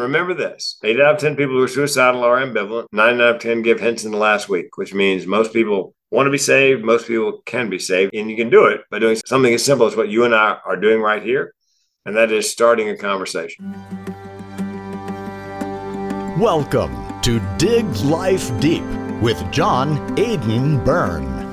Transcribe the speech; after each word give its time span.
Remember 0.00 0.34
this 0.34 0.78
8 0.82 1.00
out 1.00 1.14
of 1.16 1.20
10 1.20 1.36
people 1.36 1.54
who 1.54 1.62
are 1.62 1.68
suicidal 1.68 2.24
are 2.24 2.38
ambivalent. 2.38 2.86
9 2.92 3.20
out 3.20 3.36
of 3.36 3.40
10 3.40 3.62
give 3.62 3.80
hints 3.80 4.04
in 4.04 4.12
the 4.12 4.18
last 4.18 4.48
week, 4.48 4.76
which 4.76 4.94
means 4.94 5.26
most 5.26 5.52
people 5.52 5.94
want 6.10 6.26
to 6.26 6.30
be 6.30 6.38
saved. 6.38 6.84
Most 6.84 7.06
people 7.06 7.42
can 7.44 7.68
be 7.68 7.78
saved. 7.78 8.14
And 8.14 8.30
you 8.30 8.36
can 8.36 8.50
do 8.50 8.66
it 8.66 8.82
by 8.90 8.98
doing 8.98 9.16
something 9.26 9.52
as 9.52 9.64
simple 9.64 9.86
as 9.86 9.96
what 9.96 10.08
you 10.08 10.24
and 10.24 10.34
I 10.34 10.58
are 10.64 10.76
doing 10.76 11.00
right 11.00 11.22
here. 11.22 11.54
And 12.06 12.16
that 12.16 12.32
is 12.32 12.50
starting 12.50 12.88
a 12.88 12.96
conversation. 12.96 13.74
Welcome 16.38 17.20
to 17.22 17.40
Dig 17.58 17.84
Life 17.96 18.58
Deep 18.60 18.84
with 19.20 19.50
John 19.50 20.18
Aidan 20.18 20.82
Byrne. 20.84 21.47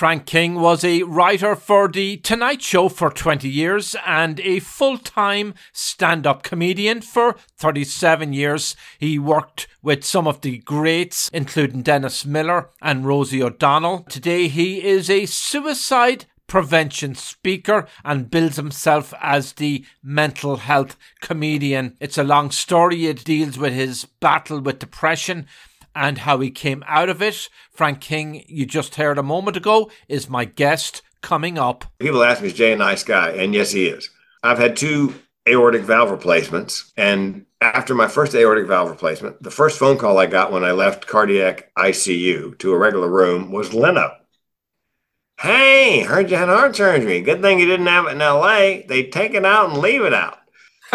Frank 0.00 0.24
King 0.24 0.54
was 0.54 0.82
a 0.82 1.02
writer 1.02 1.54
for 1.54 1.86
The 1.86 2.16
Tonight 2.16 2.62
Show 2.62 2.88
for 2.88 3.10
20 3.10 3.46
years 3.50 3.94
and 4.06 4.40
a 4.40 4.58
full 4.60 4.96
time 4.96 5.52
stand 5.74 6.26
up 6.26 6.42
comedian 6.42 7.02
for 7.02 7.36
37 7.58 8.32
years. 8.32 8.74
He 8.98 9.18
worked 9.18 9.68
with 9.82 10.02
some 10.02 10.26
of 10.26 10.40
the 10.40 10.56
greats, 10.56 11.28
including 11.34 11.82
Dennis 11.82 12.24
Miller 12.24 12.70
and 12.80 13.04
Rosie 13.04 13.42
O'Donnell. 13.42 14.04
Today, 14.08 14.48
he 14.48 14.82
is 14.82 15.10
a 15.10 15.26
suicide 15.26 16.24
prevention 16.46 17.14
speaker 17.14 17.86
and 18.02 18.30
bills 18.30 18.56
himself 18.56 19.12
as 19.20 19.52
the 19.52 19.84
mental 20.02 20.56
health 20.56 20.96
comedian. 21.20 21.94
It's 22.00 22.16
a 22.16 22.24
long 22.24 22.50
story. 22.50 23.06
It 23.06 23.22
deals 23.22 23.58
with 23.58 23.74
his 23.74 24.06
battle 24.06 24.62
with 24.62 24.78
depression 24.78 25.46
and 26.00 26.16
how 26.16 26.40
he 26.40 26.50
came 26.50 26.82
out 26.86 27.10
of 27.10 27.20
it. 27.20 27.50
Frank 27.70 28.00
King, 28.00 28.42
you 28.48 28.64
just 28.64 28.94
heard 28.94 29.18
a 29.18 29.22
moment 29.22 29.58
ago, 29.58 29.90
is 30.08 30.30
my 30.30 30.46
guest 30.46 31.02
coming 31.20 31.58
up. 31.58 31.84
People 31.98 32.24
ask 32.24 32.40
me, 32.40 32.48
is 32.48 32.54
Jay 32.54 32.72
a 32.72 32.76
nice 32.76 33.04
guy? 33.04 33.32
And 33.32 33.52
yes, 33.52 33.72
he 33.72 33.86
is. 33.86 34.08
I've 34.42 34.58
had 34.58 34.78
two 34.78 35.14
aortic 35.46 35.82
valve 35.82 36.10
replacements. 36.10 36.90
And 36.96 37.44
after 37.60 37.94
my 37.94 38.08
first 38.08 38.34
aortic 38.34 38.66
valve 38.66 38.88
replacement, 38.88 39.42
the 39.42 39.50
first 39.50 39.78
phone 39.78 39.98
call 39.98 40.16
I 40.16 40.24
got 40.24 40.50
when 40.50 40.64
I 40.64 40.72
left 40.72 41.06
cardiac 41.06 41.70
ICU 41.76 42.58
to 42.58 42.72
a 42.72 42.78
regular 42.78 43.08
room 43.08 43.52
was 43.52 43.74
Leno. 43.74 44.16
Hey, 45.38 46.00
heard 46.00 46.30
you 46.30 46.36
had 46.36 46.48
heart 46.48 46.76
surgery. 46.76 47.20
Good 47.20 47.42
thing 47.42 47.60
you 47.60 47.66
didn't 47.66 47.86
have 47.88 48.06
it 48.06 48.12
in 48.12 48.18
LA. 48.20 48.86
They 48.88 49.10
take 49.10 49.34
it 49.34 49.44
out 49.44 49.68
and 49.68 49.78
leave 49.78 50.02
it 50.02 50.14
out. 50.14 50.38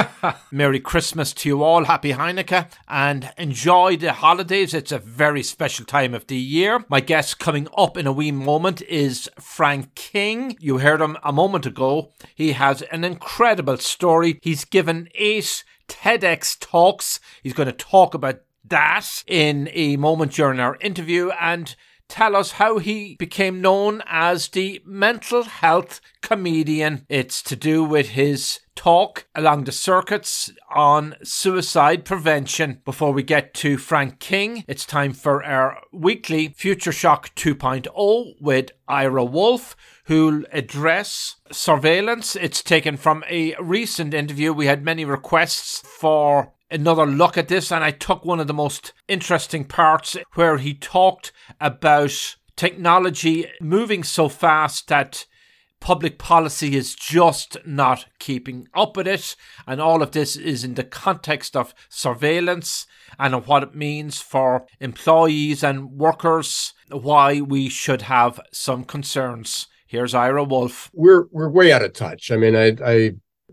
Merry 0.51 0.79
Christmas 0.79 1.33
to 1.33 1.49
you 1.49 1.63
all. 1.63 1.85
Happy 1.85 2.11
Hanukkah 2.11 2.69
and 2.88 3.31
enjoy 3.38 3.97
the 3.97 4.13
holidays. 4.13 4.73
It's 4.73 4.91
a 4.91 4.99
very 4.99 5.43
special 5.43 5.85
time 5.85 6.13
of 6.13 6.27
the 6.27 6.38
year. 6.38 6.83
My 6.89 6.99
guest 6.99 7.39
coming 7.39 7.67
up 7.77 7.97
in 7.97 8.07
a 8.07 8.11
wee 8.11 8.31
moment 8.31 8.81
is 8.83 9.29
Frank 9.39 9.95
King. 9.95 10.57
You 10.59 10.79
heard 10.79 11.01
him 11.01 11.17
a 11.23 11.31
moment 11.31 11.66
ago. 11.66 12.11
He 12.33 12.53
has 12.53 12.81
an 12.83 13.03
incredible 13.03 13.77
story. 13.77 14.39
He's 14.41 14.66
given 14.66 15.09
eight 15.16 15.63
TEDx 15.88 16.59
talks. 16.59 17.19
He's 17.43 17.53
going 17.53 17.67
to 17.67 17.73
talk 17.73 18.13
about 18.13 18.41
that 18.67 19.23
in 19.27 19.69
a 19.73 19.95
moment 19.97 20.33
during 20.33 20.59
our 20.59 20.77
interview 20.81 21.29
and 21.39 21.75
tell 22.07 22.35
us 22.35 22.53
how 22.53 22.77
he 22.77 23.16
became 23.16 23.61
known 23.61 24.01
as 24.05 24.49
the 24.49 24.81
mental 24.85 25.43
health 25.43 26.01
comedian. 26.21 27.05
It's 27.09 27.41
to 27.43 27.55
do 27.55 27.83
with 27.83 28.09
his 28.09 28.59
talk 28.76 29.28
along 29.34 29.64
the 29.64 29.72
circuits 29.72 30.52
on 30.70 31.16
suicide 31.23 32.06
prevention. 32.06 32.81
Before 32.86 33.12
we 33.12 33.23
get 33.23 33.54
to 33.56 33.78
Frank 33.78 34.20
King, 34.20 34.64
it's 34.68 34.86
time 34.86 35.14
for 35.14 35.44
our 35.44 35.80
weekly 35.92 36.50
Future 36.50 36.92
Shock 36.92 37.34
2.0 37.36 38.36
with 38.40 38.72
Ira 38.88 39.26
Wolfe, 39.26 39.76
who'll 40.06 40.44
address 40.52 41.38
surveillance. 41.52 42.36
It's 42.36 42.62
taken 42.62 42.98
from 42.98 43.23
a 43.30 43.56
recent 43.59 44.14
interview. 44.14 44.53
We 44.53 44.68
had 44.68 44.84
many 44.84 45.06
requests 45.06 45.80
for 45.80 46.53
another 46.70 47.06
look 47.06 47.38
at 47.38 47.48
this, 47.48 47.72
and 47.72 47.84
I 47.84 47.92
took 47.92 48.26
one 48.26 48.40
of 48.40 48.48
the 48.48 48.53
most 48.53 48.94
interesting 49.08 49.66
parts 49.66 50.18
where 50.34 50.58
he 50.58 50.73
talked 50.73 51.31
about 51.59 52.36
technology 52.56 53.48
moving 53.62 54.03
so 54.03 54.30
fast 54.30 54.88
that 54.88 55.25
public 55.85 56.18
policy 56.18 56.75
is 56.75 56.96
just 56.96 57.57
not 57.63 58.07
keeping 58.18 58.68
up 58.73 58.97
with 58.97 59.07
it. 59.07 59.35
And 59.68 59.79
all 59.79 60.01
of 60.01 60.13
this 60.13 60.35
is 60.35 60.63
in 60.63 60.73
the 60.73 60.84
context 60.84 61.56
of 61.56 61.75
surveillance 61.90 62.88
and 63.19 63.46
what 63.46 63.62
it 63.62 63.75
means 63.75 64.19
for 64.19 64.66
employees 64.79 65.63
and 65.63 65.91
workers, 65.91 66.73
why 66.90 67.40
we 67.40 67.69
should 67.69 68.01
have 68.01 68.40
some 68.51 68.84
concerns. 68.84 69.68
Here's 69.85 70.16
Ira 70.16 70.44
Wolfe. 70.44 70.90
We're 70.91 71.28
we're 71.31 71.51
way 71.51 71.72
out 71.72 71.85
of 71.85 71.94
touch. 71.94 72.31
I 72.31 72.38
mean, 72.38 72.56
I, 72.56 72.75
I 72.84 72.94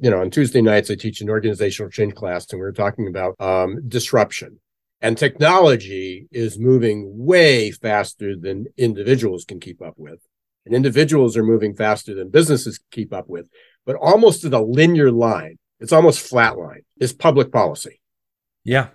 you 0.01 0.11
know, 0.11 0.23
on 0.23 0.31
Tuesday 0.31 0.63
nights 0.63 0.91
I 0.91 0.95
teach 0.95 1.21
an 1.21 1.29
organizational 1.29 1.91
change 1.91 2.15
class, 2.15 2.51
and 2.51 2.59
we 2.59 2.67
are 2.67 2.73
talking 2.73 3.09
about 3.09 3.39
um, 3.41 3.87
disruption. 3.87 4.59
And 5.03 5.19
technology 5.19 6.29
is 6.33 6.59
moving 6.59 7.11
way 7.15 7.73
faster 7.73 8.35
than 8.41 8.69
individuals 8.79 9.45
can 9.45 9.61
keep 9.61 9.83
up 9.83 9.95
with 9.99 10.21
and 10.65 10.75
individuals 10.75 11.37
are 11.37 11.43
moving 11.43 11.75
faster 11.75 12.15
than 12.15 12.31
businesses 12.31 12.81
keep 12.91 13.13
up 13.13 13.29
with. 13.29 13.47
But 13.85 13.97
almost 13.97 14.45
at 14.45 14.53
a 14.53 14.61
linear 14.61 15.11
line, 15.11 15.59
it's 15.81 15.93
almost 15.93 16.21
flat 16.21 16.57
line, 16.57 16.83
is 17.01 17.13
public 17.13 17.51
policy. 17.51 18.01
Yeah. 18.65 18.89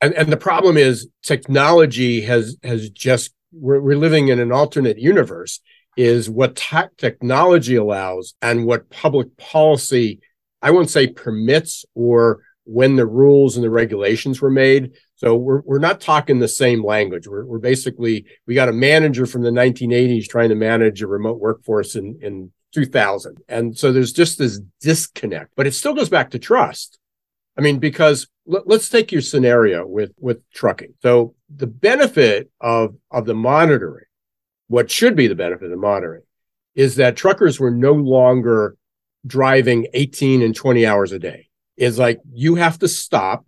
And, 0.00 0.14
and 0.14 0.32
the 0.32 0.36
problem 0.36 0.76
is 0.76 1.08
technology 1.22 2.22
has 2.22 2.56
has 2.64 2.90
just 2.90 3.32
we're, 3.52 3.80
we're 3.80 3.96
living 3.96 4.28
in 4.28 4.40
an 4.40 4.50
alternate 4.50 4.98
universe 4.98 5.60
is 5.96 6.28
what 6.28 6.56
te- 6.56 6.88
technology 6.96 7.76
allows 7.76 8.34
and 8.42 8.66
what 8.66 8.90
public 8.90 9.36
policy 9.36 10.20
i 10.62 10.70
won't 10.70 10.88
say 10.88 11.06
permits 11.06 11.84
or 11.94 12.40
when 12.64 12.96
the 12.96 13.06
rules 13.06 13.56
and 13.56 13.64
the 13.64 13.70
regulations 13.70 14.40
were 14.40 14.50
made 14.50 14.92
so 15.22 15.36
we're, 15.36 15.60
we're 15.60 15.78
not 15.78 16.00
talking 16.00 16.40
the 16.40 16.48
same 16.48 16.84
language. 16.84 17.28
We're, 17.28 17.44
we're 17.44 17.60
basically, 17.60 18.26
we 18.48 18.56
got 18.56 18.68
a 18.68 18.72
manager 18.72 19.24
from 19.24 19.42
the 19.42 19.50
1980s 19.50 20.26
trying 20.26 20.48
to 20.48 20.56
manage 20.56 21.00
a 21.00 21.06
remote 21.06 21.38
workforce 21.38 21.94
in, 21.94 22.18
in 22.20 22.50
2000. 22.74 23.38
And 23.48 23.78
so 23.78 23.92
there's 23.92 24.12
just 24.12 24.36
this 24.36 24.58
disconnect, 24.80 25.52
but 25.54 25.68
it 25.68 25.74
still 25.74 25.94
goes 25.94 26.08
back 26.08 26.30
to 26.30 26.40
trust. 26.40 26.98
I 27.56 27.60
mean, 27.60 27.78
because 27.78 28.26
let, 28.46 28.66
us 28.68 28.88
take 28.88 29.12
your 29.12 29.20
scenario 29.20 29.86
with, 29.86 30.10
with 30.18 30.42
trucking. 30.50 30.94
So 31.02 31.36
the 31.54 31.68
benefit 31.68 32.50
of, 32.60 32.96
of 33.12 33.24
the 33.24 33.34
monitoring, 33.34 34.06
what 34.66 34.90
should 34.90 35.14
be 35.14 35.28
the 35.28 35.36
benefit 35.36 35.66
of 35.66 35.70
the 35.70 35.76
monitoring 35.76 36.22
is 36.74 36.96
that 36.96 37.14
truckers 37.14 37.60
were 37.60 37.70
no 37.70 37.92
longer 37.92 38.76
driving 39.24 39.86
18 39.94 40.42
and 40.42 40.56
20 40.56 40.84
hours 40.84 41.12
a 41.12 41.20
day. 41.20 41.48
Is 41.76 41.98
like 41.98 42.20
you 42.32 42.56
have 42.56 42.78
to 42.80 42.88
stop 42.88 43.44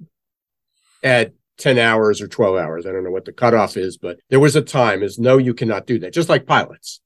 at 1.02 1.32
10 1.58 1.78
hours 1.78 2.20
or 2.20 2.28
12 2.28 2.56
hours. 2.56 2.86
I 2.86 2.92
don't 2.92 3.04
know 3.04 3.10
what 3.10 3.24
the 3.24 3.32
cutoff 3.32 3.76
is, 3.76 3.96
but 3.96 4.18
there 4.30 4.40
was 4.40 4.56
a 4.56 4.62
time 4.62 5.02
is 5.02 5.18
no, 5.18 5.38
you 5.38 5.54
cannot 5.54 5.86
do 5.86 5.98
that. 6.00 6.12
Just 6.12 6.28
like 6.28 6.46
pilots. 6.46 7.00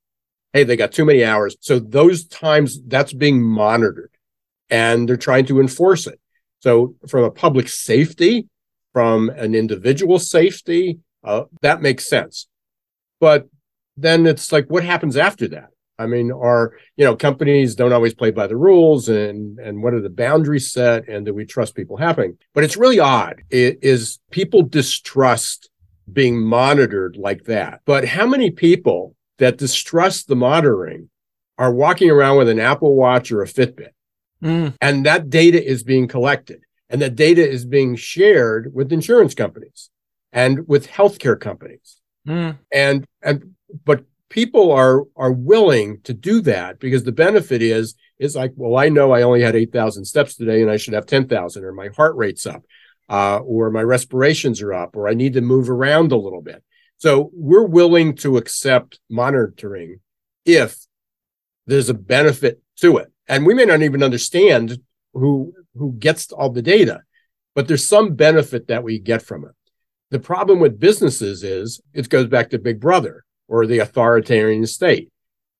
Hey, 0.52 0.64
they 0.64 0.76
got 0.76 0.92
too 0.92 1.04
many 1.04 1.24
hours. 1.24 1.56
So 1.60 1.78
those 1.78 2.24
times 2.24 2.80
that's 2.86 3.12
being 3.12 3.42
monitored 3.42 4.10
and 4.70 5.08
they're 5.08 5.16
trying 5.16 5.46
to 5.46 5.60
enforce 5.60 6.06
it. 6.06 6.20
So 6.60 6.94
from 7.06 7.24
a 7.24 7.30
public 7.30 7.68
safety, 7.68 8.48
from 8.92 9.28
an 9.30 9.54
individual 9.54 10.18
safety, 10.18 11.00
uh, 11.22 11.44
that 11.60 11.82
makes 11.82 12.08
sense. 12.08 12.48
But 13.20 13.48
then 13.96 14.26
it's 14.26 14.52
like, 14.52 14.66
what 14.68 14.84
happens 14.84 15.16
after 15.16 15.48
that? 15.48 15.70
I 15.98 16.06
mean, 16.06 16.30
are 16.30 16.74
you 16.96 17.04
know 17.04 17.16
companies 17.16 17.74
don't 17.74 17.92
always 17.92 18.14
play 18.14 18.30
by 18.30 18.46
the 18.46 18.56
rules, 18.56 19.08
and 19.08 19.58
and 19.58 19.82
what 19.82 19.94
are 19.94 20.00
the 20.00 20.08
boundaries 20.08 20.70
set, 20.70 21.08
and 21.08 21.26
do 21.26 21.34
we 21.34 21.44
trust 21.44 21.74
people 21.74 21.96
happening? 21.96 22.38
But 22.54 22.64
it's 22.64 22.76
really 22.76 23.00
odd. 23.00 23.42
It 23.50 23.78
is 23.82 24.20
people 24.30 24.62
distrust 24.62 25.70
being 26.10 26.40
monitored 26.40 27.16
like 27.16 27.44
that. 27.44 27.80
But 27.84 28.06
how 28.06 28.26
many 28.26 28.50
people 28.50 29.14
that 29.38 29.58
distrust 29.58 30.28
the 30.28 30.36
monitoring 30.36 31.10
are 31.58 31.72
walking 31.72 32.10
around 32.10 32.38
with 32.38 32.48
an 32.48 32.60
Apple 32.60 32.94
Watch 32.94 33.32
or 33.32 33.42
a 33.42 33.46
Fitbit, 33.46 33.90
mm. 34.42 34.74
and 34.80 35.04
that 35.04 35.28
data 35.28 35.62
is 35.62 35.82
being 35.82 36.06
collected, 36.06 36.62
and 36.88 37.02
that 37.02 37.16
data 37.16 37.46
is 37.46 37.64
being 37.64 37.96
shared 37.96 38.72
with 38.72 38.92
insurance 38.92 39.34
companies 39.34 39.90
and 40.32 40.68
with 40.68 40.86
healthcare 40.86 41.38
companies, 41.38 42.00
mm. 42.26 42.56
and 42.72 43.04
and 43.20 43.54
but 43.84 44.04
people 44.28 44.72
are 44.72 45.04
are 45.16 45.32
willing 45.32 46.00
to 46.02 46.12
do 46.14 46.40
that 46.42 46.78
because 46.78 47.04
the 47.04 47.12
benefit 47.12 47.62
is 47.62 47.94
is 48.18 48.36
like 48.36 48.52
well 48.56 48.76
i 48.76 48.88
know 48.88 49.12
i 49.12 49.22
only 49.22 49.42
had 49.42 49.56
8000 49.56 50.04
steps 50.04 50.34
today 50.34 50.62
and 50.62 50.70
i 50.70 50.76
should 50.76 50.94
have 50.94 51.06
10000 51.06 51.64
or 51.64 51.72
my 51.72 51.88
heart 51.96 52.16
rate's 52.16 52.46
up 52.46 52.64
uh, 53.10 53.38
or 53.38 53.70
my 53.70 53.82
respirations 53.82 54.60
are 54.60 54.74
up 54.74 54.96
or 54.96 55.08
i 55.08 55.14
need 55.14 55.34
to 55.34 55.40
move 55.40 55.70
around 55.70 56.12
a 56.12 56.16
little 56.16 56.42
bit. 56.42 56.62
So 56.98 57.30
we're 57.32 57.64
willing 57.64 58.16
to 58.16 58.38
accept 58.38 58.98
monitoring 59.08 60.00
if 60.44 60.76
there's 61.66 61.88
a 61.88 61.94
benefit 61.94 62.60
to 62.80 62.96
it. 62.96 63.12
And 63.28 63.46
we 63.46 63.54
may 63.54 63.66
not 63.66 63.82
even 63.82 64.02
understand 64.02 64.78
who 65.14 65.54
who 65.74 65.92
gets 65.92 66.32
all 66.32 66.50
the 66.50 66.60
data 66.60 67.02
but 67.58 67.66
there's 67.66 67.88
some 67.88 68.14
benefit 68.14 68.68
that 68.68 68.84
we 68.84 69.00
get 69.00 69.20
from 69.20 69.44
it. 69.44 69.50
The 70.12 70.20
problem 70.20 70.60
with 70.60 70.78
businesses 70.78 71.42
is 71.42 71.80
it 71.92 72.08
goes 72.08 72.28
back 72.28 72.50
to 72.50 72.58
big 72.60 72.78
brother 72.78 73.24
or 73.48 73.66
the 73.66 73.78
authoritarian 73.78 74.66
state. 74.66 75.10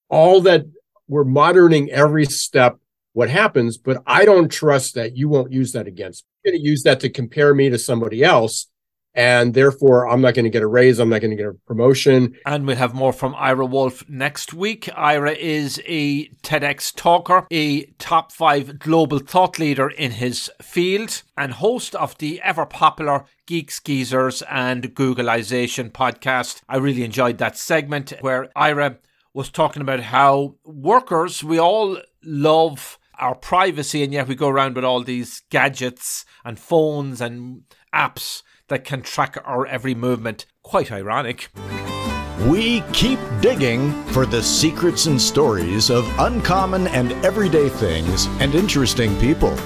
All 0.08 0.42
that 0.42 0.66
we're 1.08 1.24
monitoring 1.24 1.90
every 1.90 2.26
step 2.26 2.78
what 3.14 3.30
happens, 3.30 3.78
but 3.78 4.02
I 4.06 4.24
don't 4.24 4.48
trust 4.48 4.94
that 4.94 5.16
you 5.16 5.28
won't 5.28 5.52
use 5.52 5.72
that 5.72 5.88
against 5.88 6.24
me. 6.44 6.52
going 6.52 6.62
to 6.62 6.68
use 6.68 6.82
that 6.84 7.00
to 7.00 7.08
compare 7.08 7.54
me 7.54 7.70
to 7.70 7.78
somebody 7.78 8.22
else 8.22 8.68
and 9.14 9.54
therefore 9.54 10.08
I'm 10.08 10.20
not 10.20 10.34
going 10.34 10.44
to 10.44 10.50
get 10.50 10.62
a 10.62 10.66
raise. 10.66 10.98
I'm 10.98 11.08
not 11.08 11.20
going 11.20 11.30
to 11.30 11.36
get 11.36 11.46
a 11.46 11.54
promotion. 11.66 12.36
And 12.46 12.66
we'll 12.66 12.76
have 12.76 12.94
more 12.94 13.12
from 13.12 13.34
Ira 13.34 13.66
Wolfe 13.66 14.08
next 14.08 14.54
week. 14.54 14.88
Ira 14.96 15.32
is 15.32 15.80
a 15.86 16.28
TEDx 16.42 16.94
talker, 16.94 17.46
a 17.50 17.86
top 17.98 18.32
five 18.32 18.78
global 18.78 19.18
thought 19.18 19.58
leader 19.58 19.88
in 19.88 20.12
his 20.12 20.50
field, 20.62 21.22
and 21.36 21.54
host 21.54 21.94
of 21.94 22.16
the 22.18 22.40
ever 22.42 22.66
popular 22.66 23.24
Geeks 23.46 23.80
Geezers 23.80 24.42
and 24.42 24.94
Googlization 24.94 25.90
podcast. 25.90 26.60
I 26.68 26.76
really 26.76 27.04
enjoyed 27.04 27.38
that 27.38 27.56
segment 27.56 28.12
where 28.20 28.50
Ira 28.54 28.98
was 29.34 29.50
talking 29.50 29.82
about 29.82 30.00
how 30.00 30.56
workers, 30.64 31.42
we 31.42 31.58
all 31.58 31.98
love 32.24 32.98
our 33.18 33.34
privacy, 33.34 34.02
and 34.02 34.12
yet 34.12 34.28
we 34.28 34.34
go 34.34 34.48
around 34.48 34.76
with 34.76 34.84
all 34.84 35.02
these 35.02 35.42
gadgets 35.50 36.24
and 36.44 36.58
phones 36.58 37.20
and 37.20 37.62
apps 37.94 38.42
that 38.68 38.84
can 38.84 39.02
track 39.02 39.36
our 39.44 39.66
every 39.66 39.94
movement. 39.94 40.46
Quite 40.62 40.92
ironic. 40.92 41.48
We 42.46 42.82
keep 42.92 43.18
digging 43.40 43.92
for 44.12 44.24
the 44.24 44.42
secrets 44.42 45.06
and 45.06 45.20
stories 45.20 45.90
of 45.90 46.06
uncommon 46.20 46.86
and 46.88 47.12
everyday 47.24 47.68
things 47.68 48.26
and 48.40 48.54
interesting 48.54 49.18
people. 49.18 49.56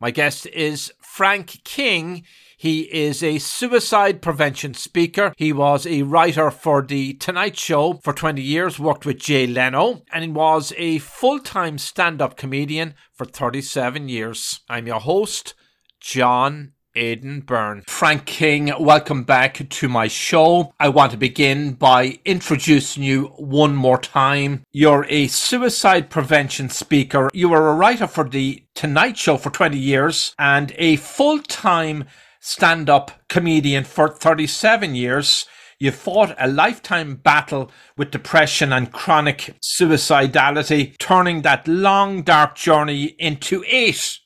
My 0.00 0.10
guest 0.10 0.46
is 0.46 0.92
Frank 1.00 1.60
King. 1.64 2.24
He 2.56 2.82
is 2.92 3.22
a 3.22 3.38
suicide 3.38 4.22
prevention 4.22 4.72
speaker. 4.72 5.34
He 5.36 5.52
was 5.52 5.86
a 5.86 6.02
writer 6.02 6.50
for 6.50 6.80
The 6.80 7.14
Tonight 7.14 7.58
Show 7.58 7.94
for 8.02 8.12
20 8.12 8.40
years, 8.40 8.78
worked 8.78 9.04
with 9.04 9.18
Jay 9.18 9.46
Leno, 9.46 10.02
and 10.10 10.24
he 10.24 10.30
was 10.30 10.72
a 10.78 10.98
full 10.98 11.38
time 11.38 11.76
stand 11.76 12.22
up 12.22 12.36
comedian 12.36 12.94
for 13.12 13.26
37 13.26 14.08
years. 14.08 14.60
I'm 14.70 14.86
your 14.86 15.00
host, 15.00 15.54
John 16.00 16.72
Aidan 16.94 17.40
Byrne. 17.40 17.82
Frank 17.86 18.26
King, 18.26 18.72
welcome 18.78 19.24
back 19.24 19.68
to 19.68 19.88
my 19.88 20.08
show. 20.08 20.72
I 20.78 20.88
want 20.88 21.12
to 21.12 21.16
begin 21.16 21.72
by 21.72 22.18
introducing 22.24 23.02
you 23.02 23.26
one 23.36 23.74
more 23.74 23.98
time. 23.98 24.64
You're 24.72 25.06
a 25.08 25.28
suicide 25.28 26.10
prevention 26.10 26.68
speaker. 26.68 27.30
You 27.32 27.48
were 27.48 27.70
a 27.70 27.74
writer 27.74 28.06
for 28.06 28.28
The 28.28 28.62
Tonight 28.74 29.16
Show 29.16 29.36
for 29.36 29.50
20 29.50 29.78
years 29.78 30.34
and 30.38 30.72
a 30.76 30.96
full 30.96 31.38
time 31.40 32.04
stand 32.40 32.90
up 32.90 33.12
comedian 33.28 33.84
for 33.84 34.08
37 34.08 34.94
years. 34.94 35.46
You 35.78 35.90
fought 35.90 36.36
a 36.38 36.46
lifetime 36.46 37.16
battle 37.16 37.70
with 37.96 38.12
depression 38.12 38.72
and 38.72 38.92
chronic 38.92 39.56
suicidality, 39.60 40.96
turning 40.98 41.42
that 41.42 41.66
long, 41.66 42.22
dark 42.22 42.54
journey 42.54 43.16
into 43.18 43.64
eight 43.66 44.20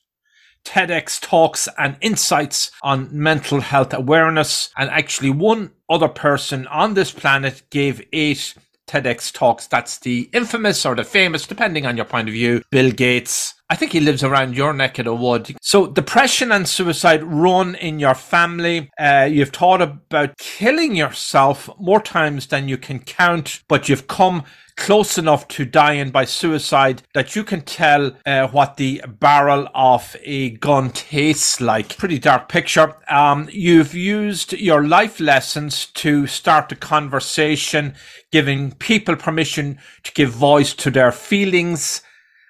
TEDx 0.66 1.20
talks 1.20 1.68
and 1.78 1.96
insights 2.00 2.72
on 2.82 3.08
mental 3.12 3.60
health 3.60 3.94
awareness. 3.94 4.70
And 4.76 4.90
actually, 4.90 5.30
one 5.30 5.70
other 5.88 6.08
person 6.08 6.66
on 6.66 6.94
this 6.94 7.12
planet 7.12 7.62
gave 7.70 8.04
eight 8.12 8.54
TEDx 8.86 9.32
talks. 9.32 9.66
That's 9.66 9.98
the 9.98 10.28
infamous 10.32 10.86
or 10.86 10.94
the 10.94 11.04
famous, 11.04 11.46
depending 11.46 11.86
on 11.86 11.96
your 11.96 12.06
point 12.06 12.28
of 12.28 12.34
view, 12.34 12.62
Bill 12.70 12.90
Gates. 12.90 13.54
I 13.68 13.74
think 13.74 13.92
he 13.92 14.00
lives 14.00 14.22
around 14.22 14.56
your 14.56 14.72
neck 14.72 14.98
of 15.00 15.06
the 15.06 15.14
wood. 15.14 15.56
So, 15.60 15.88
depression 15.88 16.52
and 16.52 16.68
suicide 16.68 17.24
run 17.24 17.74
in 17.74 17.98
your 17.98 18.14
family. 18.14 18.90
Uh, 18.98 19.28
you've 19.30 19.50
thought 19.50 19.82
about 19.82 20.38
killing 20.38 20.94
yourself 20.94 21.68
more 21.78 22.00
times 22.00 22.46
than 22.46 22.68
you 22.68 22.78
can 22.78 23.00
count, 23.00 23.62
but 23.66 23.88
you've 23.88 24.06
come 24.06 24.44
close 24.76 25.16
enough 25.18 25.48
to 25.48 25.64
dying 25.64 26.10
by 26.10 26.24
suicide 26.24 27.02
that 27.14 27.34
you 27.34 27.42
can 27.42 27.62
tell 27.62 28.12
uh, 28.26 28.46
what 28.48 28.76
the 28.76 29.02
barrel 29.06 29.68
of 29.74 30.14
a 30.22 30.50
gun 30.50 30.90
tastes 30.90 31.60
like. 31.60 31.96
Pretty 31.96 32.18
dark 32.18 32.48
picture. 32.48 32.94
Um, 33.08 33.48
you've 33.50 33.94
used 33.94 34.52
your 34.52 34.86
life 34.86 35.18
lessons 35.18 35.86
to 35.86 36.26
start 36.26 36.72
a 36.72 36.76
conversation, 36.76 37.94
giving 38.36 38.70
people 38.72 39.16
permission 39.16 39.78
to 40.02 40.12
give 40.12 40.28
voice 40.28 40.74
to 40.74 40.90
their 40.90 41.10
feelings 41.10 42.02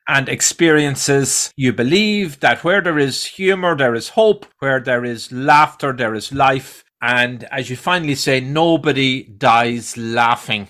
and 0.09 0.29
experiences. 0.29 1.53
You 1.55 1.73
believe 1.73 2.41
that 2.41 2.65
where 2.65 2.81
there 2.81 2.99
is 2.99 3.25
humor, 3.25 3.77
there 3.77 3.95
is 3.95 4.09
hope. 4.09 4.47
Where 4.59 4.81
there 4.81 5.05
is 5.05 5.31
laughter, 5.31 5.93
there 5.93 6.17
is 6.17 6.33
life. 6.33 6.83
And 7.01 7.45
as 7.53 7.71
you 7.71 7.77
finally 7.77 8.17
say, 8.17 8.41
nobody 8.41 9.23
dies 9.23 9.97
laughing. 9.97 10.67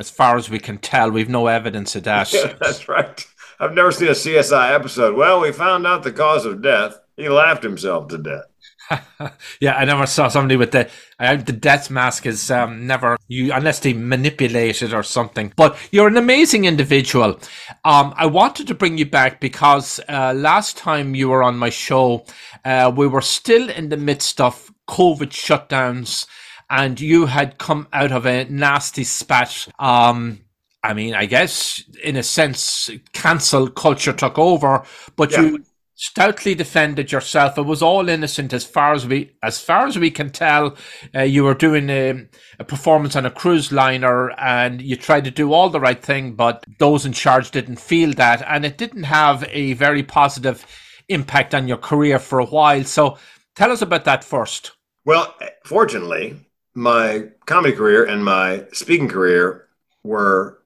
As 0.00 0.08
far 0.08 0.38
as 0.38 0.48
we 0.48 0.58
can 0.58 0.78
tell, 0.78 1.10
we've 1.10 1.28
no 1.28 1.46
evidence 1.46 1.94
of 1.94 2.04
that. 2.04 2.32
Yeah, 2.32 2.54
that's 2.58 2.88
right. 2.88 3.22
I've 3.60 3.74
never 3.74 3.92
seen 3.92 4.08
a 4.08 4.12
CSI 4.12 4.74
episode. 4.74 5.14
Well, 5.14 5.42
we 5.42 5.52
found 5.52 5.86
out 5.86 6.04
the 6.04 6.10
cause 6.10 6.46
of 6.46 6.62
death. 6.62 6.98
He 7.18 7.28
laughed 7.28 7.62
himself 7.62 8.08
to 8.08 8.16
death. 8.16 8.46
yeah, 9.60 9.76
I 9.76 9.84
never 9.84 10.06
saw 10.06 10.28
somebody 10.28 10.56
with 10.56 10.72
the 10.72 10.90
uh, 11.18 11.36
the 11.36 11.52
death 11.52 11.90
mask 11.90 12.26
is 12.26 12.50
um, 12.50 12.86
never 12.86 13.16
you 13.28 13.52
unless 13.52 13.80
they 13.80 13.92
manipulate 13.92 14.82
it 14.82 14.92
or 14.92 15.02
something. 15.02 15.52
But 15.56 15.76
you're 15.90 16.08
an 16.08 16.16
amazing 16.16 16.64
individual. 16.64 17.38
Um, 17.84 18.14
I 18.16 18.26
wanted 18.26 18.66
to 18.68 18.74
bring 18.74 18.98
you 18.98 19.06
back 19.06 19.40
because 19.40 20.00
uh, 20.08 20.34
last 20.34 20.76
time 20.76 21.14
you 21.14 21.28
were 21.28 21.42
on 21.42 21.56
my 21.56 21.70
show, 21.70 22.24
uh, 22.64 22.92
we 22.94 23.06
were 23.06 23.22
still 23.22 23.70
in 23.70 23.88
the 23.88 23.96
midst 23.96 24.40
of 24.40 24.70
COVID 24.88 25.30
shutdowns 25.30 26.26
and 26.70 27.00
you 27.00 27.26
had 27.26 27.58
come 27.58 27.88
out 27.92 28.12
of 28.12 28.26
a 28.26 28.44
nasty 28.44 29.04
spat. 29.04 29.68
Um, 29.78 30.40
I 30.82 30.92
mean, 30.92 31.14
I 31.14 31.26
guess 31.26 31.82
in 32.02 32.16
a 32.16 32.22
sense, 32.22 32.90
cancel 33.12 33.70
culture 33.70 34.12
took 34.12 34.38
over, 34.38 34.84
but 35.16 35.32
yeah. 35.32 35.40
you 35.40 35.64
stoutly 36.04 36.54
defended 36.54 37.10
yourself. 37.10 37.56
It 37.56 37.62
was 37.62 37.82
all 37.82 38.08
innocent 38.08 38.52
as 38.52 38.64
far 38.64 38.92
as 38.92 39.06
we, 39.06 39.32
as 39.42 39.58
far 39.60 39.86
as 39.86 39.98
we 39.98 40.10
can 40.10 40.30
tell. 40.30 40.76
Uh, 41.14 41.22
you 41.22 41.44
were 41.44 41.54
doing 41.54 41.88
a, 41.88 42.26
a, 42.58 42.64
performance 42.64 43.16
on 43.16 43.24
a 43.24 43.30
cruise 43.30 43.72
liner, 43.72 44.30
and 44.32 44.82
you 44.82 44.96
tried 44.96 45.24
to 45.24 45.30
do 45.30 45.52
all 45.52 45.70
the 45.70 45.80
right 45.80 46.02
thing, 46.02 46.34
but 46.34 46.64
those 46.78 47.06
in 47.06 47.12
charge 47.12 47.50
didn't 47.50 47.80
feel 47.80 48.12
that, 48.14 48.42
and 48.46 48.64
it 48.64 48.76
didn't 48.76 49.04
have 49.04 49.48
a 49.50 49.72
very 49.72 50.02
positive 50.02 50.66
impact 51.08 51.54
on 51.54 51.68
your 51.68 51.78
career 51.78 52.18
for 52.18 52.38
a 52.38 52.46
while. 52.46 52.84
So, 52.84 53.18
tell 53.56 53.72
us 53.72 53.82
about 53.82 54.04
that 54.04 54.24
first. 54.24 54.72
Well, 55.06 55.34
fortunately, 55.64 56.36
my 56.74 57.28
comedy 57.46 57.74
career 57.74 58.04
and 58.04 58.24
my 58.24 58.66
speaking 58.72 59.08
career 59.08 59.68
were 60.02 60.58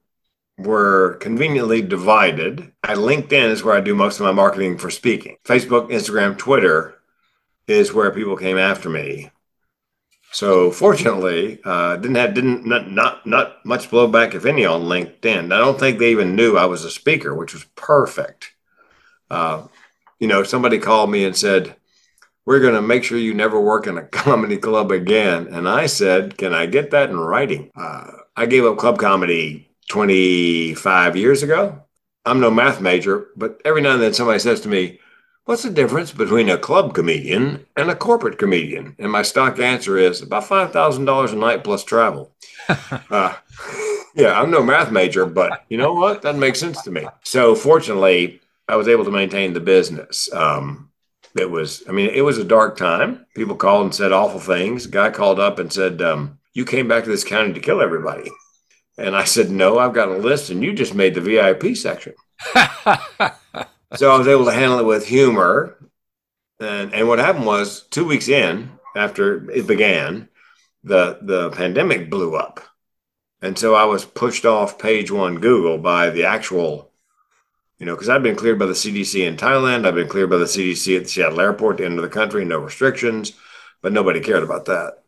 were 0.59 1.15
conveniently 1.15 1.81
divided. 1.81 2.71
At 2.83 2.97
LinkedIn 2.97 3.49
is 3.49 3.63
where 3.63 3.75
I 3.75 3.81
do 3.81 3.95
most 3.95 4.19
of 4.19 4.25
my 4.25 4.31
marketing 4.31 4.77
for 4.77 4.89
speaking. 4.89 5.37
Facebook, 5.45 5.89
Instagram, 5.89 6.37
Twitter 6.37 6.95
is 7.67 7.93
where 7.93 8.11
people 8.11 8.35
came 8.35 8.57
after 8.57 8.89
me. 8.89 9.31
So 10.31 10.69
fortunately, 10.69 11.59
uh, 11.63 11.95
didn't 11.95 12.17
have 12.17 12.33
didn't 12.35 12.65
not, 12.65 12.91
not 12.91 13.25
not 13.25 13.65
much 13.65 13.89
blowback 13.89 14.35
if 14.35 14.45
any 14.45 14.63
on 14.63 14.83
LinkedIn. 14.83 15.51
I 15.51 15.57
don't 15.57 15.79
think 15.79 15.97
they 15.97 16.11
even 16.11 16.35
knew 16.35 16.55
I 16.55 16.65
was 16.65 16.83
a 16.83 16.91
speaker, 16.91 17.33
which 17.33 17.53
was 17.53 17.63
perfect. 17.75 18.51
Uh, 19.31 19.67
you 20.19 20.27
know, 20.27 20.43
somebody 20.43 20.77
called 20.77 21.09
me 21.09 21.23
and 21.23 21.35
said, 21.35 21.75
we're 22.45 22.59
going 22.59 22.73
to 22.73 22.81
make 22.81 23.03
sure 23.03 23.17
you 23.17 23.33
never 23.33 23.61
work 23.61 23.87
in 23.87 23.97
a 23.97 24.03
comedy 24.07 24.57
club 24.57 24.91
again. 24.91 25.47
And 25.47 25.69
I 25.69 25.85
said, 25.85 26.37
Can 26.37 26.53
I 26.53 26.65
get 26.65 26.91
that 26.91 27.09
in 27.09 27.17
writing? 27.17 27.71
Uh, 27.75 28.11
I 28.35 28.45
gave 28.45 28.65
up 28.65 28.77
club 28.77 28.99
comedy 28.99 29.68
25 29.89 31.15
years 31.15 31.43
ago. 31.43 31.83
I'm 32.25 32.39
no 32.39 32.51
math 32.51 32.79
major, 32.79 33.27
but 33.35 33.61
every 33.65 33.81
now 33.81 33.93
and 33.93 34.01
then 34.01 34.13
somebody 34.13 34.39
says 34.39 34.61
to 34.61 34.69
me, 34.69 34.99
What's 35.45 35.63
the 35.63 35.71
difference 35.71 36.11
between 36.11 36.47
a 36.47 36.59
club 36.59 36.93
comedian 36.93 37.65
and 37.75 37.89
a 37.89 37.95
corporate 37.95 38.37
comedian? 38.37 38.95
And 38.99 39.11
my 39.11 39.23
stock 39.23 39.57
answer 39.57 39.97
is 39.97 40.21
about 40.21 40.43
$5,000 40.43 41.33
a 41.33 41.35
night 41.35 41.63
plus 41.63 41.83
travel. 41.83 42.35
uh, 42.69 43.33
yeah, 44.13 44.39
I'm 44.39 44.51
no 44.51 44.61
math 44.61 44.91
major, 44.91 45.25
but 45.25 45.65
you 45.67 45.77
know 45.77 45.91
what? 45.93 46.21
That 46.21 46.35
makes 46.35 46.59
sense 46.59 46.83
to 46.83 46.91
me. 46.91 47.07
So 47.23 47.55
fortunately, 47.55 48.41
I 48.67 48.75
was 48.75 48.87
able 48.87 49.05
to 49.05 49.11
maintain 49.11 49.53
the 49.53 49.59
business. 49.59 50.31
Um, 50.31 50.91
it 51.35 51.49
was, 51.49 51.83
I 51.89 51.93
mean, 51.93 52.11
it 52.11 52.21
was 52.21 52.37
a 52.37 52.43
dark 52.43 52.77
time. 52.77 53.25
People 53.35 53.55
called 53.55 53.85
and 53.85 53.95
said 53.95 54.11
awful 54.11 54.39
things. 54.39 54.85
A 54.85 54.89
guy 54.89 55.09
called 55.09 55.39
up 55.39 55.57
and 55.57 55.73
said, 55.73 55.99
um, 56.03 56.37
You 56.53 56.63
came 56.63 56.87
back 56.87 57.05
to 57.05 57.09
this 57.09 57.23
county 57.23 57.53
to 57.53 57.59
kill 57.59 57.81
everybody. 57.81 58.29
And 58.99 59.15
I 59.15 59.23
said, 59.23 59.49
No, 59.49 59.79
I've 59.79 59.93
got 59.93 60.09
a 60.09 60.17
list, 60.17 60.49
and 60.49 60.63
you 60.63 60.73
just 60.73 60.93
made 60.93 61.15
the 61.15 61.21
VIP 61.21 61.75
section. 61.75 62.13
so 62.53 64.11
I 64.11 64.17
was 64.17 64.27
able 64.27 64.45
to 64.45 64.51
handle 64.51 64.79
it 64.79 64.85
with 64.85 65.07
humor. 65.07 65.77
And, 66.59 66.93
and 66.93 67.07
what 67.07 67.19
happened 67.19 67.45
was, 67.45 67.83
two 67.89 68.05
weeks 68.05 68.27
in, 68.27 68.71
after 68.95 69.49
it 69.49 69.65
began, 69.67 70.27
the, 70.83 71.19
the 71.21 71.49
pandemic 71.51 72.09
blew 72.09 72.35
up. 72.35 72.59
And 73.41 73.57
so 73.57 73.73
I 73.75 73.85
was 73.85 74.03
pushed 74.03 74.45
off 74.45 74.79
page 74.79 75.11
one 75.11 75.39
Google 75.39 75.77
by 75.77 76.09
the 76.09 76.25
actual 76.25 76.89
you 77.79 77.85
know, 77.85 77.95
because 77.95 78.09
I've 78.09 78.23
been 78.23 78.35
cleared 78.35 78.59
by 78.59 78.65
the 78.65 78.73
CDC 78.73 79.25
in 79.25 79.37
Thailand. 79.37 79.87
I've 79.87 79.95
been 79.95 80.09
cleared 80.09 80.29
by 80.29 80.37
the 80.37 80.45
CDC 80.45 80.97
at 80.97 81.03
the 81.03 81.09
Seattle 81.09 81.39
airport, 81.39 81.77
the 81.77 81.85
end 81.85 81.97
of 81.97 82.03
the 82.03 82.09
country, 82.09 82.43
no 82.43 82.59
restrictions, 82.59 83.33
but 83.81 83.93
nobody 83.93 84.19
cared 84.19 84.43
about 84.43 84.65
that. 84.65 85.03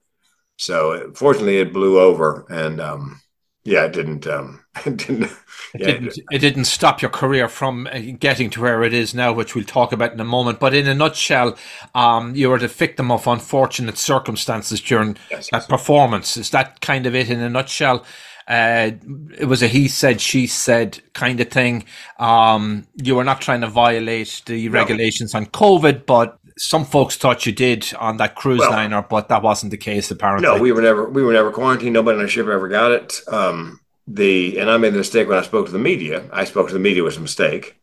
So 0.58 1.12
fortunately, 1.14 1.58
it 1.58 1.74
blew 1.74 2.00
over, 2.00 2.46
and 2.50 2.80
um, 2.80 3.21
yeah, 3.64 3.86
it 3.86 3.94
didn't. 3.94 4.26
Um, 4.26 4.64
it 4.86 4.98
didn't. 4.98 5.32
It, 5.74 5.78
didn't, 5.78 6.20
it 6.32 6.40
didn't 6.40 6.66
stop 6.66 7.02
your 7.02 7.12
career 7.12 7.48
from 7.48 7.88
uh, 7.88 8.00
getting 8.20 8.50
to 8.52 8.62
where 8.62 8.84
it 8.84 8.94
is 8.94 9.14
now, 9.14 9.32
which 9.34 9.56
we'll 9.56 9.64
talk 9.64 9.92
about 9.92 10.14
in 10.14 10.20
a 10.20 10.26
moment. 10.26 10.60
But 10.60 10.74
in 10.74 10.88
a 10.88 10.96
nutshell, 10.96 11.58
um, 11.94 12.36
you 12.36 12.50
were 12.50 12.60
the 12.60 12.68
victim 12.68 13.12
of 13.12 13.28
unfortunate 13.28 13.98
circumstances 13.98 14.82
during 14.82 15.18
yes, 15.30 15.50
that 15.52 15.62
yes. 15.62 15.68
performance. 15.68 16.38
Is 16.38 16.50
that 16.50 16.82
kind 16.82 17.06
of 17.06 17.16
it 17.16 17.30
in 17.30 17.40
a 17.40 17.50
nutshell? 17.50 18.06
Uh, 18.48 18.92
it 19.38 19.46
was 19.46 19.62
a 19.62 19.68
he 19.68 19.88
said, 19.88 20.20
she 20.20 20.48
said 20.48 21.00
kind 21.14 21.40
of 21.40 21.50
thing. 21.50 21.86
Um, 22.20 22.88
you 22.96 23.16
were 23.16 23.24
not 23.24 23.40
trying 23.40 23.62
to 23.62 23.68
violate 23.68 24.42
the 24.46 24.68
no. 24.68 24.74
regulations 24.74 25.36
on 25.36 25.46
COVID, 25.46 26.06
but 26.06 26.38
some 26.58 26.86
folks 26.86 27.16
thought 27.16 27.46
you 27.46 27.52
did 27.52 27.92
on 28.00 28.18
that 28.18 28.36
cruise 28.36 28.60
well, 28.60 28.72
liner, 28.72 29.02
but 29.02 29.30
that 29.30 29.42
wasn't 29.42 29.72
the 29.72 29.78
case 29.78 30.12
apparently. 30.12 30.48
No, 30.48 30.62
we 30.62 30.72
were 30.72 30.82
never 30.82 31.10
we 31.10 31.24
were 31.24 31.34
never 31.34 31.52
quarantined. 31.52 31.94
Nobody 31.94 32.18
on 32.18 32.24
the 32.24 32.30
ship 32.30 32.48
ever 32.48 32.68
got 32.68 32.92
it. 32.92 33.22
Um, 33.28 33.80
the 34.08 34.60
and 34.60 34.70
I 34.70 34.78
made 34.78 34.94
the 34.94 35.00
mistake 35.00 35.28
when 35.28 35.38
I 35.38 35.44
spoke 35.44 35.68
to 35.68 35.72
the 35.72 35.80
media. 35.80 36.24
I 36.32 36.46
spoke 36.46 36.68
to 36.68 36.74
the 36.74 36.80
media 36.80 37.04
was 37.04 37.18
a 37.18 37.22
mistake. 37.22 37.78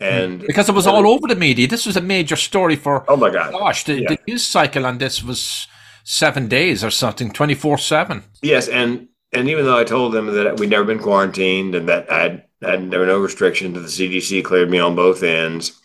And 0.00 0.40
because 0.40 0.68
it 0.68 0.74
was 0.74 0.86
all 0.86 1.06
over 1.06 1.28
the 1.28 1.36
media. 1.36 1.68
This 1.68 1.86
was 1.86 1.96
a 1.96 2.00
major 2.00 2.36
story 2.36 2.76
for 2.76 3.04
Oh 3.08 3.16
my 3.16 3.30
god. 3.30 3.52
Gosh, 3.52 3.84
the, 3.84 4.00
yeah. 4.00 4.08
the 4.08 4.18
news 4.26 4.44
cycle 4.44 4.84
on 4.84 4.98
this 4.98 5.22
was 5.22 5.68
seven 6.04 6.48
days 6.48 6.82
or 6.82 6.90
something, 6.90 7.30
twenty 7.30 7.54
four 7.54 7.78
seven. 7.78 8.24
Yes, 8.42 8.68
and 8.68 9.08
and 9.32 9.48
even 9.48 9.64
though 9.64 9.78
I 9.78 9.84
told 9.84 10.12
them 10.12 10.26
that 10.26 10.58
we'd 10.58 10.70
never 10.70 10.84
been 10.84 10.98
quarantined 10.98 11.74
and 11.74 11.88
that 11.88 12.10
I'd, 12.12 12.42
I'd 12.62 12.90
there 12.90 13.00
were 13.00 13.06
no 13.06 13.20
restrictions, 13.20 13.74
the 13.74 14.08
CDC 14.08 14.44
cleared 14.44 14.70
me 14.70 14.78
on 14.78 14.96
both 14.96 15.22
ends. 15.22 15.80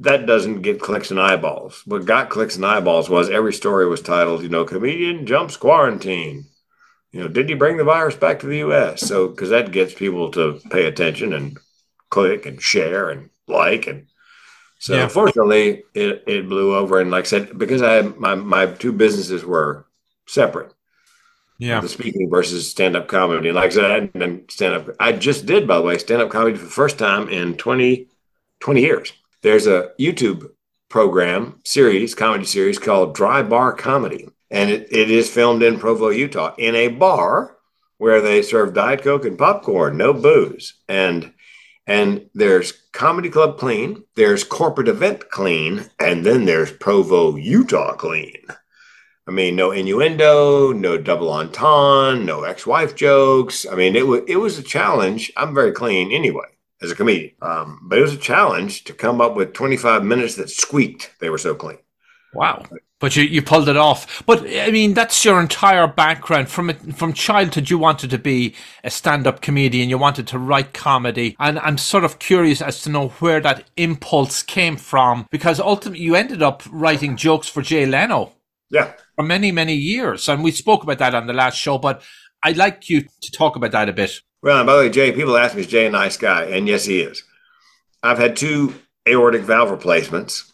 That 0.00 0.26
doesn't 0.26 0.62
get 0.62 0.80
clicks 0.80 1.10
and 1.10 1.20
eyeballs. 1.20 1.82
What 1.86 2.04
got 2.04 2.28
clicks 2.28 2.56
and 2.56 2.66
eyeballs 2.66 3.08
was 3.08 3.30
every 3.30 3.52
story 3.52 3.88
was 3.88 4.02
titled, 4.02 4.42
you 4.42 4.48
know, 4.48 4.64
comedian 4.64 5.26
jumps 5.26 5.56
quarantine. 5.56 6.46
You 7.12 7.22
know, 7.22 7.28
did 7.28 7.48
he 7.48 7.54
bring 7.54 7.78
the 7.78 7.84
virus 7.84 8.14
back 8.14 8.40
to 8.40 8.46
the 8.46 8.58
U.S.? 8.58 9.00
So 9.00 9.28
because 9.28 9.50
that 9.50 9.72
gets 9.72 9.94
people 9.94 10.30
to 10.32 10.60
pay 10.70 10.84
attention 10.84 11.32
and 11.32 11.58
click 12.10 12.44
and 12.46 12.60
share 12.60 13.10
and 13.10 13.30
like 13.48 13.86
and 13.86 14.06
so 14.78 14.94
yeah. 14.94 15.04
unfortunately 15.04 15.82
it, 15.94 16.24
it 16.26 16.48
blew 16.48 16.74
over 16.74 17.00
and 17.00 17.10
like 17.10 17.24
I 17.24 17.28
said 17.28 17.58
because 17.58 17.82
I 17.82 18.02
my 18.02 18.34
my 18.34 18.66
two 18.66 18.92
businesses 18.92 19.44
were 19.44 19.86
separate 20.26 20.72
yeah. 21.58 21.80
The 21.80 21.88
speaking 21.88 22.28
versus 22.28 22.70
stand 22.70 22.96
up 22.96 23.08
comedy. 23.08 23.48
And 23.48 23.56
like 23.56 23.70
I 23.70 23.74
said, 23.74 23.84
I 23.84 23.94
hadn't 23.94 24.18
done 24.18 24.44
stand 24.48 24.74
up. 24.74 24.88
I 25.00 25.12
just 25.12 25.46
did, 25.46 25.66
by 25.66 25.78
the 25.78 25.82
way, 25.82 25.96
stand 25.98 26.20
up 26.20 26.30
comedy 26.30 26.56
for 26.56 26.64
the 26.64 26.70
first 26.70 26.98
time 26.98 27.28
in 27.28 27.56
20, 27.56 28.08
20 28.60 28.80
years. 28.80 29.12
There's 29.46 29.68
a 29.68 29.92
YouTube 29.96 30.50
program, 30.88 31.60
series, 31.64 32.16
comedy 32.16 32.44
series 32.44 32.80
called 32.80 33.14
Dry 33.14 33.44
Bar 33.44 33.74
Comedy. 33.74 34.28
And 34.50 34.70
it, 34.70 34.88
it 34.90 35.08
is 35.08 35.30
filmed 35.30 35.62
in 35.62 35.78
Provo, 35.78 36.08
Utah, 36.08 36.56
in 36.58 36.74
a 36.74 36.88
bar 36.88 37.56
where 37.98 38.20
they 38.20 38.42
serve 38.42 38.74
Diet 38.74 39.04
Coke 39.04 39.24
and 39.24 39.38
popcorn, 39.38 39.96
no 39.98 40.12
booze. 40.12 40.74
And 40.88 41.32
and 41.86 42.28
there's 42.34 42.72
Comedy 42.92 43.30
Club 43.30 43.56
Clean, 43.56 44.02
there's 44.16 44.42
Corporate 44.42 44.88
Event 44.88 45.30
Clean, 45.30 45.88
and 46.00 46.26
then 46.26 46.46
there's 46.46 46.72
Provo, 46.72 47.36
Utah 47.36 47.94
Clean. 47.94 48.42
I 49.28 49.30
mean, 49.30 49.54
no 49.54 49.70
innuendo, 49.70 50.72
no 50.72 50.98
double 50.98 51.30
entendre, 51.30 52.24
no 52.24 52.42
ex-wife 52.42 52.96
jokes. 52.96 53.64
I 53.64 53.76
mean, 53.76 53.94
it 53.94 54.08
was 54.08 54.22
it 54.26 54.38
was 54.38 54.58
a 54.58 54.64
challenge. 54.64 55.30
I'm 55.36 55.54
very 55.54 55.70
clean 55.70 56.10
anyway 56.10 56.55
as 56.82 56.90
a 56.90 56.94
comedian, 56.94 57.32
um, 57.42 57.80
but 57.84 57.98
it 57.98 58.02
was 58.02 58.12
a 58.12 58.18
challenge 58.18 58.84
to 58.84 58.92
come 58.92 59.20
up 59.20 59.34
with 59.34 59.54
25 59.54 60.04
minutes 60.04 60.34
that 60.36 60.50
squeaked. 60.50 61.12
They 61.20 61.30
were 61.30 61.38
so 61.38 61.54
clean. 61.54 61.78
Wow. 62.34 62.64
But 62.98 63.14
you, 63.14 63.24
you 63.24 63.42
pulled 63.42 63.68
it 63.68 63.76
off. 63.76 64.24
But 64.24 64.46
I 64.46 64.70
mean, 64.70 64.94
that's 64.94 65.24
your 65.24 65.40
entire 65.40 65.86
background. 65.86 66.48
From 66.48 66.72
from 66.92 67.12
childhood, 67.12 67.68
you 67.68 67.78
wanted 67.78 68.10
to 68.10 68.18
be 68.18 68.54
a 68.82 68.90
stand-up 68.90 69.42
comedian. 69.42 69.90
You 69.90 69.98
wanted 69.98 70.26
to 70.28 70.38
write 70.38 70.72
comedy, 70.72 71.36
and 71.38 71.58
I'm 71.58 71.76
sort 71.76 72.04
of 72.04 72.18
curious 72.18 72.62
as 72.62 72.80
to 72.82 72.90
know 72.90 73.08
where 73.08 73.40
that 73.40 73.64
impulse 73.76 74.42
came 74.42 74.76
from. 74.76 75.26
Because 75.30 75.60
ultimately, 75.60 76.04
you 76.04 76.14
ended 76.14 76.42
up 76.42 76.62
writing 76.70 77.16
jokes 77.16 77.48
for 77.48 77.60
Jay 77.60 77.84
Leno. 77.84 78.32
Yeah. 78.70 78.92
For 79.14 79.22
many, 79.22 79.52
many 79.52 79.74
years. 79.74 80.28
And 80.28 80.42
we 80.42 80.50
spoke 80.50 80.82
about 80.82 80.98
that 80.98 81.14
on 81.14 81.26
the 81.26 81.32
last 81.32 81.56
show, 81.56 81.78
but 81.78 82.02
I'd 82.42 82.56
like 82.56 82.88
you 82.88 83.02
to 83.02 83.30
talk 83.30 83.56
about 83.56 83.72
that 83.72 83.88
a 83.88 83.92
bit. 83.92 84.20
Well, 84.46 84.64
by 84.64 84.74
the 84.74 84.78
way, 84.78 84.90
Jay, 84.90 85.10
people 85.10 85.36
ask 85.36 85.56
me, 85.56 85.62
is 85.62 85.66
Jay 85.66 85.86
a 85.86 85.90
nice 85.90 86.16
guy? 86.16 86.44
And 86.44 86.68
yes, 86.68 86.84
he 86.84 87.00
is. 87.00 87.24
I've 88.00 88.18
had 88.18 88.36
two 88.36 88.74
aortic 89.08 89.42
valve 89.42 89.72
replacements. 89.72 90.52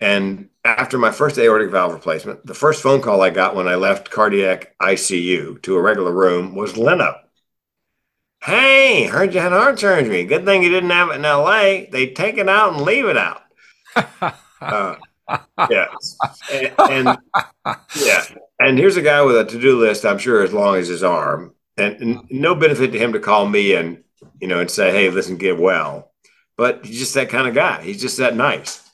And 0.00 0.50
after 0.64 0.98
my 0.98 1.10
first 1.10 1.36
aortic 1.36 1.72
valve 1.72 1.92
replacement, 1.92 2.46
the 2.46 2.54
first 2.54 2.80
phone 2.80 3.02
call 3.02 3.22
I 3.22 3.30
got 3.30 3.56
when 3.56 3.66
I 3.66 3.74
left 3.74 4.12
cardiac 4.12 4.76
ICU 4.80 5.60
to 5.62 5.74
a 5.74 5.82
regular 5.82 6.12
room 6.12 6.54
was 6.54 6.76
Leno. 6.76 7.16
Hey, 8.40 9.08
heard 9.08 9.34
you 9.34 9.40
had 9.40 9.50
heart 9.50 9.80
surgery. 9.80 10.22
Good 10.22 10.44
thing 10.44 10.62
you 10.62 10.70
didn't 10.70 10.90
have 10.90 11.10
it 11.10 11.16
in 11.16 11.22
LA. 11.22 11.90
They 11.90 12.12
take 12.14 12.38
it 12.38 12.48
out 12.48 12.74
and 12.74 12.82
leave 12.82 13.06
it 13.06 13.16
out. 13.16 13.42
uh, 14.60 14.94
yeah. 15.68 15.86
And, 16.52 16.72
and, 16.78 17.18
yeah. 17.96 18.24
And 18.60 18.78
here's 18.78 18.96
a 18.96 19.02
guy 19.02 19.22
with 19.22 19.36
a 19.36 19.44
to-do 19.44 19.80
list, 19.80 20.06
I'm 20.06 20.18
sure 20.18 20.44
as 20.44 20.52
long 20.52 20.76
as 20.76 20.86
his 20.86 21.02
arm. 21.02 21.53
And, 21.76 22.00
and, 22.00 22.30
no 22.30 22.54
benefit 22.54 22.92
to 22.92 22.98
him 22.98 23.12
to 23.12 23.20
call 23.20 23.48
me 23.48 23.74
and 23.74 24.02
you 24.40 24.48
know 24.48 24.60
and 24.60 24.70
say, 24.70 24.90
hey, 24.90 25.10
listen, 25.10 25.36
get 25.36 25.58
well. 25.58 26.12
But 26.56 26.84
he's 26.84 26.98
just 26.98 27.14
that 27.14 27.30
kind 27.30 27.48
of 27.48 27.54
guy. 27.54 27.82
He's 27.82 28.00
just 28.00 28.18
that 28.18 28.36
nice. 28.36 28.88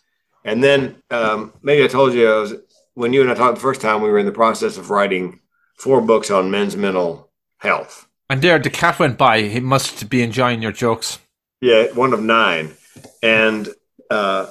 And 0.45 0.65
then 0.65 0.97
um, 1.11 1.53
maybe 1.63 1.85
I 1.85 1.89
told 1.89 2.15
you 2.15 2.31
I 2.31 2.41
was 2.41 2.55
when 2.95 3.13
you 3.13 3.21
and 3.21 3.31
I 3.31 3.35
talked 3.35 3.57
the 3.57 3.61
first 3.61 3.81
time, 3.81 4.03
we 4.03 4.11
were 4.11 4.19
in 4.19 4.27
the 4.27 4.33
process 4.33 4.77
of 4.77 4.91
writing 4.91 5.41
four 5.77 6.01
books 6.01 6.31
on 6.31 6.51
men's 6.51 6.77
mental 6.77 7.31
health. 7.59 8.07
And 8.29 8.43
there, 8.43 8.59
the 8.59 8.71
cat 8.71 8.99
went 8.99 9.19
by. 9.19 9.43
He 9.43 9.61
must 9.61 10.09
be 10.09 10.23
enjoying 10.23 10.63
your 10.63 10.73
jokes. 10.73 11.19
Yeah, 11.61 11.87
one 11.93 12.13
of 12.13 12.23
nine. 12.23 12.75
And 13.23 13.69
uh, 14.11 14.51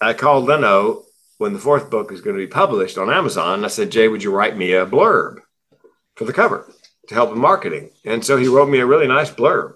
I 0.00 0.12
called 0.12 0.44
Leno 0.44 1.06
when 1.38 1.52
the 1.52 1.58
fourth 1.58 1.90
book 1.90 2.12
is 2.12 2.20
going 2.20 2.36
to 2.36 2.42
be 2.42 2.46
published 2.46 2.98
on 2.98 3.10
Amazon, 3.10 3.64
I 3.64 3.68
said, 3.68 3.90
Jay, 3.90 4.08
would 4.08 4.22
you 4.22 4.34
write 4.34 4.56
me 4.56 4.72
a 4.72 4.86
blurb 4.86 5.40
for 6.14 6.24
the 6.24 6.32
cover 6.32 6.66
to 7.08 7.14
help 7.14 7.32
in 7.32 7.38
marketing? 7.38 7.90
And 8.04 8.24
so 8.24 8.36
he 8.36 8.48
wrote 8.48 8.68
me 8.68 8.80
a 8.80 8.86
really 8.86 9.06
nice 9.06 9.30
blurb. 9.30 9.74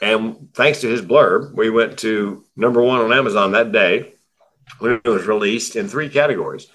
And 0.00 0.48
thanks 0.54 0.80
to 0.80 0.88
his 0.88 1.02
blurb, 1.02 1.54
we 1.54 1.70
went 1.70 1.98
to 2.00 2.44
number 2.56 2.82
one 2.82 3.00
on 3.00 3.12
Amazon 3.12 3.52
that 3.52 3.72
day 3.72 4.14
when 4.78 5.00
it 5.04 5.08
was 5.08 5.26
released 5.26 5.76
in 5.76 5.88
three 5.88 6.08
categories. 6.08 6.66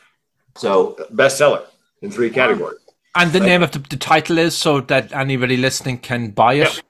So 0.55 0.95
bestseller 1.13 1.63
in 2.01 2.11
three 2.11 2.29
categories. 2.29 2.79
And 3.15 3.31
the 3.31 3.39
name 3.39 3.61
of 3.61 3.71
the, 3.71 3.79
the 3.79 3.97
title 3.97 4.37
is 4.37 4.55
so 4.55 4.81
that 4.81 5.11
anybody 5.11 5.57
listening 5.57 5.97
can 5.97 6.31
buy 6.31 6.55
it? 6.55 6.81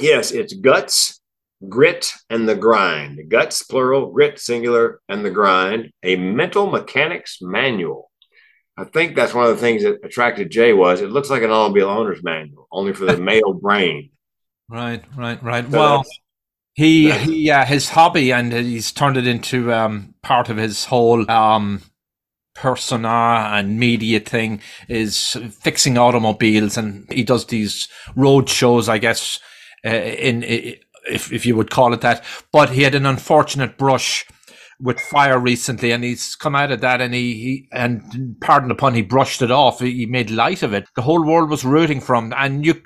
Yes, 0.00 0.32
it's 0.32 0.54
Guts 0.54 1.20
Grit 1.68 2.12
and 2.30 2.48
the 2.48 2.54
Grind. 2.54 3.28
Guts, 3.28 3.62
plural, 3.62 4.10
grit, 4.10 4.38
singular, 4.38 5.00
and 5.08 5.24
the 5.24 5.30
grind. 5.30 5.92
A 6.02 6.16
mental 6.16 6.70
mechanics 6.70 7.38
manual. 7.42 8.09
I 8.80 8.84
think 8.84 9.14
that's 9.14 9.34
one 9.34 9.46
of 9.46 9.50
the 9.50 9.60
things 9.60 9.82
that 9.82 10.02
attracted 10.02 10.50
Jay 10.50 10.72
was 10.72 11.02
it 11.02 11.10
looks 11.10 11.28
like 11.28 11.42
an 11.42 11.50
automobile 11.50 11.90
owner's 11.90 12.22
manual, 12.22 12.66
only 12.72 12.94
for 12.94 13.04
the 13.04 13.16
male 13.30 13.52
brain. 13.52 14.10
Right, 14.70 15.04
right, 15.14 15.42
right. 15.42 15.70
So 15.70 15.78
well, 15.78 16.04
he 16.72 17.10
he 17.26 17.50
uh, 17.50 17.66
his 17.66 17.90
hobby 17.90 18.32
and 18.32 18.52
he's 18.52 18.90
turned 18.90 19.18
it 19.18 19.26
into 19.26 19.70
um, 19.70 20.14
part 20.22 20.48
of 20.48 20.56
his 20.56 20.86
whole 20.86 21.30
um, 21.30 21.82
persona 22.54 23.50
and 23.52 23.78
media 23.78 24.18
thing 24.18 24.62
is 24.88 25.36
fixing 25.50 25.98
automobiles, 25.98 26.78
and 26.78 27.06
he 27.12 27.22
does 27.22 27.46
these 27.46 27.86
road 28.16 28.48
shows, 28.48 28.88
I 28.88 28.96
guess, 28.96 29.40
uh, 29.84 29.90
in, 29.90 30.42
in 30.42 30.76
if, 31.06 31.30
if 31.30 31.44
you 31.44 31.54
would 31.54 31.70
call 31.70 31.92
it 31.92 32.00
that. 32.00 32.24
But 32.50 32.70
he 32.70 32.82
had 32.82 32.94
an 32.94 33.04
unfortunate 33.04 33.76
brush 33.76 34.24
with 34.80 35.00
fire 35.00 35.38
recently, 35.38 35.92
and 35.92 36.02
he's 36.02 36.34
come 36.36 36.54
out 36.54 36.72
of 36.72 36.80
that, 36.80 37.00
and 37.00 37.14
he, 37.14 37.34
he 37.34 37.68
and 37.72 38.36
pardon 38.40 38.68
the 38.68 38.74
pun, 38.74 38.94
he 38.94 39.02
brushed 39.02 39.42
it 39.42 39.50
off. 39.50 39.80
He 39.80 40.06
made 40.06 40.30
light 40.30 40.62
of 40.62 40.72
it. 40.72 40.88
The 40.96 41.02
whole 41.02 41.24
world 41.24 41.50
was 41.50 41.64
rooting 41.64 42.00
for 42.00 42.14
him, 42.14 42.32
and 42.36 42.64
you 42.64 42.82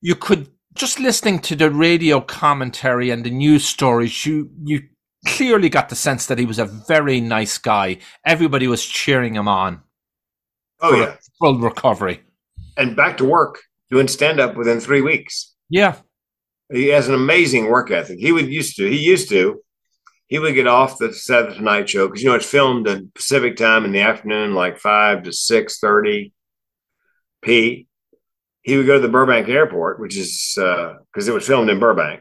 you 0.00 0.14
could 0.14 0.48
just 0.74 1.00
listening 1.00 1.40
to 1.40 1.56
the 1.56 1.70
radio 1.70 2.20
commentary 2.20 3.10
and 3.10 3.24
the 3.24 3.30
news 3.30 3.64
stories, 3.64 4.24
you 4.24 4.50
you 4.64 4.82
clearly 5.26 5.68
got 5.68 5.88
the 5.88 5.96
sense 5.96 6.26
that 6.26 6.38
he 6.38 6.46
was 6.46 6.58
a 6.58 6.64
very 6.64 7.20
nice 7.20 7.58
guy. 7.58 7.98
Everybody 8.24 8.68
was 8.68 8.84
cheering 8.84 9.34
him 9.34 9.48
on. 9.48 9.82
Oh 10.80 10.94
yeah, 10.94 11.16
full 11.40 11.58
recovery, 11.58 12.22
and 12.76 12.94
back 12.94 13.16
to 13.18 13.24
work 13.24 13.60
doing 13.90 14.08
stand 14.08 14.38
up 14.38 14.56
within 14.56 14.80
three 14.80 15.00
weeks. 15.00 15.54
Yeah, 15.68 15.96
he 16.72 16.88
has 16.88 17.08
an 17.08 17.14
amazing 17.14 17.66
work 17.66 17.90
ethic. 17.90 18.18
He 18.18 18.32
would 18.32 18.46
used 18.46 18.76
to, 18.76 18.88
he 18.88 18.98
used 18.98 19.28
to, 19.30 19.60
he 20.28 20.38
would 20.38 20.54
get 20.54 20.66
off 20.66 20.98
the 20.98 21.12
Saturday 21.12 21.60
Night 21.60 21.88
Show 21.88 22.06
because 22.06 22.22
you 22.22 22.28
know 22.28 22.36
it's 22.36 22.46
filmed 22.46 22.86
at 22.86 23.12
Pacific 23.14 23.56
time 23.56 23.84
in 23.84 23.92
the 23.92 24.00
afternoon, 24.00 24.54
like 24.54 24.78
five 24.78 25.24
to 25.24 25.32
six 25.32 25.78
thirty 25.78 26.32
p. 27.42 27.86
He 28.62 28.76
would 28.76 28.86
go 28.86 28.94
to 28.94 29.00
the 29.00 29.08
Burbank 29.08 29.48
Airport, 29.48 29.98
which 29.98 30.16
is 30.16 30.52
because 30.54 31.28
uh, 31.28 31.32
it 31.32 31.34
was 31.34 31.46
filmed 31.46 31.70
in 31.70 31.80
Burbank. 31.80 32.20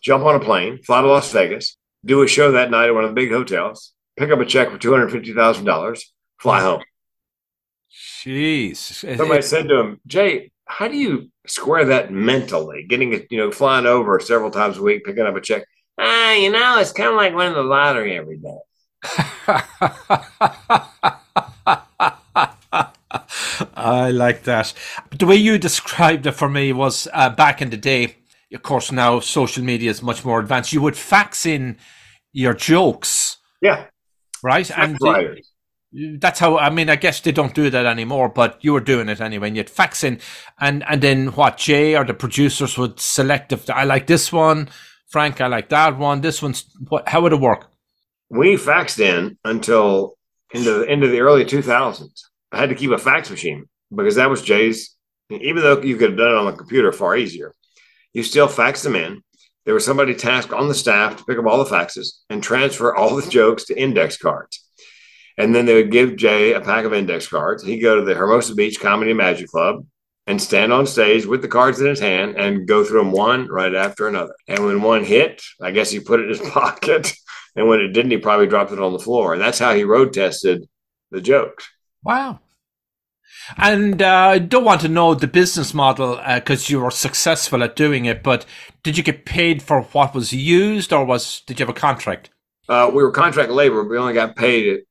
Jump 0.00 0.24
on 0.24 0.34
a 0.34 0.40
plane, 0.40 0.82
fly 0.82 1.00
to 1.00 1.06
Las 1.06 1.30
Vegas, 1.32 1.76
do 2.04 2.22
a 2.22 2.28
show 2.28 2.52
that 2.52 2.70
night 2.70 2.88
at 2.88 2.94
one 2.94 3.04
of 3.04 3.10
the 3.10 3.14
big 3.14 3.30
hotels, 3.30 3.92
pick 4.16 4.30
up 4.30 4.40
a 4.40 4.44
check 4.44 4.70
for 4.70 4.78
two 4.78 4.90
hundred 4.90 5.12
fifty 5.12 5.32
thousand 5.32 5.64
dollars, 5.64 6.12
fly 6.38 6.60
home. 6.60 6.82
Jeez! 7.92 8.76
Somebody 9.16 9.42
said 9.42 9.68
to 9.68 9.78
him, 9.78 10.00
"Jay, 10.06 10.50
how 10.64 10.88
do 10.88 10.96
you 10.96 11.30
square 11.46 11.86
that 11.86 12.12
mentally? 12.12 12.86
Getting 12.88 13.12
you 13.30 13.38
know, 13.38 13.52
flying 13.52 13.86
over 13.86 14.18
several 14.18 14.50
times 14.50 14.78
a 14.78 14.82
week, 14.82 15.04
picking 15.04 15.24
up 15.24 15.36
a 15.36 15.40
check. 15.40 15.64
You 16.34 16.50
know, 16.50 16.78
it's 16.78 16.92
kind 16.92 17.10
of 17.10 17.16
like 17.16 17.34
winning 17.34 17.54
the 17.54 17.62
lottery 17.62 18.16
every 18.16 18.38
day. 18.38 18.58
I 23.74 24.10
like 24.10 24.44
that. 24.44 24.72
The 25.16 25.26
way 25.26 25.36
you 25.36 25.58
described 25.58 26.26
it 26.26 26.32
for 26.32 26.48
me 26.48 26.72
was 26.72 27.08
uh, 27.12 27.30
back 27.30 27.62
in 27.62 27.70
the 27.70 27.76
day. 27.76 28.16
Of 28.52 28.62
course, 28.62 28.90
now 28.92 29.20
social 29.20 29.62
media 29.64 29.90
is 29.90 30.02
much 30.02 30.24
more 30.24 30.40
advanced. 30.40 30.72
You 30.72 30.82
would 30.82 30.96
fax 30.96 31.46
in 31.46 31.78
your 32.32 32.54
jokes. 32.54 33.38
Yeah. 33.60 33.86
Right. 34.42 34.70
and 34.76 34.96
that's 36.18 36.38
how 36.38 36.56
I 36.58 36.70
mean. 36.70 36.88
I 36.88 36.96
guess 36.96 37.20
they 37.20 37.32
don't 37.32 37.54
do 37.54 37.68
that 37.70 37.86
anymore, 37.86 38.28
but 38.28 38.58
you 38.60 38.72
were 38.72 38.80
doing 38.80 39.08
it 39.08 39.20
anyway. 39.20 39.48
And 39.48 39.56
you'd 39.56 39.70
fax 39.70 40.04
in, 40.04 40.20
and 40.60 40.84
and 40.88 41.02
then 41.02 41.28
what? 41.28 41.56
Jay 41.58 41.96
or 41.96 42.04
the 42.04 42.14
producers 42.14 42.78
would 42.78 43.00
select 43.00 43.52
if 43.52 43.68
I 43.68 43.84
like 43.84 44.06
this 44.06 44.32
one, 44.32 44.68
Frank. 45.10 45.40
I 45.40 45.48
like 45.48 45.68
that 45.70 45.98
one. 45.98 46.20
This 46.20 46.40
one's 46.40 46.64
what? 46.88 47.08
How 47.08 47.20
would 47.20 47.32
it 47.32 47.40
work? 47.40 47.66
We 48.30 48.54
faxed 48.54 49.00
in 49.00 49.36
until 49.44 50.16
into 50.52 50.72
the 50.72 50.82
into 50.84 51.08
the 51.08 51.20
early 51.20 51.44
two 51.44 51.62
thousands. 51.62 52.30
I 52.52 52.58
had 52.58 52.70
to 52.70 52.74
keep 52.74 52.90
a 52.90 52.98
fax 52.98 53.30
machine 53.30 53.66
because 53.94 54.14
that 54.14 54.30
was 54.30 54.42
Jay's. 54.42 54.96
Even 55.30 55.62
though 55.62 55.80
you 55.80 55.96
could 55.96 56.10
have 56.10 56.18
done 56.18 56.32
it 56.32 56.38
on 56.38 56.46
the 56.46 56.52
computer 56.52 56.90
far 56.90 57.16
easier, 57.16 57.54
you 58.12 58.24
still 58.24 58.48
fax 58.48 58.82
them 58.82 58.96
in. 58.96 59.22
There 59.64 59.74
was 59.74 59.84
somebody 59.84 60.14
tasked 60.14 60.52
on 60.52 60.66
the 60.66 60.74
staff 60.74 61.16
to 61.16 61.24
pick 61.24 61.38
up 61.38 61.46
all 61.46 61.62
the 61.62 61.70
faxes 61.70 62.18
and 62.28 62.42
transfer 62.42 62.92
all 62.94 63.14
the 63.14 63.30
jokes 63.30 63.64
to 63.66 63.80
index 63.80 64.16
cards. 64.16 64.66
And 65.38 65.54
then 65.54 65.66
they 65.66 65.74
would 65.74 65.92
give 65.92 66.16
Jay 66.16 66.52
a 66.52 66.60
pack 66.60 66.84
of 66.84 66.92
index 66.92 67.28
cards. 67.28 67.62
He'd 67.62 67.78
go 67.78 67.94
to 67.94 68.02
the 68.02 68.14
Hermosa 68.14 68.56
Beach 68.56 68.80
Comedy 68.80 69.12
Magic 69.12 69.48
Club 69.48 69.86
and 70.26 70.40
stand 70.40 70.72
on 70.72 70.86
stage 70.86 71.26
with 71.26 71.42
the 71.42 71.48
cards 71.48 71.80
in 71.80 71.86
his 71.86 72.00
hand 72.00 72.36
and 72.36 72.68
go 72.68 72.84
through 72.84 73.00
them 73.00 73.12
one 73.12 73.48
right 73.48 73.74
after 73.74 74.06
another. 74.06 74.34
And 74.46 74.64
when 74.64 74.82
one 74.82 75.04
hit, 75.04 75.42
I 75.60 75.70
guess 75.70 75.90
he 75.90 76.00
put 76.00 76.20
it 76.20 76.24
in 76.24 76.28
his 76.30 76.40
pocket. 76.50 77.12
And 77.56 77.68
when 77.68 77.80
it 77.80 77.88
didn't, 77.88 78.12
he 78.12 78.18
probably 78.18 78.46
dropped 78.46 78.72
it 78.72 78.80
on 78.80 78.92
the 78.92 78.98
floor. 78.98 79.32
And 79.32 79.42
that's 79.42 79.58
how 79.58 79.74
he 79.74 79.84
road 79.84 80.12
tested 80.12 80.68
the 81.10 81.20
jokes. 81.20 81.68
Wow. 82.04 82.40
And 83.56 84.00
uh, 84.02 84.06
I 84.06 84.38
don't 84.38 84.64
want 84.64 84.80
to 84.82 84.88
know 84.88 85.14
the 85.14 85.26
business 85.26 85.74
model 85.74 86.20
because 86.34 86.68
uh, 86.68 86.72
you 86.72 86.80
were 86.80 86.90
successful 86.90 87.62
at 87.62 87.74
doing 87.74 88.04
it, 88.04 88.22
but 88.22 88.44
did 88.82 88.96
you 88.96 89.02
get 89.02 89.24
paid 89.24 89.62
for 89.62 89.82
what 89.82 90.14
was 90.14 90.32
used 90.32 90.92
or 90.92 91.04
was 91.04 91.40
did 91.46 91.58
you 91.58 91.66
have 91.66 91.74
a 91.74 91.78
contract? 91.78 92.30
Uh, 92.68 92.90
we 92.92 93.02
were 93.02 93.10
contract 93.10 93.50
labor. 93.50 93.82
We 93.82 93.98
only 93.98 94.14
got 94.14 94.36
paid 94.36 94.82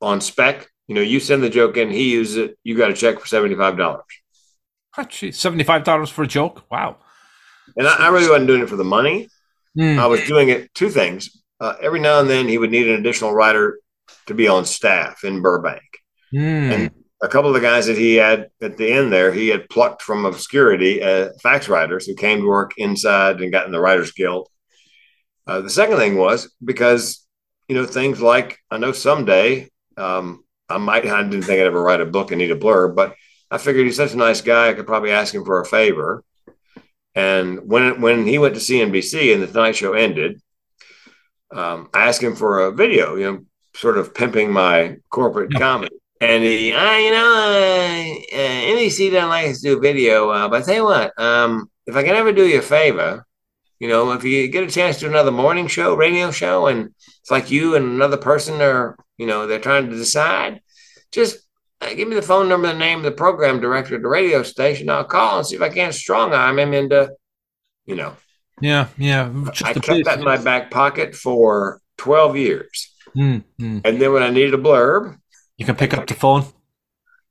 on 0.00 0.20
spec. 0.20 0.68
You 0.88 0.96
know, 0.96 1.00
you 1.00 1.20
send 1.20 1.42
the 1.42 1.50
joke 1.50 1.76
in, 1.76 1.90
he 1.90 2.12
uses 2.12 2.36
it, 2.36 2.58
you 2.64 2.76
got 2.76 2.90
a 2.90 2.94
check 2.94 3.20
for 3.20 3.26
$75. 3.26 4.00
Actually, 4.96 5.32
$75 5.32 6.10
for 6.10 6.22
a 6.22 6.26
joke? 6.26 6.64
Wow. 6.70 6.96
And 7.76 7.86
I, 7.86 8.06
I 8.06 8.08
really 8.08 8.28
wasn't 8.28 8.46
doing 8.46 8.62
it 8.62 8.68
for 8.68 8.76
the 8.76 8.84
money. 8.84 9.28
Mm. 9.78 9.98
I 9.98 10.06
was 10.06 10.20
doing 10.26 10.50
it 10.50 10.72
two 10.74 10.90
things. 10.90 11.42
Uh, 11.60 11.74
every 11.80 12.00
now 12.00 12.20
and 12.20 12.28
then 12.28 12.48
he 12.48 12.58
would 12.58 12.70
need 12.70 12.88
an 12.88 13.00
additional 13.00 13.32
writer 13.32 13.78
to 14.26 14.34
be 14.34 14.48
on 14.48 14.64
staff 14.64 15.24
in 15.24 15.40
Burbank. 15.40 15.82
Mm. 16.34 16.72
And 16.72 16.90
a 17.22 17.28
couple 17.28 17.48
of 17.48 17.54
the 17.54 17.60
guys 17.66 17.86
that 17.86 17.96
he 17.96 18.16
had 18.16 18.50
at 18.60 18.76
the 18.76 18.92
end 18.92 19.12
there, 19.12 19.32
he 19.32 19.48
had 19.48 19.68
plucked 19.68 20.02
from 20.02 20.24
obscurity 20.24 21.02
uh, 21.02 21.30
fax 21.42 21.68
writers 21.68 22.06
who 22.06 22.14
came 22.14 22.40
to 22.40 22.48
work 22.48 22.72
inside 22.76 23.40
and 23.40 23.52
got 23.52 23.66
in 23.66 23.72
the 23.72 23.80
Writers 23.80 24.12
Guild. 24.12 24.48
Uh, 25.46 25.60
the 25.60 25.70
second 25.70 25.96
thing 25.96 26.16
was 26.16 26.52
because, 26.62 27.26
you 27.68 27.76
know, 27.76 27.86
things 27.86 28.20
like 28.20 28.58
I 28.70 28.78
know 28.78 28.92
someday 28.92 29.70
um, 29.96 30.44
I 30.68 30.78
might, 30.78 31.06
I 31.06 31.22
didn't 31.22 31.42
think 31.42 31.60
I'd 31.60 31.66
ever 31.66 31.82
write 31.82 32.00
a 32.00 32.06
book 32.06 32.30
and 32.30 32.38
need 32.38 32.50
a 32.50 32.56
blurb, 32.56 32.94
but 32.94 33.14
I 33.52 33.58
figured 33.58 33.84
he's 33.84 33.96
such 33.96 34.14
a 34.14 34.16
nice 34.16 34.40
guy, 34.40 34.70
I 34.70 34.72
could 34.72 34.86
probably 34.86 35.10
ask 35.10 35.34
him 35.34 35.44
for 35.44 35.60
a 35.60 35.66
favor. 35.66 36.24
And 37.14 37.68
when 37.68 38.00
when 38.00 38.26
he 38.26 38.38
went 38.38 38.54
to 38.54 38.60
CNBC 38.60 39.34
and 39.34 39.42
the 39.42 39.46
Tonight 39.46 39.76
Show 39.76 39.92
ended, 39.92 40.40
um, 41.54 41.90
I 41.92 42.08
asked 42.08 42.22
him 42.22 42.34
for 42.34 42.60
a 42.60 42.72
video, 42.72 43.16
you 43.16 43.24
know, 43.30 43.44
sort 43.74 43.98
of 43.98 44.14
pimping 44.14 44.50
my 44.50 44.96
corporate 45.10 45.52
comedy. 45.52 45.94
And 46.22 46.42
he, 46.42 46.72
uh, 46.72 46.96
you 46.96 47.10
know, 47.10 47.34
uh, 47.34 48.38
uh, 48.38 48.76
NBC 48.76 49.10
doesn't 49.12 49.28
like 49.28 49.50
us 49.50 49.60
to 49.60 49.74
do 49.74 49.80
video, 49.80 50.30
uh, 50.30 50.48
but 50.48 50.62
I 50.62 50.64
tell 50.64 50.74
you 50.76 50.84
what, 50.84 51.20
um, 51.20 51.68
if 51.86 51.94
I 51.94 52.04
can 52.04 52.16
ever 52.16 52.32
do 52.32 52.46
you 52.46 52.60
a 52.60 52.62
favor, 52.62 53.26
you 53.80 53.88
know, 53.88 54.12
if 54.12 54.24
you 54.24 54.48
get 54.48 54.64
a 54.64 54.70
chance 54.70 54.96
to 54.96 55.06
do 55.06 55.10
another 55.10 55.32
morning 55.32 55.66
show, 55.66 55.94
radio 55.94 56.30
show, 56.30 56.68
and 56.68 56.94
it's 57.20 57.30
like 57.30 57.50
you 57.50 57.74
and 57.74 57.84
another 57.84 58.16
person 58.16 58.62
are, 58.62 58.96
you 59.18 59.26
know, 59.26 59.46
they're 59.46 59.58
trying 59.58 59.90
to 59.90 59.96
decide, 59.96 60.62
just 61.10 61.38
uh, 61.82 61.94
give 61.94 62.08
me 62.08 62.14
the 62.14 62.22
phone 62.22 62.48
number, 62.48 62.68
the 62.68 62.74
name 62.74 62.98
of 62.98 63.04
the 63.04 63.12
program 63.12 63.60
director 63.60 63.96
of 63.96 64.02
the 64.02 64.08
radio 64.08 64.42
station. 64.42 64.88
I'll 64.88 65.04
call 65.04 65.38
and 65.38 65.46
see 65.46 65.56
if 65.56 65.62
I 65.62 65.68
can't 65.68 65.94
strong 65.94 66.32
arm 66.32 66.58
him 66.58 66.72
into, 66.74 67.12
you 67.86 67.96
know. 67.96 68.16
Yeah, 68.60 68.88
yeah. 68.96 69.32
I 69.64 69.74
kept 69.74 70.04
that 70.04 70.18
in 70.18 70.24
my 70.24 70.36
back 70.36 70.70
pocket 70.70 71.14
for 71.14 71.80
12 71.98 72.36
years. 72.36 72.94
Mm-hmm. 73.16 73.78
And 73.84 74.00
then 74.00 74.12
when 74.12 74.22
I 74.22 74.30
needed 74.30 74.54
a 74.54 74.58
blurb, 74.58 75.18
you 75.56 75.66
can 75.66 75.74
pick 75.74 75.94
up 75.94 76.06
the 76.06 76.14
phone. 76.14 76.44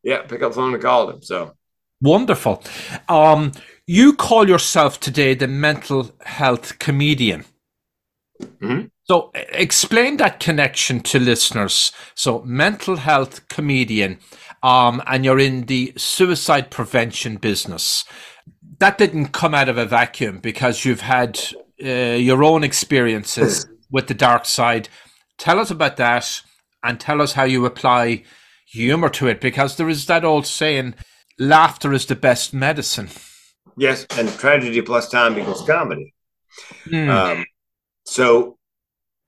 Yeah, 0.04 0.22
pick 0.24 0.42
up 0.42 0.52
the 0.52 0.56
phone 0.56 0.74
and 0.74 0.84
call 0.84 1.08
them. 1.08 1.22
So 1.22 1.54
wonderful. 2.02 2.64
Um, 3.08 3.54
you 3.88 4.14
call 4.14 4.48
yourself 4.48 5.00
today 5.00 5.34
the 5.34 5.48
mental 5.48 6.12
health 6.22 6.80
comedian. 6.80 7.46
Mm-hmm. 8.42 8.88
So 9.12 9.30
explain 9.34 10.16
that 10.18 10.40
connection 10.40 11.02
to 11.02 11.20
listeners. 11.20 11.92
So 12.16 12.42
mental 12.44 12.96
health 12.96 13.46
comedian, 13.50 14.20
um, 14.64 15.04
and 15.06 15.26
you're 15.26 15.38
in 15.38 15.66
the 15.66 15.92
suicide 15.98 16.72
prevention 16.72 17.36
business. 17.36 18.06
That 18.80 18.98
didn't 18.98 19.34
come 19.34 19.54
out 19.54 19.68
of 19.68 19.78
a 19.78 19.86
vacuum 19.86 20.40
because 20.40 20.86
you've 20.86 21.02
had 21.02 21.42
uh, 21.84 22.16
your 22.16 22.42
own 22.42 22.64
experiences 22.64 23.68
with 23.92 24.08
the 24.08 24.14
dark 24.14 24.46
side. 24.46 24.88
Tell 25.38 25.60
us 25.60 25.72
about 25.72 25.98
that 25.98 26.42
and 26.82 26.98
tell 26.98 27.22
us 27.22 27.34
how 27.34 27.44
you 27.44 27.66
apply 27.66 28.24
humor 28.66 29.10
to 29.10 29.28
it 29.28 29.42
because 29.42 29.76
there 29.76 29.90
is 29.90 30.06
that 30.06 30.24
old 30.24 30.48
saying 30.48 30.96
laughter 31.38 31.92
is 31.92 32.06
the 32.06 32.16
best 32.16 32.54
medicine. 32.54 33.10
Yes, 33.76 34.08
and 34.18 34.30
tragedy 34.30 34.82
plus 34.82 35.10
time 35.10 35.38
equals 35.38 35.68
comedy. 35.68 36.14
Mm. 36.88 37.10
Um, 37.10 37.46
so 38.06 38.58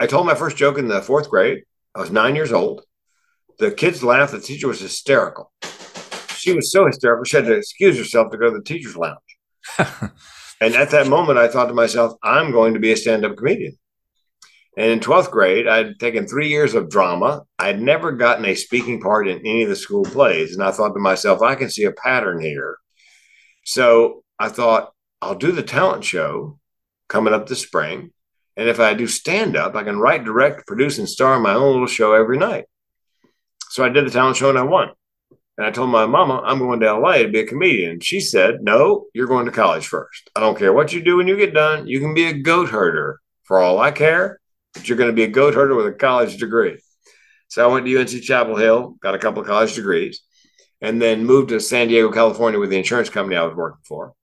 I 0.03 0.05
told 0.05 0.25
my 0.25 0.35
first 0.35 0.57
joke 0.57 0.77
in 0.77 0.89
the 0.89 1.01
fourth 1.01 1.29
grade. 1.29 1.63
I 1.95 2.01
was 2.01 2.11
nine 2.11 2.35
years 2.35 2.51
old. 2.51 2.81
The 3.59 3.71
kids 3.71 4.03
laughed. 4.03 4.33
The 4.33 4.41
teacher 4.41 4.67
was 4.67 4.81
hysterical. 4.81 5.49
She 6.35 6.51
was 6.51 6.73
so 6.73 6.85
hysterical, 6.85 7.23
she 7.23 7.37
had 7.37 7.45
to 7.45 7.53
excuse 7.53 7.97
herself 7.97 8.29
to 8.31 8.37
go 8.37 8.49
to 8.49 8.57
the 8.57 8.63
teacher's 8.65 8.97
lounge. 8.97 9.17
and 10.59 10.75
at 10.75 10.89
that 10.89 11.07
moment, 11.07 11.39
I 11.39 11.47
thought 11.47 11.67
to 11.67 11.73
myself, 11.73 12.17
I'm 12.21 12.51
going 12.51 12.73
to 12.73 12.81
be 12.81 12.91
a 12.91 12.97
stand 12.97 13.23
up 13.23 13.37
comedian. 13.37 13.77
And 14.75 14.91
in 14.91 14.99
12th 14.99 15.31
grade, 15.31 15.69
I'd 15.69 15.97
taken 16.01 16.27
three 16.27 16.49
years 16.49 16.73
of 16.73 16.89
drama. 16.89 17.43
I'd 17.57 17.81
never 17.81 18.11
gotten 18.11 18.43
a 18.43 18.55
speaking 18.55 18.99
part 18.99 19.29
in 19.29 19.39
any 19.39 19.63
of 19.63 19.69
the 19.69 19.75
school 19.77 20.03
plays. 20.03 20.53
And 20.53 20.61
I 20.61 20.71
thought 20.71 20.91
to 20.95 20.99
myself, 20.99 21.41
I 21.41 21.55
can 21.55 21.69
see 21.69 21.85
a 21.85 21.93
pattern 21.93 22.41
here. 22.41 22.75
So 23.63 24.25
I 24.37 24.49
thought, 24.49 24.91
I'll 25.21 25.35
do 25.35 25.53
the 25.53 25.63
talent 25.63 26.03
show 26.03 26.59
coming 27.07 27.33
up 27.33 27.47
this 27.47 27.61
spring. 27.61 28.11
And 28.55 28.69
if 28.69 28.79
I 28.79 28.93
do 28.93 29.07
stand 29.07 29.55
up, 29.55 29.75
I 29.75 29.83
can 29.83 29.99
write, 29.99 30.23
direct, 30.23 30.67
produce, 30.67 30.99
and 30.99 31.09
star 31.09 31.39
my 31.39 31.53
own 31.53 31.73
little 31.73 31.87
show 31.87 32.13
every 32.13 32.37
night. 32.37 32.65
So 33.69 33.83
I 33.83 33.89
did 33.89 34.05
the 34.05 34.11
talent 34.11 34.37
show 34.37 34.49
and 34.49 34.59
I 34.59 34.63
won. 34.63 34.91
And 35.57 35.67
I 35.67 35.71
told 35.71 35.89
my 35.89 36.05
mama, 36.05 36.41
I'm 36.43 36.59
going 36.59 36.79
to 36.79 36.93
LA 36.93 37.17
to 37.17 37.27
be 37.27 37.39
a 37.39 37.47
comedian. 37.47 37.99
She 37.99 38.19
said, 38.19 38.63
No, 38.63 39.05
you're 39.13 39.27
going 39.27 39.45
to 39.45 39.51
college 39.51 39.87
first. 39.87 40.29
I 40.35 40.39
don't 40.39 40.57
care 40.57 40.73
what 40.73 40.93
you 40.93 41.03
do 41.03 41.17
when 41.17 41.27
you 41.27 41.37
get 41.37 41.53
done. 41.53 41.87
You 41.87 41.99
can 41.99 42.13
be 42.13 42.25
a 42.25 42.33
goat 42.33 42.69
herder. 42.69 43.19
For 43.43 43.59
all 43.59 43.77
I 43.77 43.91
care, 43.91 44.39
but 44.73 44.87
you're 44.87 44.97
going 44.97 45.09
to 45.09 45.15
be 45.15 45.23
a 45.23 45.27
goat 45.27 45.53
herder 45.53 45.75
with 45.75 45.87
a 45.87 45.91
college 45.91 46.37
degree. 46.37 46.79
So 47.49 47.63
I 47.63 47.71
went 47.71 47.85
to 47.85 47.99
UNC 47.99 48.23
Chapel 48.23 48.55
Hill, 48.55 48.95
got 49.01 49.15
a 49.15 49.19
couple 49.19 49.41
of 49.41 49.47
college 49.47 49.75
degrees, 49.75 50.21
and 50.81 51.01
then 51.01 51.25
moved 51.25 51.49
to 51.49 51.59
San 51.59 51.89
Diego, 51.89 52.11
California 52.11 52.59
with 52.59 52.69
the 52.69 52.77
insurance 52.77 53.09
company 53.09 53.35
I 53.35 53.43
was 53.43 53.55
working 53.55 53.83
for. 53.83 54.13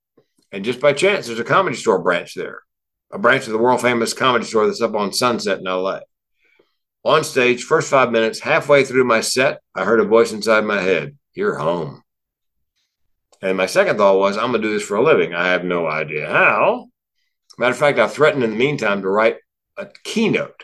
And 0.53 0.65
just 0.65 0.81
by 0.81 0.95
chance, 0.95 1.27
there's 1.27 1.39
a 1.39 1.45
comedy 1.45 1.77
store 1.77 2.03
branch 2.03 2.35
there, 2.35 2.63
a 3.11 3.19
branch 3.19 3.47
of 3.47 3.53
the 3.53 3.59
world 3.59 3.81
famous 3.81 4.13
comedy 4.13 4.45
store 4.45 4.67
that's 4.67 4.81
up 4.81 4.95
on 4.95 5.13
Sunset 5.13 5.59
in 5.59 5.65
LA. 5.65 6.01
On 7.05 7.25
stage, 7.25 7.65
first 7.65 7.91
five 7.91 8.13
minutes, 8.13 8.41
halfway 8.41 8.85
through 8.85 9.05
my 9.05 9.21
set, 9.21 9.61
I 9.75 9.85
heard 9.85 10.01
a 10.01 10.05
voice 10.05 10.33
inside 10.33 10.65
my 10.65 10.81
head, 10.81 11.17
You're 11.35 11.57
home. 11.57 12.03
And 13.43 13.57
my 13.57 13.67
second 13.67 13.97
thought 13.97 14.19
was, 14.19 14.37
I'm 14.37 14.51
going 14.51 14.61
to 14.61 14.69
do 14.69 14.75
this 14.75 14.87
for 14.87 14.97
a 14.97 15.03
living. 15.03 15.35
I 15.35 15.49
have 15.49 15.65
no 15.65 15.87
idea 15.87 16.29
how. 16.29 16.89
Matter 17.59 17.73
of 17.73 17.79
fact, 17.79 17.99
I 17.99 18.07
threatened 18.07 18.45
in 18.45 18.51
the 18.51 18.57
meantime 18.57 19.03
to 19.03 19.09
write 19.09 19.39
a 19.77 19.87
keynote 20.05 20.63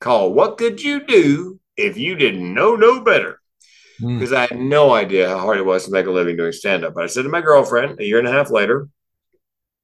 called 0.00 0.34
What 0.34 0.58
Could 0.58 0.82
You 0.82 1.04
Do 1.04 1.60
If 1.76 1.96
You 1.96 2.14
Didn't 2.14 2.52
Know 2.52 2.76
No 2.76 3.00
Better? 3.00 3.40
Because 3.98 4.30
hmm. 4.30 4.34
mm. 4.34 4.36
I 4.36 4.46
had 4.46 4.58
no 4.58 4.92
idea 4.92 5.28
how 5.28 5.38
hard 5.38 5.58
it 5.58 5.66
was 5.66 5.84
to 5.84 5.90
make 5.90 6.06
a 6.06 6.10
living 6.10 6.36
doing 6.36 6.52
stand 6.52 6.84
up. 6.84 6.94
But 6.94 7.04
I 7.04 7.06
said 7.06 7.22
to 7.22 7.28
my 7.28 7.40
girlfriend 7.40 8.00
a 8.00 8.04
year 8.04 8.18
and 8.18 8.28
a 8.28 8.32
half 8.32 8.50
later, 8.50 8.88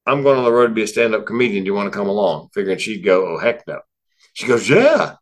I'm 0.07 0.23
going 0.23 0.37
on 0.37 0.45
the 0.45 0.51
road 0.51 0.67
to 0.69 0.73
be 0.73 0.83
a 0.83 0.87
stand 0.87 1.13
up 1.13 1.25
comedian. 1.25 1.63
Do 1.63 1.67
you 1.67 1.73
want 1.75 1.91
to 1.91 1.97
come 1.97 2.07
along? 2.07 2.49
Figuring 2.53 2.77
she'd 2.79 3.03
go, 3.03 3.27
Oh, 3.27 3.37
heck 3.37 3.67
no. 3.67 3.81
She 4.33 4.47
goes, 4.47 4.67
Yeah. 4.69 5.15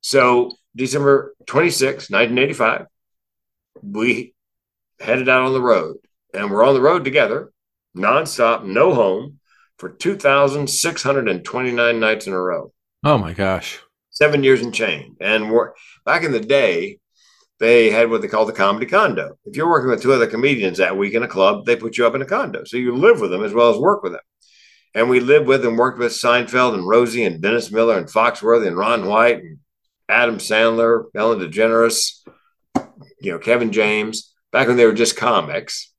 So 0.00 0.52
December 0.76 1.34
26, 1.46 2.10
1985, 2.10 2.86
we 3.82 4.34
headed 5.00 5.28
out 5.28 5.42
on 5.42 5.52
the 5.52 5.62
road. 5.62 5.96
and 6.34 6.50
we're 6.50 6.64
on 6.64 6.74
the 6.74 6.80
road 6.80 7.04
together, 7.04 7.52
nonstop, 7.96 8.64
no 8.64 8.94
home, 8.94 9.38
for 9.78 9.88
2,629 9.88 12.00
nights 12.00 12.26
in 12.26 12.32
a 12.32 12.40
row. 12.40 12.72
Oh 13.04 13.18
my 13.18 13.32
gosh. 13.32 13.80
Seven 14.10 14.42
years 14.42 14.60
and 14.60 14.74
change. 14.74 15.16
And 15.20 15.50
we're, 15.50 15.72
back 16.04 16.24
in 16.24 16.32
the 16.32 16.40
day, 16.40 16.98
they 17.58 17.90
had 17.90 18.10
what 18.10 18.22
they 18.22 18.28
call 18.28 18.46
the 18.46 18.52
comedy 18.52 18.86
condo. 18.86 19.36
If 19.44 19.56
you're 19.56 19.68
working 19.68 19.90
with 19.90 20.02
two 20.02 20.12
other 20.12 20.26
comedians 20.26 20.78
that 20.78 20.96
week 20.96 21.14
in 21.14 21.22
a 21.22 21.28
club, 21.28 21.66
they 21.66 21.76
put 21.76 21.98
you 21.98 22.06
up 22.06 22.14
in 22.14 22.22
a 22.22 22.26
condo. 22.26 22.64
So 22.64 22.76
you 22.76 22.94
live 22.94 23.20
with 23.20 23.30
them 23.30 23.44
as 23.44 23.52
well 23.52 23.72
as 23.72 23.78
work 23.78 24.02
with 24.02 24.12
them. 24.12 24.22
And 24.94 25.10
we 25.10 25.20
lived 25.20 25.46
with 25.46 25.64
and 25.64 25.76
worked 25.76 25.98
with 25.98 26.12
Seinfeld 26.12 26.74
and 26.74 26.86
Rosie 26.86 27.24
and 27.24 27.42
Dennis 27.42 27.70
Miller 27.70 27.98
and 27.98 28.06
Foxworthy 28.06 28.68
and 28.68 28.76
Ron 28.76 29.06
White 29.06 29.38
and 29.38 29.58
Adam 30.08 30.38
Sandler, 30.38 31.04
Ellen 31.14 31.40
DeGeneres, 31.40 32.24
you 33.20 33.32
know, 33.32 33.38
Kevin 33.38 33.72
James, 33.72 34.32
back 34.52 34.68
when 34.68 34.76
they 34.76 34.86
were 34.86 34.94
just 34.94 35.16
comics. 35.16 35.92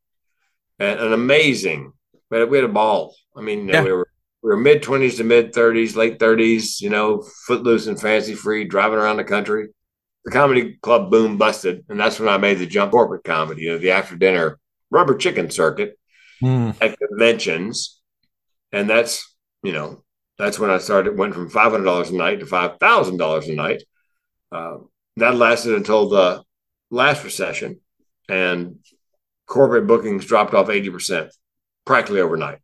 And 0.79 0.99
an 0.99 1.13
amazing, 1.13 1.91
we 2.31 2.39
had, 2.39 2.49
we 2.49 2.57
had 2.57 2.65
a 2.65 2.73
ball. 2.73 3.15
I 3.35 3.41
mean, 3.41 3.67
yeah. 3.67 3.83
we 3.83 3.91
were 3.91 4.07
we 4.41 4.49
were 4.49 4.57
mid 4.57 4.81
20s 4.81 5.17
to 5.17 5.25
mid 5.25 5.53
30s, 5.53 5.97
late 5.97 6.17
30s, 6.17 6.79
you 6.79 6.89
know, 6.89 7.21
footloose 7.45 7.87
and 7.87 7.99
fancy 7.99 8.33
free, 8.33 8.63
driving 8.63 8.97
around 8.97 9.17
the 9.17 9.25
country 9.25 9.67
the 10.29 10.37
comedy 10.37 10.77
club 10.81 11.09
boom 11.09 11.37
busted, 11.37 11.85
and 11.89 11.99
that's 11.99 12.19
when 12.19 12.29
I 12.29 12.37
made 12.37 12.59
the 12.59 12.65
jump 12.65 12.91
corporate 12.91 13.23
comedy, 13.23 13.63
you 13.63 13.71
know, 13.71 13.77
the 13.77 13.91
after 13.91 14.15
dinner 14.15 14.59
rubber 14.91 15.15
chicken 15.15 15.49
circuit 15.49 15.97
mm. 16.41 16.75
at 16.81 16.97
conventions, 16.99 18.01
and 18.71 18.89
that's 18.89 19.35
you 19.63 19.71
know 19.71 20.03
that's 20.37 20.59
when 20.59 20.69
I 20.69 20.77
started. 20.77 21.17
Went 21.17 21.33
from 21.33 21.49
five 21.49 21.71
hundred 21.71 21.85
dollars 21.85 22.11
a 22.11 22.15
night 22.15 22.39
to 22.39 22.45
five 22.45 22.79
thousand 22.79 23.17
dollars 23.17 23.47
a 23.47 23.55
night. 23.55 23.83
Uh, 24.51 24.77
that 25.17 25.35
lasted 25.35 25.75
until 25.75 26.09
the 26.09 26.43
last 26.91 27.23
recession, 27.23 27.79
and 28.27 28.79
corporate 29.47 29.87
bookings 29.87 30.25
dropped 30.25 30.53
off 30.53 30.69
eighty 30.69 30.89
percent 30.89 31.33
practically 31.85 32.21
overnight. 32.21 32.59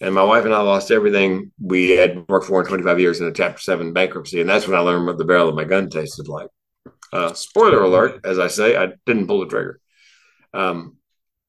And 0.00 0.14
my 0.14 0.24
wife 0.24 0.44
and 0.44 0.52
I 0.52 0.60
lost 0.60 0.90
everything 0.90 1.52
we 1.60 1.90
had 1.90 2.28
worked 2.28 2.46
for 2.46 2.60
in 2.60 2.66
25 2.66 2.98
years 2.98 3.20
in 3.20 3.26
a 3.28 3.32
Chapter 3.32 3.60
7 3.60 3.92
bankruptcy. 3.92 4.40
And 4.40 4.50
that's 4.50 4.66
when 4.66 4.76
I 4.76 4.80
learned 4.80 5.06
what 5.06 5.16
the 5.16 5.24
barrel 5.24 5.48
of 5.48 5.54
my 5.54 5.62
gun 5.62 5.88
tasted 5.88 6.26
like. 6.26 6.48
Uh, 7.12 7.32
spoiler 7.34 7.82
alert, 7.82 8.20
as 8.24 8.38
I 8.38 8.48
say, 8.48 8.76
I 8.76 8.92
didn't 9.06 9.26
pull 9.26 9.40
the 9.40 9.46
trigger. 9.46 9.80
Um, 10.54 10.96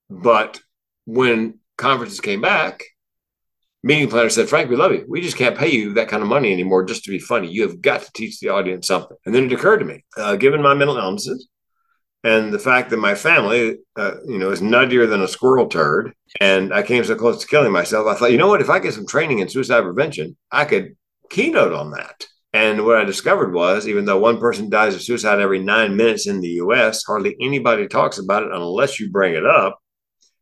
but 0.09 0.61
when 1.05 1.59
conferences 1.77 2.19
came 2.19 2.41
back, 2.41 2.83
meeting 3.83 4.09
planner 4.09 4.29
said, 4.29 4.49
Frank, 4.49 4.69
we 4.69 4.75
love 4.75 4.91
you. 4.91 5.05
We 5.07 5.21
just 5.21 5.37
can't 5.37 5.57
pay 5.57 5.71
you 5.71 5.93
that 5.93 6.07
kind 6.07 6.23
of 6.23 6.29
money 6.29 6.51
anymore 6.51 6.83
just 6.85 7.03
to 7.05 7.11
be 7.11 7.19
funny. 7.19 7.49
You 7.49 7.63
have 7.63 7.81
got 7.81 8.01
to 8.01 8.11
teach 8.13 8.39
the 8.39 8.49
audience 8.49 8.87
something. 8.87 9.17
And 9.25 9.33
then 9.33 9.45
it 9.45 9.53
occurred 9.53 9.79
to 9.79 9.85
me, 9.85 10.03
uh, 10.17 10.35
given 10.35 10.61
my 10.61 10.73
mental 10.73 10.97
illnesses 10.97 11.47
and 12.23 12.53
the 12.53 12.59
fact 12.59 12.89
that 12.89 12.97
my 12.97 13.15
family, 13.15 13.79
uh, 13.97 14.15
you 14.25 14.39
know, 14.39 14.51
is 14.51 14.61
nuttier 14.61 15.09
than 15.09 15.21
a 15.21 15.27
squirrel 15.27 15.67
turd, 15.67 16.13
and 16.39 16.73
I 16.73 16.81
came 16.81 17.03
so 17.03 17.15
close 17.15 17.41
to 17.41 17.47
killing 17.47 17.71
myself, 17.71 18.07
I 18.07 18.15
thought, 18.15 18.31
you 18.31 18.37
know 18.37 18.47
what? 18.47 18.61
If 18.61 18.69
I 18.69 18.79
get 18.79 18.93
some 18.93 19.05
training 19.05 19.39
in 19.39 19.49
suicide 19.49 19.81
prevention, 19.81 20.37
I 20.49 20.65
could 20.65 20.95
keynote 21.29 21.73
on 21.73 21.91
that. 21.91 22.25
And 22.53 22.85
what 22.85 22.97
I 22.97 23.03
discovered 23.03 23.51
was 23.53 23.87
even 23.87 24.05
though 24.05 24.19
one 24.19 24.37
person 24.39 24.69
dies 24.69 24.93
of 24.93 25.01
suicide 25.01 25.39
every 25.39 25.59
nine 25.59 25.97
minutes 25.97 26.27
in 26.27 26.39
the 26.39 26.49
US, 26.49 27.03
hardly 27.03 27.35
anybody 27.41 27.87
talks 27.87 28.19
about 28.19 28.43
it 28.43 28.51
unless 28.51 28.99
you 28.99 29.09
bring 29.09 29.33
it 29.33 29.45
up. 29.45 29.79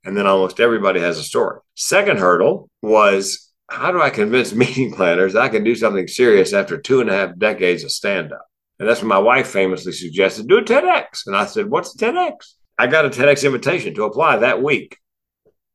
And 0.04 0.18
then 0.18 0.28
almost 0.28 0.60
everybody 0.60 1.00
has 1.00 1.18
a 1.18 1.24
story. 1.24 1.60
Second 1.76 2.20
hurdle 2.20 2.70
was 2.82 3.52
how 3.70 3.92
do 3.92 4.02
I 4.02 4.10
convince 4.10 4.54
meeting 4.54 4.94
planners 4.94 5.36
I 5.36 5.48
can 5.48 5.64
do 5.64 5.76
something 5.76 6.08
serious 6.08 6.54
after 6.54 6.78
two 6.78 7.00
and 7.00 7.10
a 7.10 7.14
half 7.14 7.38
decades 7.38 7.84
of 7.84 7.92
stand 7.92 8.34
up? 8.34 8.46
And 8.80 8.90
that's 8.90 9.02
when 9.02 9.10
my 9.10 9.20
wife 9.20 9.48
famously 9.48 9.92
suggested 9.94 10.48
do 10.48 10.58
a 10.58 10.64
TEDx. 10.64 11.28
And 11.28 11.36
I 11.36 11.46
said, 11.46 11.70
What's 11.70 11.96
a 11.96 11.98
TEDx? 11.98 12.56
I 12.78 12.88
got 12.88 13.06
a 13.06 13.10
TEDx 13.10 13.46
invitation 13.46 13.94
to 13.94 14.06
apply 14.06 14.38
that 14.38 14.62
week. 14.62 14.98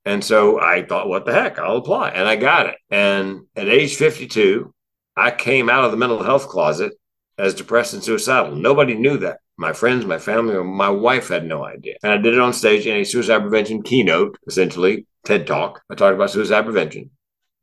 And 0.05 0.25
so 0.25 0.61
I 0.61 0.85
thought, 0.85 1.09
what 1.09 1.25
the 1.25 1.33
heck? 1.33 1.59
I'll 1.59 1.77
apply. 1.77 2.11
And 2.11 2.29
I 2.29 2.37
got 2.37 2.67
it. 2.67 2.77
And 2.91 3.43
at 3.57 3.69
age 3.69 3.97
52, 3.97 4.73
I 5.17 5.31
came 5.31 5.71
out 5.71 5.85
of 5.85 5.91
the 5.91 5.97
mental 5.97 6.23
health 6.23 6.49
closet 6.49 6.93
as 7.39 7.55
depressed 7.55 7.95
and 7.95 8.03
suicidal. 8.03 8.55
Nobody 8.55 8.95
knew 8.95 9.19
that. 9.19 9.39
My 9.59 9.73
friends, 9.73 10.05
my 10.05 10.19
family, 10.19 10.55
or 10.55 10.65
my 10.65 10.91
wife 10.91 11.29
had 11.29 11.47
no 11.47 11.65
idea. 11.65 11.95
And 12.03 12.13
I 12.13 12.19
did 12.19 12.35
it 12.35 12.41
on 12.41 12.53
stage 12.53 12.87
in 12.87 12.97
a 12.97 13.05
suicide 13.05 13.41
prevention 13.41 13.83
keynote, 13.83 14.37
essentially, 14.47 15.07
TED 15.25 15.47
Talk. 15.47 15.83
I 15.91 15.95
talked 15.95 16.15
about 16.15 16.31
suicide 16.31 16.65
prevention. 16.65 17.11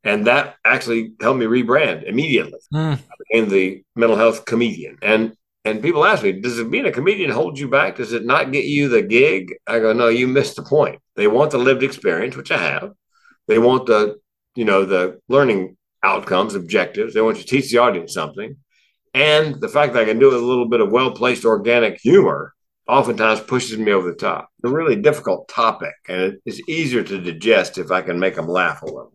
And 0.04 0.28
that 0.28 0.56
actually 0.66 1.14
helped 1.22 1.40
me 1.40 1.46
rebrand 1.46 2.04
immediately. 2.04 2.60
Mm. 2.74 2.98
I 2.98 3.16
became 3.30 3.50
the 3.50 3.84
mental 3.96 4.18
health 4.18 4.46
comedian. 4.46 4.98
And 5.02 5.36
and 5.66 5.82
people 5.82 6.04
ask 6.04 6.24
me, 6.24 6.34
does 6.34 6.60
it 6.60 6.70
being 6.70 6.86
a 6.86 6.92
comedian 6.92 7.32
hold 7.32 7.58
you 7.58 7.70
back? 7.70 7.96
Does 7.96 8.12
it 8.12 8.26
not 8.26 8.52
get 8.52 8.66
you 8.66 8.90
the 8.90 9.02
gig? 9.02 9.54
I 9.66 9.80
go, 9.80 9.94
no, 9.94 10.10
you 10.10 10.28
missed 10.28 10.58
the 10.58 10.64
point. 10.64 11.00
They 11.16 11.28
want 11.28 11.52
the 11.52 11.58
lived 11.58 11.84
experience, 11.84 12.36
which 12.36 12.52
I 12.52 12.58
have. 12.58 12.92
They 13.48 13.60
want 13.60 13.86
the, 13.86 14.18
you 14.56 14.66
know, 14.66 14.84
the 14.84 15.22
learning 15.30 15.78
outcomes, 16.04 16.56
objectives. 16.56 17.14
They 17.14 17.22
want 17.22 17.38
you 17.38 17.44
to 17.44 17.50
teach 17.50 17.72
the 17.72 17.80
audience 17.80 18.14
something. 18.14 18.58
And 19.14 19.62
the 19.62 19.70
fact 19.70 19.94
that 19.94 20.04
I 20.04 20.06
can 20.06 20.20
do 20.20 20.30
it 20.30 20.34
with 20.34 20.44
a 20.44 20.46
little 20.46 20.68
bit 20.68 20.82
of 20.82 20.92
well 20.92 21.12
placed 21.12 21.46
organic 21.46 22.00
humor 22.00 22.54
oftentimes 22.88 23.40
pushes 23.42 23.78
me 23.78 23.92
over 23.92 24.10
the 24.10 24.16
top. 24.16 24.50
It's 24.60 24.72
a 24.72 24.74
really 24.74 24.96
difficult 24.96 25.48
topic, 25.48 25.94
and 26.10 26.38
it's 26.46 26.60
easier 26.68 27.04
to 27.04 27.22
digest 27.22 27.78
if 27.78 27.92
I 27.92 28.02
can 28.02 28.20
make 28.20 28.36
them 28.36 28.48
laugh 28.48 28.82
a 28.82 28.86
little. 28.86 29.14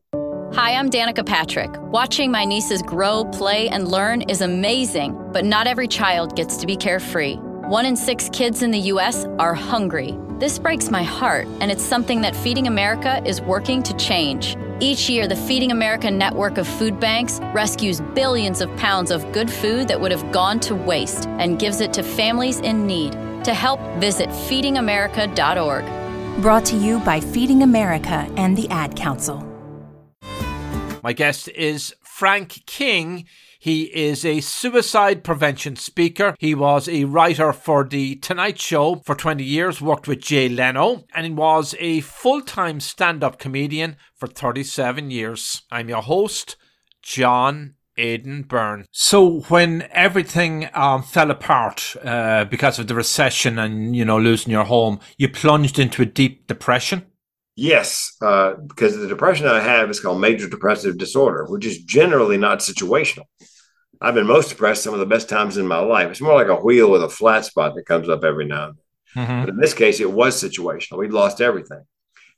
Hi, 0.55 0.75
I'm 0.75 0.89
Danica 0.89 1.27
Patrick. 1.27 1.71
Watching 1.79 2.31
my 2.31 2.45
nieces 2.45 2.81
grow, 2.81 3.25
play, 3.27 3.69
and 3.69 3.89
learn 3.89 4.23
is 4.23 4.41
amazing, 4.41 5.21
but 5.33 5.45
not 5.45 5.67
every 5.67 5.87
child 5.87 6.37
gets 6.37 6.57
to 6.59 6.67
be 6.67 6.77
carefree. 6.77 7.35
One 7.69 7.85
in 7.85 7.97
six 7.97 8.31
kids 8.33 8.63
in 8.63 8.71
the 8.71 8.79
U.S. 8.79 9.27
are 9.39 9.53
hungry. 9.53 10.17
This 10.39 10.57
breaks 10.57 10.89
my 10.89 11.03
heart, 11.03 11.49
and 11.61 11.69
it's 11.69 11.83
something 11.83 12.21
that 12.21 12.37
Feeding 12.37 12.69
America 12.69 13.21
is 13.27 13.41
working 13.41 13.83
to 13.83 13.93
change. 13.97 14.57
Each 14.79 15.11
year, 15.11 15.27
the 15.27 15.35
Feeding 15.35 15.73
America 15.73 16.13
network 16.13 16.59
of 16.59 16.69
food 16.69 17.01
banks 17.01 17.41
rescues 17.53 18.01
billions 18.15 18.61
of 18.61 18.75
pounds 18.77 19.11
of 19.11 19.33
good 19.33 19.51
food 19.51 19.89
that 19.89 20.01
would 20.01 20.13
have 20.13 20.31
gone 20.31 20.61
to 20.61 20.77
waste 20.77 21.27
and 21.27 21.59
gives 21.59 21.81
it 21.81 21.93
to 21.95 22.05
families 22.05 22.61
in 22.61 22.87
need. 22.87 23.15
To 23.47 23.53
help, 23.53 23.81
visit 23.97 24.29
feedingamerica.org. 24.29 26.41
Brought 26.41 26.65
to 26.67 26.77
you 26.77 27.01
by 27.01 27.19
Feeding 27.19 27.65
America 27.65 28.33
and 28.37 28.57
the 28.57 28.69
Ad 28.69 28.95
Council. 28.95 29.45
My 31.03 31.15
guest 31.15 31.49
is 31.49 31.93
Frank 32.05 32.65
King. 32.65 33.25
He 33.61 33.85
is 33.95 34.25
a 34.25 34.41
suicide 34.41 35.25
prevention 35.25 35.75
speaker. 35.75 36.37
He 36.39 36.55
was 36.55 36.89
a 36.89 37.05
writer 37.05 37.53
for 37.53 37.83
The 37.83 38.15
Tonight 38.17 38.61
Show 38.61 39.03
for 39.05 39.17
20 39.17 39.43
years, 39.43 39.81
worked 39.81 40.07
with 40.07 40.21
Jay 40.21 40.49
Leno, 40.49 41.05
and 41.13 41.27
he 41.27 41.33
was 41.33 41.75
a 41.81 42.01
full 42.01 42.41
time 42.41 42.79
stand 42.79 43.25
up 43.25 43.41
comedian 43.41 43.97
for 44.15 44.29
37 44.29 45.11
years. 45.11 45.63
I'm 45.73 45.89
your 45.89 46.03
host, 46.03 46.57
John 47.03 47.75
Aidan 47.97 48.43
Byrne. 48.43 48.87
So 48.93 49.41
when 49.49 49.89
everything 49.91 50.69
um, 50.73 51.03
fell 51.03 51.33
apart 51.33 51.97
uh, 52.05 52.45
because 52.45 52.79
of 52.79 52.87
the 52.87 52.95
recession 52.95 53.59
and 53.59 53.97
you 53.97 54.05
know 54.05 54.19
losing 54.19 54.53
your 54.53 54.65
home, 54.65 55.01
you 55.17 55.29
plunged 55.29 55.81
into 55.81 56.03
a 56.03 56.07
deep 56.07 56.47
depression. 56.47 57.07
Yes, 57.61 58.17
uh, 58.23 58.55
because 58.55 58.97
the 58.97 59.09
depression 59.09 59.49
I 59.49 59.59
have 59.59 59.91
is 59.91 59.99
called 59.99 60.21
major 60.21 60.49
depressive 60.49 60.97
disorder, 60.97 61.45
which 61.47 61.67
is 61.67 61.83
generally 61.83 62.39
not 62.39 62.61
situational. 62.61 63.25
I've 64.01 64.15
been 64.15 64.29
most 64.29 64.51
depressed 64.51 64.85
some 64.85 64.95
of 64.95 65.01
the 65.01 65.07
best 65.07 65.29
times 65.29 65.57
in 65.57 65.67
my 65.67 65.81
life. 65.81 66.09
It's 66.09 66.21
more 66.21 66.37
like 66.37 66.47
a 66.47 66.55
wheel 66.55 66.89
with 66.89 67.03
a 67.03 67.09
flat 67.09 67.47
spot 67.47 67.75
that 67.75 67.85
comes 67.85 68.09
up 68.09 68.23
every 68.23 68.45
now 68.45 68.69
and 68.69 68.77
then. 68.77 69.27
Mm-hmm. 69.27 69.41
But 69.41 69.49
in 69.49 69.57
this 69.57 69.75
case, 69.75 69.99
it 69.99 70.13
was 70.13 70.41
situational. 70.41 70.99
We'd 70.99 71.11
lost 71.11 71.41
everything. 71.41 71.83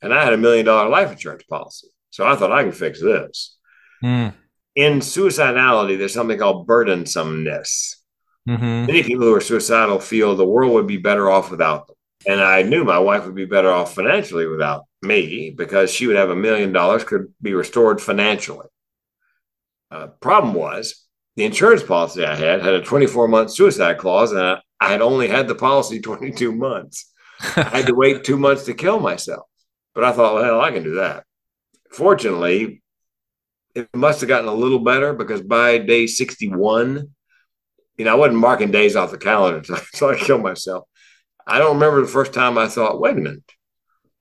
And 0.00 0.14
I 0.14 0.24
had 0.24 0.32
a 0.32 0.38
million 0.38 0.64
dollar 0.64 0.88
life 0.88 1.12
insurance 1.12 1.42
policy. 1.42 1.88
So 2.08 2.26
I 2.26 2.34
thought 2.34 2.50
I 2.50 2.62
can 2.62 2.72
fix 2.72 2.98
this. 3.02 3.58
Mm. 4.02 4.32
In 4.74 5.00
suicidality, 5.00 5.98
there's 5.98 6.14
something 6.14 6.38
called 6.38 6.66
burdensomeness. 6.66 7.96
Mm-hmm. 8.48 8.86
Many 8.86 9.02
people 9.02 9.26
who 9.26 9.34
are 9.34 9.42
suicidal 9.42 10.00
feel 10.00 10.34
the 10.34 10.46
world 10.46 10.72
would 10.72 10.86
be 10.86 10.96
better 10.96 11.28
off 11.28 11.50
without 11.50 11.88
them. 11.88 11.96
And 12.26 12.40
I 12.40 12.62
knew 12.62 12.84
my 12.84 12.98
wife 12.98 13.24
would 13.24 13.34
be 13.34 13.46
better 13.46 13.70
off 13.70 13.94
financially 13.94 14.46
without 14.46 14.84
me 15.02 15.50
because 15.50 15.90
she 15.90 16.06
would 16.06 16.16
have 16.16 16.30
a 16.30 16.36
million 16.36 16.72
dollars, 16.72 17.04
could 17.04 17.32
be 17.40 17.54
restored 17.54 18.00
financially. 18.00 18.66
Uh, 19.90 20.08
problem 20.20 20.54
was 20.54 21.06
the 21.36 21.44
insurance 21.44 21.82
policy 21.82 22.24
I 22.24 22.36
had 22.36 22.62
had 22.62 22.74
a 22.74 22.82
24 22.82 23.28
month 23.28 23.52
suicide 23.52 23.98
clause, 23.98 24.32
and 24.32 24.40
I, 24.40 24.60
I 24.80 24.90
had 24.90 25.00
only 25.00 25.28
had 25.28 25.48
the 25.48 25.54
policy 25.54 26.00
22 26.02 26.52
months. 26.52 27.10
I 27.56 27.62
had 27.62 27.86
to 27.86 27.94
wait 27.94 28.22
two 28.22 28.36
months 28.36 28.64
to 28.66 28.74
kill 28.74 29.00
myself. 29.00 29.46
But 29.94 30.04
I 30.04 30.12
thought, 30.12 30.34
well, 30.34 30.60
I 30.60 30.70
can 30.70 30.84
do 30.84 30.96
that. 30.96 31.24
Fortunately, 31.90 32.82
it 33.74 33.88
must 33.94 34.20
have 34.20 34.28
gotten 34.28 34.48
a 34.48 34.54
little 34.54 34.78
better 34.78 35.12
because 35.12 35.40
by 35.40 35.78
day 35.78 36.06
61, 36.06 37.08
you 37.96 38.04
know, 38.04 38.12
I 38.12 38.14
wasn't 38.14 38.38
marking 38.38 38.70
days 38.70 38.94
off 38.94 39.10
the 39.10 39.18
calendar 39.18 39.58
until 39.92 40.08
I 40.08 40.16
killed 40.16 40.42
myself. 40.42 40.84
I 41.50 41.58
don't 41.58 41.74
remember 41.74 42.00
the 42.00 42.06
first 42.06 42.32
time 42.32 42.56
I 42.56 42.68
thought, 42.68 43.00
wait 43.00 43.18
a 43.18 43.20
minute, 43.20 43.42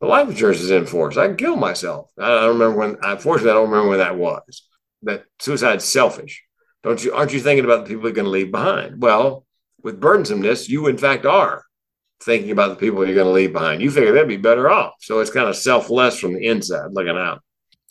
the 0.01 0.07
life 0.07 0.29
insurance 0.29 0.61
is 0.61 0.71
in 0.71 0.85
force. 0.85 1.15
I 1.17 1.27
can 1.27 1.37
kill 1.37 1.55
myself. 1.55 2.09
I 2.17 2.27
don't 2.27 2.57
remember 2.59 2.77
when, 2.77 2.97
unfortunately, 3.03 3.51
I 3.51 3.53
don't 3.53 3.69
remember 3.69 3.89
when 3.89 3.99
that 3.99 4.17
was. 4.17 4.63
That 5.03 5.25
suicide's 5.39 5.85
selfish. 5.85 6.43
Don't 6.83 7.03
you, 7.03 7.13
aren't 7.13 7.33
you 7.33 7.39
thinking 7.39 7.65
about 7.65 7.83
the 7.83 7.89
people 7.89 8.03
you're 8.03 8.13
going 8.13 8.25
to 8.25 8.31
leave 8.31 8.51
behind? 8.51 9.01
Well, 9.01 9.45
with 9.83 10.01
burdensomeness, 10.01 10.67
you 10.67 10.87
in 10.87 10.97
fact 10.97 11.25
are. 11.25 11.63
thinking 12.21 12.51
about 12.51 12.69
the 12.69 12.75
people 12.75 13.05
you're 13.05 13.15
going 13.15 13.27
to 13.27 13.31
leave 13.31 13.53
behind. 13.53 13.81
You 13.81 13.91
figure 13.91 14.11
they'd 14.11 14.27
be 14.27 14.37
better 14.37 14.69
off. 14.69 14.95
So 14.99 15.19
it's 15.19 15.31
kind 15.31 15.47
of 15.47 15.55
selfless 15.55 16.19
from 16.19 16.33
the 16.33 16.45
inside 16.45 16.91
looking 16.91 17.17
out. 17.17 17.41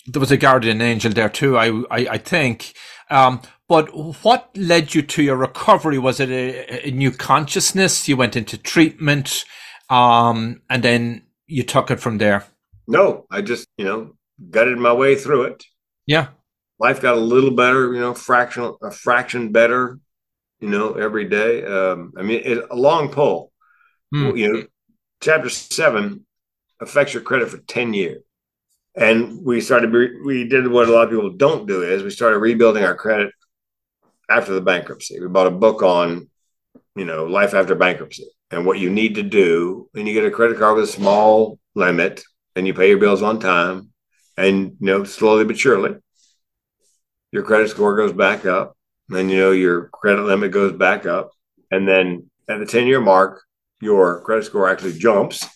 There 0.06 0.20
was 0.20 0.30
a 0.30 0.36
guardian 0.36 0.80
angel 0.80 1.12
there 1.12 1.28
too, 1.28 1.56
I, 1.58 1.68
I, 1.90 2.08
I 2.10 2.18
think. 2.18 2.74
Um, 3.10 3.40
but 3.68 3.88
what 4.24 4.50
led 4.56 4.94
you 4.94 5.02
to 5.02 5.22
your 5.22 5.36
recovery? 5.36 5.98
Was 5.98 6.20
it 6.20 6.30
a, 6.30 6.88
a 6.88 6.90
new 6.90 7.10
consciousness? 7.10 8.08
You 8.08 8.16
went 8.16 8.36
into 8.36 8.56
treatment, 8.56 9.44
um, 9.90 10.62
and 10.70 10.82
then 10.82 11.22
you 11.46 11.62
took 11.62 11.90
it 11.90 12.00
from 12.00 12.18
there. 12.18 12.46
No, 12.86 13.26
I 13.30 13.42
just, 13.42 13.68
you 13.76 13.84
know, 13.84 14.16
gutted 14.50 14.78
my 14.78 14.92
way 14.92 15.14
through 15.14 15.44
it. 15.44 15.64
Yeah. 16.06 16.28
Life 16.78 17.02
got 17.02 17.16
a 17.16 17.20
little 17.20 17.50
better, 17.50 17.92
you 17.92 18.00
know, 18.00 18.14
fraction, 18.14 18.74
a 18.82 18.90
fraction 18.90 19.52
better, 19.52 19.98
you 20.60 20.68
know, 20.68 20.94
every 20.94 21.26
day. 21.26 21.64
Um, 21.64 22.12
I 22.16 22.22
mean, 22.22 22.42
it, 22.44 22.64
a 22.70 22.76
long 22.76 23.10
pull, 23.10 23.52
hmm. 24.12 24.36
you 24.36 24.52
know, 24.52 24.62
chapter 25.20 25.50
seven 25.50 26.24
affects 26.80 27.12
your 27.12 27.22
credit 27.22 27.50
for 27.50 27.58
10 27.58 27.94
years. 27.94 28.22
And 28.98 29.44
we 29.44 29.60
started, 29.60 29.92
we 30.24 30.48
did 30.48 30.66
what 30.66 30.88
a 30.88 30.92
lot 30.92 31.04
of 31.04 31.10
people 31.10 31.30
don't 31.30 31.66
do 31.66 31.82
is 31.82 32.02
we 32.02 32.10
started 32.10 32.38
rebuilding 32.38 32.82
our 32.82 32.96
credit 32.96 33.32
after 34.28 34.52
the 34.52 34.60
bankruptcy. 34.60 35.20
We 35.20 35.28
bought 35.28 35.46
a 35.46 35.52
book 35.52 35.82
on, 35.82 36.28
you 36.96 37.04
know, 37.04 37.24
life 37.24 37.54
after 37.54 37.76
bankruptcy 37.76 38.26
and 38.50 38.66
what 38.66 38.80
you 38.80 38.90
need 38.90 39.14
to 39.14 39.22
do. 39.22 39.88
And 39.94 40.08
you 40.08 40.14
get 40.14 40.24
a 40.24 40.32
credit 40.32 40.58
card 40.58 40.74
with 40.74 40.84
a 40.84 40.92
small 40.92 41.60
limit 41.76 42.24
and 42.56 42.66
you 42.66 42.74
pay 42.74 42.88
your 42.88 42.98
bills 42.98 43.22
on 43.22 43.38
time 43.38 43.90
and, 44.36 44.76
you 44.80 44.86
know, 44.86 45.04
slowly 45.04 45.44
but 45.44 45.58
surely, 45.58 45.94
your 47.30 47.44
credit 47.44 47.70
score 47.70 47.96
goes 47.96 48.12
back 48.12 48.46
up. 48.46 48.76
And, 49.10 49.30
you 49.30 49.38
know, 49.38 49.52
your 49.52 49.90
credit 49.90 50.22
limit 50.22 50.50
goes 50.50 50.72
back 50.72 51.06
up. 51.06 51.30
And 51.70 51.86
then 51.86 52.30
at 52.48 52.58
the 52.58 52.66
10 52.66 52.88
year 52.88 53.00
mark, 53.00 53.42
your 53.80 54.22
credit 54.22 54.44
score 54.44 54.68
actually 54.68 54.98
jumps 54.98 55.46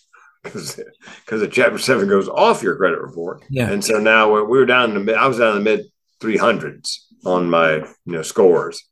because 0.43 0.77
the 0.77 1.49
chapter 1.51 1.79
seven 1.79 2.09
goes 2.09 2.29
off 2.29 2.63
your 2.63 2.77
credit 2.77 3.01
report. 3.01 3.43
Yeah. 3.49 3.71
And 3.71 3.85
so 3.85 3.99
now 3.99 4.33
we 4.35 4.43
were 4.43 4.67
down 4.67 4.91
in 4.91 4.95
the 4.95 5.01
mid, 5.01 5.15
I 5.15 5.27
was 5.27 5.39
down 5.39 5.57
in 5.57 5.65
the 5.65 5.71
mid 5.71 5.87
300s 6.21 6.99
on 7.25 7.49
my 7.49 7.77
you 7.77 7.87
know 8.07 8.23
scores, 8.23 8.83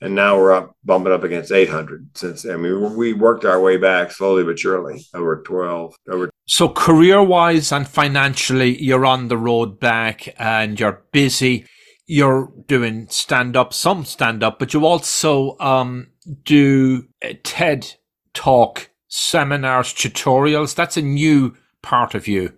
and 0.00 0.14
now 0.14 0.38
we're 0.38 0.52
up 0.52 0.76
bumping 0.84 1.12
up 1.12 1.24
against 1.24 1.52
800 1.52 2.10
since. 2.14 2.46
I 2.46 2.56
mean, 2.56 2.96
we 2.96 3.12
worked 3.12 3.44
our 3.44 3.60
way 3.60 3.76
back 3.76 4.12
slowly 4.12 4.44
but 4.44 4.58
surely 4.58 5.06
over 5.14 5.42
12 5.42 5.94
over. 6.10 6.30
So 6.46 6.68
career 6.68 7.22
wise 7.22 7.72
and 7.72 7.86
financially, 7.86 8.82
you're 8.82 9.06
on 9.06 9.28
the 9.28 9.38
road 9.38 9.80
back, 9.80 10.34
and 10.38 10.78
you're 10.78 11.04
busy. 11.12 11.66
You're 12.06 12.52
doing 12.66 13.06
stand 13.08 13.56
up, 13.56 13.72
some 13.72 14.04
stand 14.04 14.42
up, 14.42 14.58
but 14.58 14.74
you 14.74 14.84
also 14.84 15.56
um, 15.60 16.08
do 16.44 17.06
TED 17.44 17.94
talk 18.34 18.89
seminars, 19.10 19.92
tutorials. 19.92 20.74
That's 20.74 20.96
a 20.96 21.02
new 21.02 21.56
part 21.82 22.14
of 22.14 22.26
you. 22.26 22.54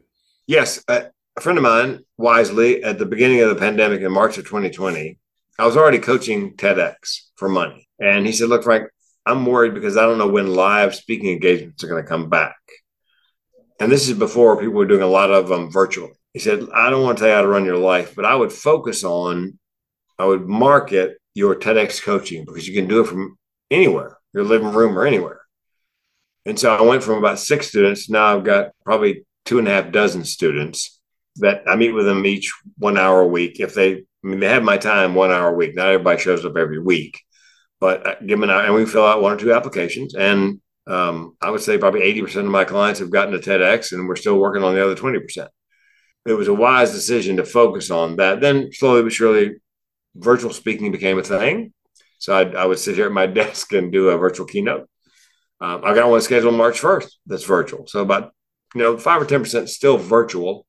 Yes. 0.46 0.84
Uh, 0.86 1.02
a 1.36 1.40
friend 1.40 1.58
of 1.58 1.64
mine, 1.64 2.00
wisely, 2.18 2.84
at 2.84 2.98
the 2.98 3.06
beginning 3.06 3.40
of 3.40 3.48
the 3.48 3.56
pandemic 3.56 4.02
in 4.02 4.12
March 4.12 4.38
of 4.38 4.44
2020, 4.44 5.18
I 5.58 5.66
was 5.66 5.76
already 5.76 5.98
coaching 5.98 6.54
TEDx 6.56 7.20
for 7.36 7.48
money. 7.48 7.88
And 7.98 8.26
he 8.26 8.32
said, 8.32 8.48
Look, 8.48 8.64
Frank, 8.64 8.88
I'm 9.24 9.46
worried 9.46 9.74
because 9.74 9.96
I 9.96 10.02
don't 10.02 10.18
know 10.18 10.28
when 10.28 10.54
live 10.54 10.94
speaking 10.94 11.30
engagements 11.30 11.82
are 11.82 11.88
going 11.88 12.02
to 12.02 12.08
come 12.08 12.28
back. 12.28 12.56
And 13.80 13.90
this 13.90 14.08
is 14.08 14.18
before 14.18 14.58
people 14.58 14.74
were 14.74 14.86
doing 14.86 15.02
a 15.02 15.06
lot 15.06 15.30
of 15.30 15.48
them 15.48 15.70
virtually. 15.70 16.12
He 16.32 16.38
said, 16.38 16.66
I 16.74 16.90
don't 16.90 17.02
want 17.02 17.18
to 17.18 17.22
tell 17.22 17.30
you 17.30 17.36
how 17.36 17.42
to 17.42 17.48
run 17.48 17.64
your 17.64 17.78
life, 17.78 18.14
but 18.14 18.24
I 18.24 18.34
would 18.34 18.52
focus 18.52 19.04
on, 19.04 19.58
I 20.18 20.24
would 20.24 20.46
market 20.46 21.18
your 21.34 21.54
TEDx 21.54 22.02
coaching 22.02 22.44
because 22.44 22.68
you 22.68 22.74
can 22.74 22.88
do 22.88 23.00
it 23.00 23.06
from 23.06 23.38
anywhere, 23.70 24.18
your 24.34 24.44
living 24.44 24.72
room 24.72 24.98
or 24.98 25.06
anywhere. 25.06 25.41
And 26.44 26.58
so 26.58 26.74
I 26.74 26.82
went 26.82 27.02
from 27.02 27.18
about 27.18 27.38
six 27.38 27.68
students. 27.68 28.10
Now 28.10 28.36
I've 28.36 28.44
got 28.44 28.72
probably 28.84 29.24
two 29.44 29.58
and 29.58 29.68
a 29.68 29.70
half 29.70 29.92
dozen 29.92 30.24
students 30.24 31.00
that 31.36 31.62
I 31.66 31.76
meet 31.76 31.92
with 31.92 32.06
them 32.06 32.26
each 32.26 32.52
one 32.78 32.98
hour 32.98 33.20
a 33.20 33.26
week. 33.26 33.60
If 33.60 33.74
they, 33.74 33.94
I 33.94 34.04
mean, 34.22 34.40
they 34.40 34.48
have 34.48 34.62
my 34.62 34.76
time 34.76 35.14
one 35.14 35.30
hour 35.30 35.52
a 35.52 35.56
week. 35.56 35.74
Not 35.74 35.88
everybody 35.88 36.20
shows 36.20 36.44
up 36.44 36.56
every 36.56 36.78
week, 36.78 37.20
but 37.80 38.06
I 38.06 38.14
give 38.14 38.40
them 38.40 38.44
an 38.44 38.50
hour 38.50 38.62
and 38.62 38.74
we 38.74 38.86
fill 38.86 39.06
out 39.06 39.22
one 39.22 39.32
or 39.32 39.36
two 39.36 39.52
applications. 39.52 40.14
And 40.14 40.60
um, 40.86 41.36
I 41.40 41.50
would 41.50 41.60
say 41.60 41.78
probably 41.78 42.00
80% 42.00 42.36
of 42.36 42.44
my 42.46 42.64
clients 42.64 43.00
have 43.00 43.10
gotten 43.10 43.32
to 43.32 43.38
TEDx 43.38 43.92
and 43.92 44.08
we're 44.08 44.16
still 44.16 44.38
working 44.38 44.64
on 44.64 44.74
the 44.74 44.84
other 44.84 44.96
20%. 44.96 45.48
It 46.24 46.34
was 46.34 46.48
a 46.48 46.54
wise 46.54 46.92
decision 46.92 47.36
to 47.36 47.44
focus 47.44 47.90
on 47.90 48.16
that. 48.16 48.40
Then 48.40 48.72
slowly 48.72 49.02
but 49.02 49.12
surely, 49.12 49.56
virtual 50.14 50.52
speaking 50.52 50.92
became 50.92 51.18
a 51.18 51.22
thing. 51.22 51.72
So 52.18 52.36
I'd, 52.36 52.54
I 52.54 52.66
would 52.66 52.78
sit 52.78 52.94
here 52.94 53.06
at 53.06 53.12
my 53.12 53.26
desk 53.40 53.72
and 53.72 53.92
do 53.92 54.10
a 54.10 54.18
virtual 54.18 54.46
keynote. 54.46 54.88
Um, 55.62 55.82
I 55.84 55.94
got 55.94 56.10
one 56.10 56.20
scheduled 56.20 56.54
March 56.54 56.80
1st 56.80 57.10
that's 57.26 57.44
virtual. 57.44 57.86
So 57.86 58.00
about, 58.00 58.32
you 58.74 58.82
know, 58.82 58.98
five 58.98 59.22
or 59.22 59.26
10% 59.26 59.68
still 59.68 59.96
virtual 59.96 60.66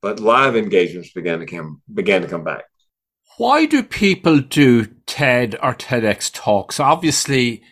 but 0.00 0.20
live 0.20 0.56
engagements 0.56 1.10
began 1.12 1.40
to 1.40 1.46
come 1.46 1.82
began 1.92 2.22
to 2.22 2.28
come 2.28 2.44
back. 2.44 2.64
Why 3.36 3.66
do 3.66 3.82
people 3.82 4.40
do 4.40 4.86
TED 5.06 5.56
or 5.62 5.74
TEDx 5.74 6.30
talks? 6.32 6.80
Obviously, 6.80 7.62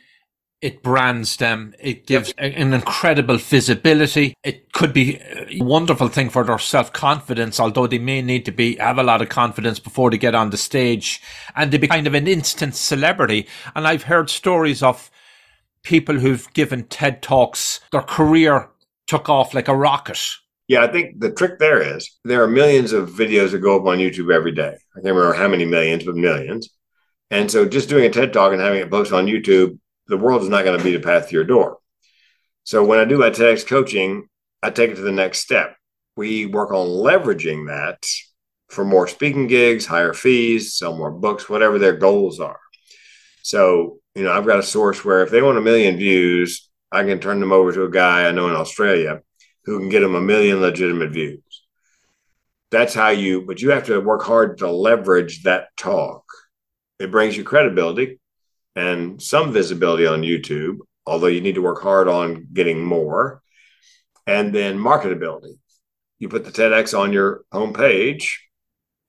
it 0.61 0.83
brands 0.83 1.37
them. 1.37 1.75
It 1.81 2.07
gives 2.07 2.33
an 2.39 2.73
incredible 2.73 3.37
visibility. 3.37 4.35
It 4.45 4.73
could 4.73 4.93
be 4.93 5.17
a 5.17 5.59
wonderful 5.61 6.09
thing 6.09 6.31
for 6.31 6.45
their 6.45 6.59
self 6.59 6.93
confidence, 6.93 7.59
although 7.59 7.87
they 7.87 7.99
may 7.99 8.23
need 8.23 8.45
to 8.45 8.53
be 8.53 8.77
have 8.77 8.99
a 8.99 9.03
lot 9.03 9.23
of 9.23 9.29
confidence 9.29 9.79
before 9.79 10.11
they 10.11 10.19
get 10.19 10.35
on 10.35 10.51
the 10.51 10.57
stage, 10.57 11.21
and 11.55 11.71
they 11.71 11.79
be 11.79 11.89
kind 11.89 12.07
of 12.07 12.15
an 12.15 12.29
instant 12.29 12.75
celebrity. 12.75 13.47
And 13.75 13.87
I've 13.87 14.05
heard 14.05 14.31
stories 14.31 14.83
of 14.83 15.11
people 15.87 16.19
who've 16.19 16.53
given 16.53 16.85
TED 16.85 17.23
talks. 17.23 17.81
Their 17.93 18.03
career 18.03 18.69
took 19.07 19.29
off 19.29 19.55
like 19.55 19.69
a 19.69 19.77
rocket 19.77 20.21
yeah, 20.69 20.83
I 20.83 20.89
think 20.89 21.21
the 21.21 21.31
trick 21.31 21.59
there 21.59 21.81
is 21.81 22.19
there 22.25 22.43
are 22.43 22.49
millions 22.49 22.93
of 22.93 23.11
videos 23.11 23.53
that 23.53 23.61
go 23.61 23.77
up 23.79 23.87
on 23.87 23.99
YouTube 23.99 24.35
every 24.35 24.53
day. 24.53 24.77
I 24.97 25.01
can't 25.01 25.15
remember 25.15 25.35
how 25.35 25.49
many 25.49 25.65
millions, 25.65 26.05
but 26.05 26.17
millions. 26.17 26.71
And 27.31 27.51
so 27.51 27.67
just 27.67 27.89
doing 27.89 28.05
a 28.05 28.11
TED 28.11 28.33
talk 28.33 28.53
and 28.53 28.61
having 28.61 28.81
it 28.81 28.91
posted 28.91 29.17
on 29.17 29.27
YouTube, 29.27 29.79
the 30.09 30.17
world 30.17 30.43
is 30.43 30.49
not 30.49 30.65
going 30.65 30.79
to 30.79 30.85
be 30.85 30.93
the 30.93 31.03
path 31.03 31.29
to 31.29 31.35
your 31.35 31.45
door. 31.45 31.79
So 32.65 32.85
when 32.85 32.99
I 32.99 33.05
do 33.05 33.19
my 33.19 33.31
TEDx 33.31 33.67
coaching, 33.67 34.29
I 34.63 34.71
take 34.71 34.91
it 34.91 34.97
to 34.97 35.03
the 35.03 35.13
next 35.13 35.41
step. 35.41 35.77
We 36.17 36.47
work 36.47 36.73
on 36.73 36.87
leveraging 36.87 37.69
that 37.69 38.05
for 38.69 38.85
more 38.85 39.07
speaking 39.07 39.47
gigs, 39.47 39.87
higher 39.87 40.15
fees, 40.15 40.75
sell 40.75 40.97
more 40.97 41.13
books, 41.13 41.49
whatever 41.49 41.79
their 41.79 41.97
goals 41.97 42.41
are. 42.41 42.59
So, 43.43 43.99
you 44.17 44.25
know, 44.25 44.33
I've 44.33 44.47
got 44.47 44.59
a 44.59 44.63
source 44.63 45.05
where 45.05 45.23
if 45.23 45.31
they 45.31 45.43
want 45.43 45.59
a 45.59 45.61
million 45.61 45.99
views, 45.99 46.71
I 46.91 47.05
can 47.05 47.21
turn 47.21 47.39
them 47.39 47.53
over 47.53 47.71
to 47.73 47.85
a 47.85 47.91
guy 47.91 48.27
I 48.27 48.33
know 48.33 48.49
in 48.49 48.55
Australia 48.55 49.21
who 49.67 49.79
can 49.79 49.91
get 49.91 50.01
them 50.01 50.15
a 50.15 50.21
million 50.23 50.63
legitimate 50.63 51.11
views. 51.11 51.43
That's 52.71 52.95
how 52.95 53.11
you, 53.11 53.43
but 53.43 53.61
you 53.61 53.73
have 53.73 53.87
to 53.87 54.01
work 54.01 54.23
hard 54.23 54.59
to 54.59 54.71
leverage 54.71 55.43
that 55.43 55.69
talk. 55.77 56.25
It 56.99 57.11
brings 57.11 57.37
you 57.37 57.45
credibility 57.45 58.19
and 58.75 59.21
some 59.21 59.53
visibility 59.53 60.07
on 60.07 60.23
YouTube, 60.23 60.79
although 61.07 61.27
you 61.27 61.43
need 61.43 61.57
to 61.57 61.63
work 61.63 61.83
hard 61.83 62.09
on 62.09 62.49
getting 62.55 62.83
more. 62.83 63.43
And 64.27 64.53
then 64.53 64.79
marketability. 64.79 65.59
You 66.19 66.31
put 66.31 66.47
the 66.47 66.51
TEDx 66.51 66.99
on 66.99 67.13
your 67.13 67.45
homepage, 67.53 68.31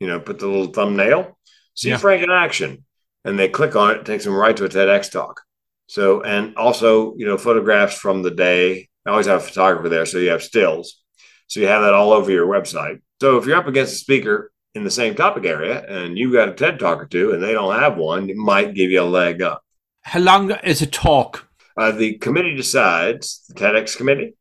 you 0.02 0.08
know, 0.08 0.20
put 0.20 0.40
the 0.40 0.48
little 0.48 0.74
thumbnail, 0.74 1.38
see 1.76 1.90
yeah. 1.90 1.98
Frank 1.98 2.24
in 2.24 2.30
action, 2.30 2.84
and 3.28 3.38
they 3.38 3.50
click 3.50 3.76
on 3.76 3.92
it, 3.92 3.98
it 3.98 4.06
takes 4.06 4.24
them 4.24 4.34
right 4.34 4.56
to 4.58 4.66
a 4.66 4.70
TEDx 4.70 5.12
talk. 5.12 5.42
So, 5.88 6.22
and 6.22 6.56
also, 6.58 7.16
you 7.18 7.26
know, 7.26 7.38
photographs 7.38 7.96
from 7.96 8.24
the 8.24 8.32
day 8.32 8.90
I 9.08 9.12
always 9.12 9.28
have 9.28 9.40
a 9.40 9.46
photographer 9.46 9.88
there, 9.88 10.06
so 10.06 10.18
you 10.18 10.32
have 10.32 10.44
stills. 10.44 11.02
So 11.48 11.62
you 11.62 11.68
have 11.68 11.82
that 11.84 11.94
all 11.94 12.12
over 12.12 12.30
your 12.30 12.46
website. 12.46 13.00
So 13.22 13.38
if 13.38 13.46
you're 13.46 13.56
up 13.56 13.68
against 13.68 13.94
a 13.94 13.98
speaker 13.98 14.52
in 14.76 14.84
the 14.84 14.92
same 14.92 15.16
topic 15.16 15.46
area 15.46 15.82
and 15.88 16.18
you've 16.18 16.34
got 16.34 16.50
a 16.50 16.54
TED 16.54 16.78
talk 16.78 17.02
or 17.02 17.06
two 17.06 17.32
and 17.32 17.42
they 17.42 17.54
don't 17.54 17.80
have 17.80 17.96
one, 17.96 18.30
it 18.30 18.36
might 18.36 18.74
give 18.74 18.92
you 18.92 19.02
a 19.02 19.06
leg 19.06 19.42
up. 19.42 19.64
How 20.02 20.20
long 20.20 20.52
is 20.52 20.82
a 20.82 20.88
talk? 20.88 21.48
Uh, 21.78 21.94
the 21.94 22.18
committee 22.18 22.54
decides, 22.54 23.46
the 23.48 23.54
TEDx 23.54 23.96
committee, 23.96 24.36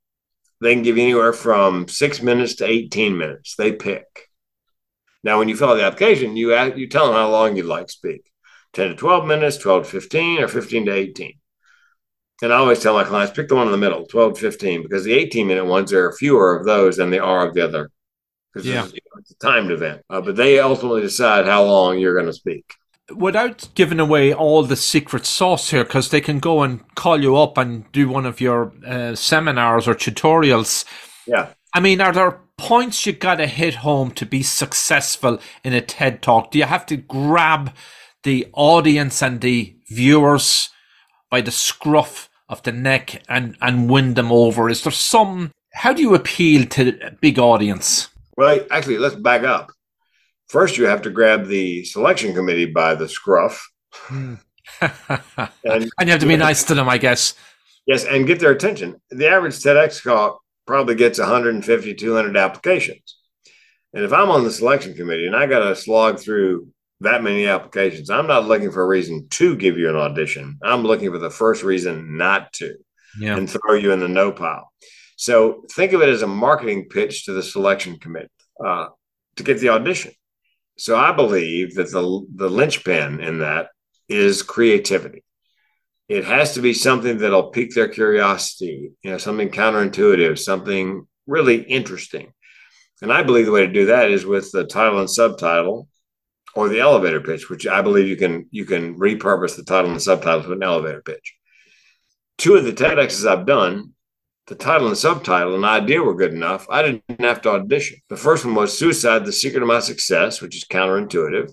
they 0.60 0.74
can 0.74 0.82
give 0.82 0.96
you 0.96 1.04
anywhere 1.04 1.32
from 1.32 1.86
six 1.86 2.20
minutes 2.20 2.56
to 2.56 2.66
18 2.66 3.16
minutes. 3.16 3.54
They 3.54 3.70
pick. 3.70 4.30
Now, 5.22 5.38
when 5.38 5.48
you 5.48 5.56
fill 5.56 5.70
out 5.70 5.74
the 5.74 5.84
application, 5.84 6.36
you, 6.36 6.54
ask, 6.54 6.76
you 6.76 6.88
tell 6.88 7.06
them 7.06 7.14
how 7.14 7.30
long 7.30 7.56
you'd 7.56 7.66
like 7.66 7.86
to 7.86 7.92
speak 7.92 8.24
10 8.76 8.90
to 8.90 8.94
12 8.94 9.26
minutes, 9.26 9.56
12 9.56 9.84
to 9.84 9.90
15, 9.90 10.42
or 10.42 10.48
15 10.48 10.86
to 10.86 10.92
18. 10.92 11.32
And 12.42 12.52
I 12.52 12.56
always 12.56 12.82
tell 12.82 12.92
my 12.92 13.04
clients 13.04 13.34
pick 13.34 13.48
the 13.48 13.56
one 13.56 13.66
in 13.66 13.72
the 13.72 13.78
middle, 13.78 14.04
12 14.04 14.34
to 14.34 14.40
15, 14.40 14.82
because 14.82 15.04
the 15.04 15.14
18 15.14 15.46
minute 15.46 15.64
ones, 15.64 15.90
there 15.90 16.04
are 16.04 16.12
fewer 16.12 16.54
of 16.54 16.66
those 16.66 16.98
than 16.98 17.08
there 17.08 17.24
are 17.24 17.48
of 17.48 17.54
the 17.54 17.62
other. 17.62 17.90
Because 18.52 18.68
yeah. 18.68 18.86
it's, 19.18 19.30
a 19.30 19.34
timed 19.36 19.70
event. 19.70 20.02
Uh, 20.10 20.20
but 20.20 20.36
they 20.36 20.58
ultimately 20.60 21.00
decide 21.00 21.46
how 21.46 21.64
long 21.64 21.98
you're 21.98 22.14
going 22.14 22.26
to 22.26 22.32
speak. 22.34 22.74
Without 23.14 23.68
giving 23.74 24.00
away 24.00 24.34
all 24.34 24.62
the 24.62 24.76
secret 24.76 25.24
sauce 25.24 25.70
here, 25.70 25.84
because 25.84 26.10
they 26.10 26.20
can 26.20 26.38
go 26.38 26.62
and 26.62 26.94
call 26.94 27.20
you 27.20 27.36
up 27.36 27.56
and 27.56 27.90
do 27.92 28.10
one 28.10 28.26
of 28.26 28.40
your 28.40 28.72
uh, 28.86 29.14
seminars 29.14 29.88
or 29.88 29.94
tutorials. 29.94 30.84
Yeah. 31.26 31.48
I 31.72 31.80
mean, 31.80 32.02
are 32.02 32.12
there 32.12 32.40
points 32.58 33.06
you 33.06 33.12
got 33.12 33.36
to 33.36 33.46
hit 33.46 33.76
home 33.76 34.10
to 34.12 34.26
be 34.26 34.42
successful 34.42 35.38
in 35.64 35.72
a 35.72 35.80
TED 35.80 36.20
talk? 36.20 36.50
Do 36.50 36.58
you 36.58 36.64
have 36.64 36.84
to 36.86 36.96
grab 36.96 37.72
the 38.26 38.48
audience 38.52 39.22
and 39.22 39.40
the 39.40 39.72
viewers 39.88 40.68
by 41.30 41.40
the 41.40 41.52
scruff 41.52 42.28
of 42.48 42.60
the 42.64 42.72
neck 42.72 43.22
and, 43.28 43.56
and 43.62 43.88
win 43.88 44.14
them 44.14 44.32
over? 44.32 44.68
Is 44.68 44.82
there 44.82 44.92
some, 44.92 45.52
how 45.72 45.92
do 45.92 46.02
you 46.02 46.12
appeal 46.14 46.66
to 46.66 47.06
a 47.06 47.12
big 47.12 47.38
audience? 47.38 48.08
Well, 48.36 48.66
actually, 48.70 48.98
let's 48.98 49.14
back 49.14 49.44
up. 49.44 49.70
First, 50.48 50.76
you 50.76 50.86
have 50.86 51.02
to 51.02 51.10
grab 51.10 51.46
the 51.46 51.84
selection 51.84 52.34
committee 52.34 52.66
by 52.66 52.96
the 52.96 53.08
scruff. 53.08 53.64
and, 54.10 54.38
and, 54.80 55.84
you 56.00 56.08
have 56.08 56.20
to 56.20 56.26
be 56.26 56.36
nice 56.36 56.64
to 56.64 56.74
them, 56.74 56.88
I 56.88 56.98
guess. 56.98 57.34
Yes, 57.86 58.04
and 58.04 58.26
get 58.26 58.40
their 58.40 58.50
attention. 58.50 59.00
The 59.10 59.28
average 59.28 59.54
TEDx 59.54 60.02
talk 60.02 60.40
probably 60.66 60.96
gets 60.96 61.20
150, 61.20 61.94
200 61.94 62.36
applications. 62.36 63.18
And 63.94 64.04
if 64.04 64.12
I'm 64.12 64.30
on 64.30 64.42
the 64.42 64.50
selection 64.50 64.94
committee 64.94 65.26
and 65.26 65.36
I 65.36 65.46
got 65.46 65.60
to 65.60 65.76
slog 65.76 66.18
through 66.18 66.68
that 67.00 67.22
many 67.22 67.46
applications, 67.46 68.10
I'm 68.10 68.26
not 68.26 68.46
looking 68.46 68.70
for 68.70 68.82
a 68.82 68.86
reason 68.86 69.28
to 69.30 69.56
give 69.56 69.76
you 69.76 69.88
an 69.88 69.96
audition. 69.96 70.58
I'm 70.62 70.82
looking 70.82 71.10
for 71.10 71.18
the 71.18 71.30
first 71.30 71.62
reason 71.62 72.16
not 72.16 72.52
to 72.54 72.74
yeah. 73.18 73.36
and 73.36 73.48
throw 73.48 73.74
you 73.74 73.92
in 73.92 74.00
the 74.00 74.08
no 74.08 74.32
pile. 74.32 74.72
So 75.16 75.64
think 75.72 75.92
of 75.92 76.02
it 76.02 76.08
as 76.08 76.22
a 76.22 76.26
marketing 76.26 76.88
pitch 76.90 77.24
to 77.24 77.32
the 77.32 77.42
selection 77.42 77.98
committee 77.98 78.28
uh, 78.64 78.88
to 79.36 79.42
get 79.42 79.60
the 79.60 79.70
audition. 79.70 80.12
So 80.78 80.96
I 80.96 81.12
believe 81.12 81.74
that 81.76 81.90
the 81.90 82.26
the 82.34 82.50
linchpin 82.50 83.20
in 83.20 83.38
that 83.38 83.68
is 84.08 84.42
creativity. 84.42 85.24
It 86.08 86.24
has 86.24 86.54
to 86.54 86.60
be 86.60 86.74
something 86.74 87.18
that'll 87.18 87.50
pique 87.50 87.74
their 87.74 87.88
curiosity, 87.88 88.92
you 89.02 89.10
know, 89.10 89.18
something 89.18 89.48
counterintuitive, 89.48 90.38
something 90.38 91.06
really 91.26 91.62
interesting. 91.62 92.32
And 93.02 93.12
I 93.12 93.22
believe 93.22 93.46
the 93.46 93.52
way 93.52 93.66
to 93.66 93.72
do 93.72 93.86
that 93.86 94.10
is 94.10 94.24
with 94.24 94.52
the 94.52 94.64
title 94.64 95.00
and 95.00 95.10
subtitle 95.10 95.88
or 96.56 96.68
the 96.68 96.80
elevator 96.80 97.20
pitch, 97.20 97.48
which 97.48 97.66
I 97.66 97.82
believe 97.82 98.08
you 98.08 98.16
can 98.16 98.48
you 98.50 98.64
can 98.64 98.98
repurpose 98.98 99.56
the 99.56 99.62
title 99.62 99.90
and 99.90 99.96
the 99.96 100.00
subtitle 100.00 100.42
to 100.42 100.52
an 100.52 100.62
elevator 100.62 101.02
pitch. 101.02 101.34
Two 102.38 102.56
of 102.56 102.64
the 102.64 102.72
TEDx's 102.72 103.26
I've 103.26 103.46
done, 103.46 103.92
the 104.46 104.54
title 104.54 104.88
and 104.88 104.96
subtitle 104.96 105.54
and 105.54 105.64
idea 105.64 106.02
were 106.02 106.14
good 106.14 106.32
enough. 106.32 106.66
I 106.70 106.82
didn't 106.82 107.20
have 107.20 107.42
to 107.42 107.50
audition. 107.50 107.98
The 108.08 108.16
first 108.16 108.44
one 108.44 108.54
was 108.54 108.76
Suicide, 108.76 109.24
the 109.24 109.32
Secret 109.32 109.62
of 109.62 109.68
My 109.68 109.80
Success, 109.80 110.40
which 110.40 110.56
is 110.56 110.64
counterintuitive. 110.64 111.52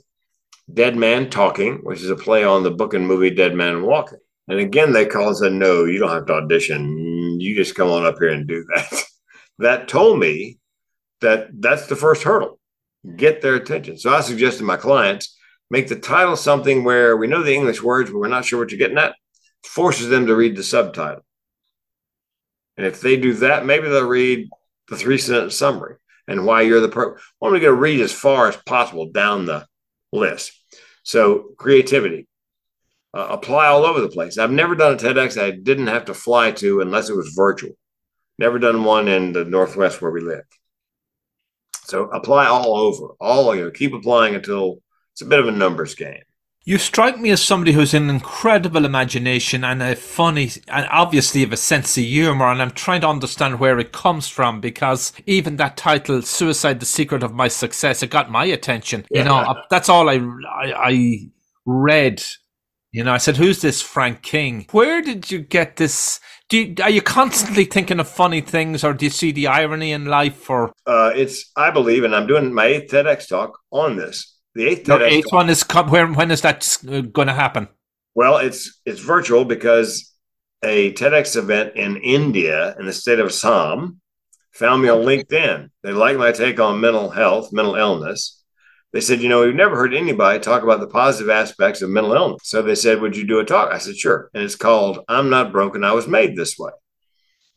Dead 0.74 0.96
Man 0.96 1.30
Talking, 1.30 1.80
which 1.84 2.02
is 2.02 2.10
a 2.10 2.16
play 2.16 2.44
on 2.44 2.64
the 2.64 2.72
book 2.72 2.94
and 2.94 3.06
movie 3.06 3.30
Dead 3.30 3.54
Man 3.54 3.84
Walking. 3.84 4.20
And 4.48 4.60
again, 4.60 4.94
they 4.94 5.06
called 5.06 5.28
and 5.28 5.38
said, 5.38 5.54
no, 5.54 5.86
you 5.86 6.00
don't 6.00 6.10
have 6.10 6.26
to 6.28 6.34
audition. 6.34 7.40
You 7.40 7.56
just 7.56 7.76
come 7.76 7.90
on 7.90 8.06
up 8.06 8.16
here 8.20 8.30
and 8.30 8.48
do 8.48 8.66
that. 8.74 9.04
that 9.60 9.88
told 9.88 10.20
me 10.20 10.60
that 11.22 11.50
that's 11.60 11.88
the 11.88 11.96
first 11.96 12.24
hurdle. 12.24 12.60
Get 13.16 13.42
their 13.42 13.56
attention. 13.56 13.98
So 13.98 14.14
I 14.14 14.22
suggested 14.22 14.64
my 14.64 14.78
clients 14.78 15.38
make 15.70 15.88
the 15.88 15.96
title 15.96 16.36
something 16.36 16.84
where 16.84 17.18
we 17.18 17.28
know 17.28 17.44
the 17.44 17.54
English 17.54 17.82
words, 17.82 18.12
but 18.12 18.20
we're 18.20 18.28
not 18.28 18.46
sure 18.46 18.60
what 18.60 18.72
you're 18.72 18.78
getting 18.78 18.98
at. 18.98 19.16
Forces 19.66 20.08
them 20.08 20.28
to 20.28 20.36
read 20.36 20.56
the 20.56 20.64
subtitle. 20.64 21.24
And 22.78 22.86
if 22.86 23.02
they 23.02 23.18
do 23.18 23.34
that, 23.36 23.66
maybe 23.66 23.88
they'll 23.88 24.08
read 24.08 24.50
the 24.90 24.96
three 24.96 25.18
sentence 25.18 25.56
summary 25.56 25.96
and 26.28 26.46
why 26.46 26.62
you're 26.62 26.80
the 26.82 26.90
pro. 26.90 27.16
Want 27.40 27.56
to 27.56 27.60
to 27.60 27.74
read 27.74 28.02
as 28.02 28.12
far 28.12 28.48
as 28.48 28.58
possible 28.58 29.12
down 29.12 29.46
the 29.46 29.66
list. 30.12 30.54
So 31.04 31.54
creativity, 31.58 32.28
uh, 33.14 33.28
apply 33.30 33.68
all 33.68 33.86
over 33.86 34.02
the 34.02 34.10
place. 34.10 34.38
I've 34.38 34.52
never 34.52 34.76
done 34.76 34.94
a 34.94 34.98
TEDx 34.98 35.42
I 35.42 35.52
didn't 35.52 35.88
have 35.88 36.06
to 36.06 36.14
fly 36.14 36.52
to 36.52 36.82
unless 36.82 37.10
it 37.10 37.16
was 37.16 37.34
virtual. 37.36 37.72
Never 38.40 38.60
done 38.60 38.84
one 38.84 39.08
in 39.08 39.34
the 39.34 39.46
Northwest 39.46 40.02
where 40.02 40.12
we 40.12 40.22
live. 40.22 40.46
So 41.86 42.06
apply 42.06 42.48
all 42.48 42.76
over, 42.76 43.14
all 43.20 43.56
you 43.56 43.66
know, 43.66 43.72
keep 43.72 43.94
applying 43.94 44.36
until 44.36 44.82
it's 45.12 45.22
a 45.22 45.26
bit 45.26 45.40
of 45.40 45.48
a 45.48 45.52
numbers 45.52 45.96
game. 45.96 46.22
You 46.66 46.78
strike 46.78 47.20
me 47.20 47.30
as 47.30 47.42
somebody 47.42 47.74
who's 47.74 47.94
an 47.94 48.10
incredible 48.10 48.86
imagination 48.86 49.66
and 49.66 49.84
a 49.84 49.98
funny, 49.98 50.50
and 50.70 50.88
obviously 50.90 51.42
have 51.42 51.52
a 51.52 51.58
sense 51.58 51.98
of 51.98 52.06
humor. 52.06 52.48
And 52.50 52.62
I'm 52.62 52.72
trying 52.72 53.02
to 53.02 53.10
understand 53.10 53.60
where 53.60 53.80
it 53.80 53.92
comes 53.92 54.30
from 54.30 54.62
because 54.62 55.12
even 55.26 55.58
that 55.58 55.76
title, 55.76 56.22
"Suicide: 56.22 56.80
The 56.80 56.86
Secret 56.86 57.22
of 57.22 57.34
My 57.34 57.50
Success," 57.50 58.02
it 58.02 58.12
got 58.12 58.32
my 58.32 58.46
attention. 58.46 59.06
Yeah. 59.12 59.20
You 59.20 59.26
know, 59.26 59.36
uh, 59.36 59.62
that's 59.70 59.90
all 59.90 60.10
I, 60.10 60.22
I, 60.48 60.74
I 60.74 61.18
read 61.66 62.24
you 62.94 63.04
know, 63.04 63.12
I 63.12 63.18
said, 63.18 63.38
"Who's 63.38 63.60
this 63.60 63.82
Frank 63.82 64.22
King? 64.22 64.68
Where 64.72 65.02
did 65.02 65.32
you 65.32 65.40
get 65.40 65.78
this? 65.78 66.20
Do 66.54 66.60
you, 66.60 66.76
are 66.84 66.90
you 66.92 67.02
constantly 67.02 67.66
thinking 67.66 68.00
of 68.00 68.08
funny 68.08 68.40
things, 68.40 68.84
or 68.84 68.94
do 68.94 69.06
you 69.06 69.10
see 69.10 69.32
the 69.32 69.48
irony 69.48 69.92
in 69.92 70.06
life? 70.06 70.48
Or 70.52 70.72
uh, 70.86 71.12
it's, 71.16 71.50
I 71.56 71.72
believe, 71.72 72.04
and 72.04 72.16
I'm 72.16 72.28
doing 72.28 72.54
my 72.54 72.68
eighth 72.68 72.92
TEDx 72.92 73.28
talk 73.28 73.58
on 73.72 73.96
this. 73.96 74.38
The 74.54 74.68
eighth 74.68 74.84
TEDx 74.86 75.02
eighth 75.02 75.24
talk, 75.24 75.34
one 75.34 75.50
is 75.50 75.64
when 75.90 76.14
when 76.14 76.30
is 76.30 76.42
that 76.42 76.78
uh, 76.88 77.02
going 77.02 77.28
to 77.28 77.34
happen? 77.34 77.70
Well, 78.14 78.38
it's 78.38 78.82
it's 78.86 79.00
virtual 79.00 79.46
because 79.46 80.14
a 80.64 80.94
TEDx 80.94 81.36
event 81.36 81.76
in 81.76 81.98
India 81.98 82.76
in 82.78 82.86
the 82.86 82.94
state 82.94 83.18
of 83.18 83.30
Assam 83.30 84.00
found 84.52 84.84
me 84.84 84.90
on 84.90 85.02
LinkedIn. 85.02 85.70
They 85.82 85.92
like 85.92 86.20
my 86.20 86.34
take 86.34 86.60
on 86.60 86.80
mental 86.80 87.10
health, 87.10 87.52
mental 87.52 87.74
illness 87.74 88.43
they 88.94 89.02
said, 89.02 89.22
you 89.22 89.28
know, 89.28 89.42
we've 89.42 89.56
never 89.56 89.76
heard 89.76 89.96
anybody 89.96 90.40
talk 90.40 90.62
about 90.62 90.80
the 90.80 90.88
positive 90.88 91.32
aspects 91.32 91.82
of 91.82 91.90
mental 91.90 92.14
illness. 92.14 92.42
So 92.44 92.62
they 92.62 92.76
said, 92.76 93.02
would 93.02 93.18
you 93.18 93.26
do 93.26 93.40
a 93.40 93.46
talk? 93.46 93.74
I 93.74 93.80
said, 93.80 93.98
sure. 93.98 94.30
And 94.36 94.44
it's 94.44 94.56
called 94.56 95.00
I'm 95.08 95.32
Not 95.32 95.52
Broken, 95.52 95.84
I 95.84 95.94
Was 95.94 96.08
Made 96.08 96.38
This 96.38 96.58
Way. 96.60 96.72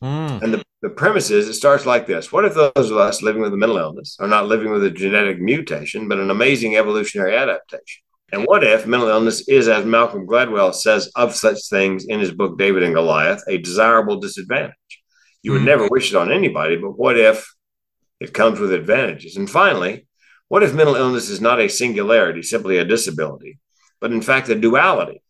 Mm. 0.02 0.42
And 0.42 0.54
the, 0.54 0.64
the 0.80 0.88
premise 0.88 1.30
is 1.30 1.46
it 1.48 1.54
starts 1.54 1.86
like 1.86 2.06
this 2.06 2.32
What 2.32 2.44
if 2.44 2.54
those 2.54 2.90
of 2.90 2.96
us 2.96 3.22
living 3.22 3.42
with 3.42 3.52
a 3.52 3.56
mental 3.56 3.78
illness 3.78 4.16
are 4.18 4.28
not 4.28 4.46
living 4.46 4.70
with 4.70 4.84
a 4.84 4.90
genetic 4.90 5.40
mutation, 5.40 6.08
but 6.08 6.18
an 6.18 6.30
amazing 6.30 6.76
evolutionary 6.76 7.36
adaptation? 7.36 8.02
And 8.32 8.44
what 8.44 8.64
if 8.64 8.86
mental 8.86 9.08
illness 9.08 9.46
is, 9.46 9.68
as 9.68 9.84
Malcolm 9.84 10.26
Gladwell 10.26 10.74
says 10.74 11.10
of 11.16 11.34
such 11.34 11.68
things 11.68 12.06
in 12.06 12.18
his 12.18 12.32
book, 12.32 12.58
David 12.58 12.82
and 12.82 12.94
Goliath, 12.94 13.42
a 13.46 13.58
desirable 13.58 14.20
disadvantage? 14.20 14.74
You 15.42 15.52
would 15.52 15.62
mm. 15.62 15.66
never 15.66 15.88
wish 15.88 16.10
it 16.10 16.16
on 16.16 16.32
anybody, 16.32 16.76
but 16.76 16.98
what 16.98 17.18
if 17.18 17.54
it 18.20 18.34
comes 18.34 18.58
with 18.58 18.72
advantages? 18.72 19.36
And 19.36 19.48
finally, 19.48 20.05
what 20.48 20.62
if 20.62 20.74
mental 20.74 20.94
illness 20.94 21.28
is 21.28 21.40
not 21.40 21.60
a 21.60 21.68
singularity, 21.68 22.42
simply 22.42 22.78
a 22.78 22.84
disability, 22.84 23.58
but 24.00 24.12
in 24.12 24.22
fact 24.22 24.48
a 24.48 24.54
duality, 24.54 25.22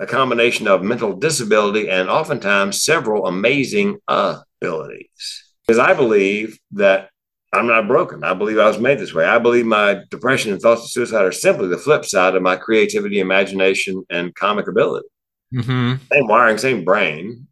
a 0.00 0.06
combination 0.06 0.66
of 0.66 0.82
mental 0.82 1.14
disability 1.14 1.88
and 1.88 2.08
oftentimes 2.08 2.82
several 2.82 3.26
amazing 3.26 3.98
abilities? 4.08 5.44
Because 5.66 5.78
I 5.78 5.94
believe 5.94 6.58
that 6.72 7.10
I'm 7.52 7.66
not 7.66 7.86
broken. 7.86 8.24
I 8.24 8.34
believe 8.34 8.58
I 8.58 8.66
was 8.66 8.78
made 8.78 8.98
this 8.98 9.14
way. 9.14 9.24
I 9.24 9.38
believe 9.38 9.64
my 9.64 10.00
depression 10.10 10.52
and 10.52 10.60
thoughts 10.60 10.82
of 10.82 10.90
suicide 10.90 11.24
are 11.24 11.32
simply 11.32 11.68
the 11.68 11.78
flip 11.78 12.04
side 12.04 12.34
of 12.34 12.42
my 12.42 12.56
creativity, 12.56 13.20
imagination, 13.20 14.04
and 14.10 14.34
comic 14.34 14.66
ability. 14.66 15.06
Mm-hmm. 15.54 16.04
Same 16.12 16.26
wiring, 16.26 16.58
same 16.58 16.84
brain. 16.84 17.46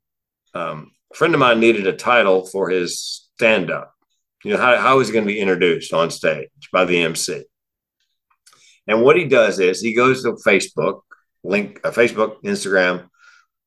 Um, 0.54 0.90
a 1.12 1.16
friend 1.16 1.34
of 1.34 1.40
mine 1.40 1.60
needed 1.60 1.86
a 1.86 1.92
title 1.92 2.46
for 2.46 2.68
his 2.68 3.28
stand 3.36 3.70
up. 3.70 3.91
You 4.44 4.52
know, 4.52 4.58
how, 4.58 4.76
how 4.76 5.00
is 5.00 5.08
he 5.08 5.12
going 5.12 5.24
to 5.24 5.32
be 5.32 5.40
introduced 5.40 5.92
on 5.92 6.10
stage 6.10 6.48
by 6.72 6.84
the 6.84 7.02
MC? 7.02 7.44
And 8.86 9.02
what 9.02 9.16
he 9.16 9.26
does 9.26 9.60
is 9.60 9.80
he 9.80 9.94
goes 9.94 10.22
to 10.22 10.32
Facebook, 10.46 11.02
link 11.44 11.80
a 11.84 11.88
uh, 11.88 11.92
Facebook, 11.92 12.42
Instagram, 12.42 13.08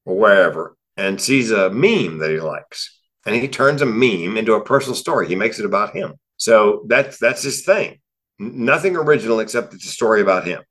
or 0.06 0.18
wherever, 0.18 0.76
and 0.98 1.22
sees 1.22 1.52
a 1.52 1.70
meme 1.70 2.20
that 2.20 2.32
he 2.32 2.40
likes. 2.40 3.00
And 3.26 3.36
he 3.36 3.48
turns 3.48 3.82
a 3.82 3.86
meme 3.86 4.38
into 4.38 4.54
a 4.54 4.64
personal 4.64 4.96
story. 4.96 5.28
He 5.28 5.36
makes 5.36 5.60
it 5.60 5.66
about 5.66 5.96
him. 5.96 6.16
So 6.38 6.86
that's 6.88 7.18
that's 7.18 7.44
his 7.44 7.64
thing. 7.64 8.00
Nothing 8.38 8.98
original 8.98 9.40
except 9.40 9.74
it's 9.74 9.86
a 9.86 9.90
story 9.90 10.22
about 10.22 10.46
him. 10.46 10.62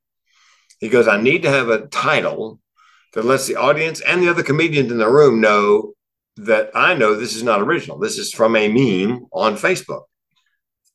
He 0.79 0.89
goes, 0.89 1.09
I 1.09 1.21
need 1.21 1.43
to 1.43 1.51
have 1.51 1.71
a 1.71 1.87
title 1.87 2.61
that 3.15 3.25
lets 3.25 3.47
the 3.47 3.57
audience 3.57 4.01
and 4.01 4.23
the 4.23 4.29
other 4.29 4.43
comedians 4.43 4.93
in 4.93 4.99
the 4.99 5.09
room 5.09 5.41
know 5.41 5.95
that 6.37 6.71
I 6.75 6.95
know 6.95 7.15
this 7.15 7.37
is 7.37 7.43
not 7.43 7.61
original. 7.61 7.99
This 7.99 8.19
is 8.19 8.33
from 8.33 8.57
a 8.57 8.69
meme 8.69 9.27
on 9.33 9.55
Facebook. 9.55 10.05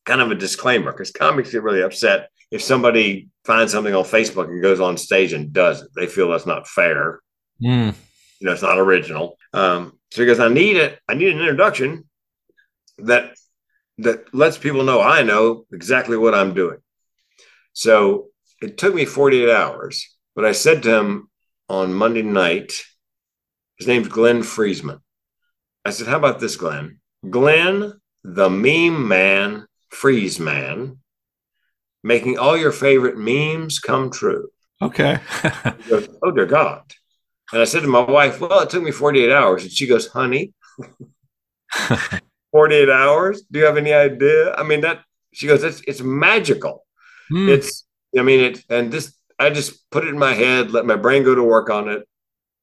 Kind 0.06 0.21
of 0.21 0.32
a 0.32 0.36
disclaimer 0.36 0.91
because 0.91 1.12
comics 1.12 1.52
get 1.52 1.63
really 1.63 1.82
upset 1.82 2.30
if 2.52 2.62
somebody 2.62 3.30
finds 3.45 3.71
something 3.71 3.93
on 3.93 4.04
Facebook 4.04 4.47
and 4.47 4.62
goes 4.62 4.80
on 4.80 4.97
stage 4.97 5.34
and 5.34 5.54
does 5.54 5.82
it. 5.82 5.89
They 5.95 6.08
feel 6.08 6.30
that's 6.30 6.45
not 6.45 6.67
fair. 6.67 7.21
Mm. 7.62 7.93
You 8.39 8.45
know, 8.47 8.54
it's 8.54 8.62
not 8.62 8.80
original. 8.80 9.38
Um, 9.54 9.99
so 10.12 10.21
he 10.21 10.25
goes, 10.25 10.39
I 10.39 10.49
need 10.49 10.78
it. 10.78 10.99
I 11.08 11.13
need 11.13 11.34
an 11.34 11.39
introduction 11.39 12.06
that 12.99 13.36
that 13.99 14.34
lets 14.34 14.58
people 14.58 14.84
know 14.84 15.02
I 15.02 15.23
know 15.23 15.65
exactly 15.73 16.17
what 16.17 16.34
I'm 16.34 16.54
doing. 16.54 16.78
So 17.73 18.28
it 18.61 18.78
took 18.78 18.95
me 18.95 19.05
48 19.05 19.49
hours, 19.49 20.16
but 20.36 20.45
I 20.45 20.53
said 20.53 20.84
to 20.84 20.95
him 20.97 21.30
on 21.68 21.93
Monday 21.93 22.22
night, 22.22 22.74
his 23.78 23.88
name's 23.88 24.07
Glenn 24.07 24.41
Friesman. 24.41 24.99
I 25.89 25.91
said, 25.91 26.07
How 26.07 26.17
about 26.17 26.39
this, 26.39 26.55
Glenn? 26.55 26.99
Glenn, 27.27 27.99
the 28.23 28.47
meme 28.47 29.07
man, 29.07 29.65
freeze 29.89 30.39
man, 30.39 30.99
making 32.03 32.37
all 32.37 32.55
your 32.55 32.71
favorite 32.71 33.17
memes 33.17 33.79
come 33.79 34.11
true. 34.11 34.49
Okay. 34.83 35.17
goes, 35.89 36.07
oh, 36.21 36.29
dear 36.29 36.45
God. 36.45 36.83
And 37.51 37.59
I 37.59 37.65
said 37.65 37.81
to 37.81 37.87
my 37.87 38.01
wife, 38.01 38.39
Well, 38.39 38.59
it 38.59 38.69
took 38.69 38.83
me 38.83 38.91
48 38.91 39.31
hours. 39.31 39.63
And 39.63 39.71
she 39.71 39.87
goes, 39.87 40.05
Honey, 40.05 40.53
48 42.51 42.87
hours? 42.87 43.41
Do 43.49 43.57
you 43.57 43.65
have 43.65 43.77
any 43.77 43.91
idea? 43.91 44.53
I 44.53 44.61
mean, 44.61 44.81
that 44.81 45.01
she 45.33 45.47
goes, 45.47 45.63
It's, 45.63 45.81
it's 45.87 46.01
magical. 46.01 46.85
Mm. 47.31 47.49
It's, 47.49 47.87
I 48.15 48.21
mean, 48.21 48.41
it, 48.41 48.63
and 48.69 48.91
this, 48.91 49.15
I 49.39 49.49
just 49.49 49.89
put 49.89 50.03
it 50.03 50.09
in 50.09 50.19
my 50.19 50.33
head, 50.35 50.69
let 50.69 50.85
my 50.85 50.97
brain 50.97 51.23
go 51.23 51.33
to 51.33 51.43
work 51.43 51.71
on 51.71 51.89
it. 51.89 52.07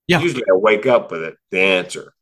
Yeah. 0.06 0.20
Usually 0.20 0.44
I 0.44 0.54
wake 0.54 0.86
up 0.86 1.10
with 1.10 1.22
it, 1.22 1.34
the 1.50 1.58
answer. 1.58 2.12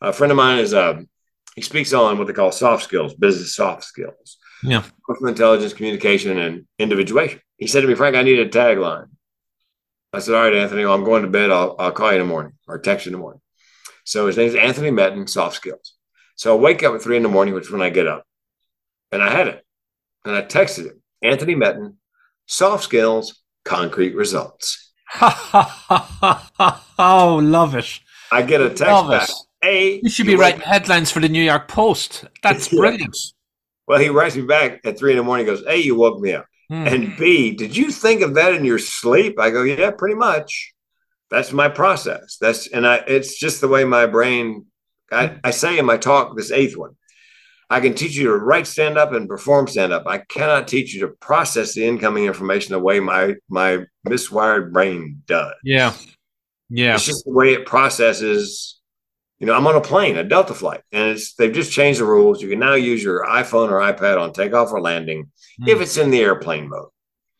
A 0.00 0.12
friend 0.12 0.30
of 0.30 0.36
mine 0.36 0.58
is, 0.58 0.72
um, 0.72 1.08
he 1.54 1.62
speaks 1.62 1.92
on 1.92 2.18
what 2.18 2.26
they 2.26 2.32
call 2.32 2.52
soft 2.52 2.84
skills, 2.84 3.14
business 3.14 3.54
soft 3.54 3.84
skills. 3.84 4.38
Yeah. 4.62 4.82
Emotional 5.08 5.28
intelligence, 5.28 5.72
communication, 5.72 6.38
and 6.38 6.66
individuation. 6.78 7.40
He 7.56 7.66
said 7.66 7.82
to 7.82 7.86
me, 7.86 7.94
Frank, 7.94 8.16
I 8.16 8.22
need 8.22 8.38
a 8.38 8.48
tagline. 8.48 9.08
I 10.12 10.18
said, 10.18 10.34
All 10.34 10.42
right, 10.42 10.54
Anthony, 10.54 10.84
well, 10.84 10.94
I'm 10.94 11.04
going 11.04 11.22
to 11.22 11.28
bed. 11.28 11.50
I'll, 11.50 11.76
I'll 11.78 11.92
call 11.92 12.08
you 12.08 12.20
in 12.20 12.26
the 12.26 12.32
morning 12.32 12.52
or 12.66 12.78
text 12.78 13.06
you 13.06 13.10
in 13.10 13.14
the 13.14 13.18
morning. 13.18 13.40
So 14.04 14.26
his 14.26 14.36
name 14.36 14.48
is 14.48 14.54
Anthony 14.54 14.90
Metten, 14.90 15.28
soft 15.28 15.56
skills. 15.56 15.94
So 16.36 16.56
I 16.56 16.60
wake 16.60 16.82
up 16.82 16.94
at 16.94 17.02
three 17.02 17.16
in 17.16 17.22
the 17.22 17.28
morning, 17.28 17.54
which 17.54 17.66
is 17.66 17.70
when 17.70 17.82
I 17.82 17.90
get 17.90 18.06
up. 18.06 18.24
And 19.12 19.22
I 19.22 19.30
had 19.30 19.48
it. 19.48 19.64
And 20.24 20.34
I 20.34 20.42
texted 20.42 20.86
him, 20.86 21.02
Anthony 21.22 21.54
Metten, 21.54 21.94
soft 22.46 22.84
skills, 22.84 23.42
concrete 23.64 24.14
results. 24.14 24.92
oh, 26.98 27.40
love 27.42 27.74
it. 27.74 28.00
I 28.32 28.42
get 28.42 28.60
a 28.60 28.68
text 28.68 28.82
Love 28.82 29.10
back. 29.10 29.28
it. 29.28 29.34
Hey, 29.62 30.00
You 30.02 30.08
should 30.08 30.26
be 30.26 30.36
writing 30.36 30.60
headlines 30.60 31.10
for 31.10 31.20
the 31.20 31.28
New 31.28 31.42
York 31.42 31.68
Post. 31.68 32.24
That's 32.42 32.68
brilliant. 32.74 33.16
Well, 33.86 33.98
he 33.98 34.08
writes 34.08 34.36
me 34.36 34.42
back 34.42 34.80
at 34.84 34.98
three 34.98 35.12
in 35.12 35.18
the 35.18 35.22
morning. 35.22 35.46
Goes, 35.46 35.64
Hey, 35.66 35.78
you 35.78 35.94
woke 35.94 36.20
me 36.20 36.32
up. 36.32 36.46
Hmm. 36.68 36.86
And 36.86 37.16
B, 37.16 37.52
did 37.52 37.76
you 37.76 37.90
think 37.90 38.22
of 38.22 38.34
that 38.34 38.54
in 38.54 38.64
your 38.64 38.78
sleep? 38.78 39.38
I 39.38 39.50
go, 39.50 39.62
Yeah, 39.62 39.90
pretty 39.90 40.14
much. 40.14 40.72
That's 41.30 41.52
my 41.52 41.68
process. 41.68 42.38
That's 42.40 42.66
and 42.66 42.86
I 42.86 42.96
it's 43.06 43.38
just 43.38 43.60
the 43.60 43.68
way 43.68 43.84
my 43.84 44.06
brain 44.06 44.66
I, 45.12 45.38
I 45.42 45.50
say 45.50 45.78
in 45.78 45.86
my 45.86 45.96
talk, 45.96 46.36
this 46.36 46.50
eighth 46.50 46.76
one. 46.76 46.96
I 47.68 47.80
can 47.80 47.94
teach 47.94 48.16
you 48.16 48.24
to 48.24 48.36
write 48.36 48.66
stand 48.66 48.98
up 48.98 49.12
and 49.12 49.28
perform 49.28 49.68
stand 49.68 49.92
up. 49.92 50.04
I 50.06 50.18
cannot 50.18 50.66
teach 50.66 50.92
you 50.92 51.00
to 51.02 51.08
process 51.20 51.72
the 51.72 51.86
incoming 51.86 52.24
information 52.24 52.72
the 52.72 52.80
way 52.80 52.98
my 52.98 53.36
my 53.48 53.84
miswired 54.06 54.72
brain 54.72 55.22
does. 55.26 55.54
Yeah. 55.62 55.94
Yeah. 56.68 56.94
It's 56.94 57.06
just 57.06 57.24
the 57.24 57.32
way 57.32 57.54
it 57.54 57.66
processes. 57.66 58.79
You 59.40 59.46
know, 59.46 59.54
I'm 59.54 59.66
on 59.66 59.74
a 59.74 59.80
plane, 59.80 60.18
a 60.18 60.22
Delta 60.22 60.54
flight, 60.54 60.82
and 60.92 61.08
it's 61.08 61.34
they've 61.34 61.52
just 61.52 61.72
changed 61.72 61.98
the 61.98 62.04
rules. 62.04 62.42
You 62.42 62.48
can 62.50 62.58
now 62.58 62.74
use 62.74 63.02
your 63.02 63.24
iPhone 63.24 63.70
or 63.70 63.80
iPad 63.80 64.20
on 64.20 64.34
takeoff 64.34 64.70
or 64.70 64.80
landing 64.82 65.30
if 65.66 65.80
it's 65.80 65.96
in 65.96 66.10
the 66.10 66.20
airplane 66.20 66.68
mode. 66.68 66.90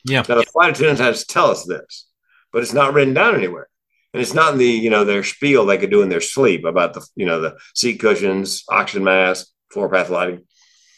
Yeah. 0.04 0.24
Now 0.26 0.36
the 0.36 0.44
flight 0.44 0.70
attendants 0.70 1.00
has 1.02 1.24
to 1.24 1.32
tell 1.32 1.50
us 1.50 1.64
this, 1.66 2.06
but 2.52 2.62
it's 2.62 2.72
not 2.72 2.94
written 2.94 3.12
down 3.12 3.34
anywhere. 3.34 3.68
And 4.12 4.20
it's 4.20 4.34
not 4.34 4.54
in 4.54 4.58
the, 4.58 4.66
you 4.66 4.90
know, 4.90 5.04
their 5.04 5.22
spiel 5.22 5.66
they 5.66 5.78
could 5.78 5.90
do 5.90 6.02
in 6.02 6.08
their 6.08 6.20
sleep 6.20 6.64
about 6.64 6.94
the, 6.94 7.06
you 7.14 7.26
know, 7.26 7.40
the 7.40 7.56
seat 7.74 8.00
cushions, 8.00 8.64
oxygen 8.68 9.04
mask, 9.04 9.46
floor 9.70 9.88
path 9.88 10.10
lighting. 10.10 10.46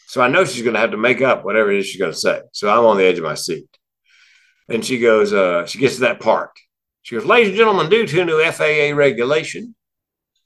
So 0.07 0.21
I 0.21 0.29
know 0.29 0.45
she's 0.45 0.63
going 0.63 0.73
to 0.73 0.79
have 0.79 0.91
to 0.91 0.97
make 0.97 1.21
up 1.21 1.43
whatever 1.43 1.71
it 1.71 1.79
is 1.79 1.87
she's 1.87 1.99
going 1.99 2.13
to 2.13 2.17
say. 2.17 2.41
So 2.53 2.69
I'm 2.69 2.85
on 2.85 2.97
the 2.97 3.03
edge 3.03 3.17
of 3.17 3.23
my 3.23 3.35
seat. 3.35 3.67
And 4.69 4.83
she 4.83 4.99
goes, 4.99 5.33
uh, 5.33 5.65
she 5.65 5.79
gets 5.79 5.95
to 5.95 6.01
that 6.01 6.19
part. 6.19 6.51
She 7.03 7.15
goes, 7.15 7.25
ladies 7.25 7.49
and 7.49 7.57
gentlemen, 7.57 7.89
due 7.89 8.07
to 8.07 8.21
a 8.21 8.25
new 8.25 8.43
FAA 8.51 8.95
regulation, 8.95 9.75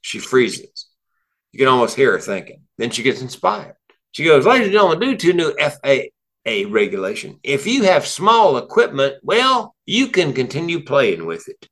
she 0.08 0.18
freezes. 0.18 0.86
You 1.52 1.58
can 1.58 1.68
almost 1.68 1.96
hear 1.96 2.12
her 2.12 2.20
thinking. 2.20 2.62
Then 2.78 2.90
she 2.90 3.02
gets 3.02 3.20
inspired. 3.20 3.74
She 4.12 4.24
goes, 4.24 4.46
ladies 4.46 4.68
and 4.68 4.72
gentlemen, 4.72 5.00
due 5.00 5.16
to 5.16 5.32
new 5.32 5.54
FAA 5.58 6.70
regulation, 6.72 7.38
if 7.42 7.66
you 7.66 7.84
have 7.84 8.06
small 8.06 8.56
equipment, 8.56 9.16
well, 9.22 9.74
you 9.84 10.08
can 10.08 10.32
continue 10.32 10.82
playing 10.82 11.26
with 11.26 11.48
it. 11.48 11.68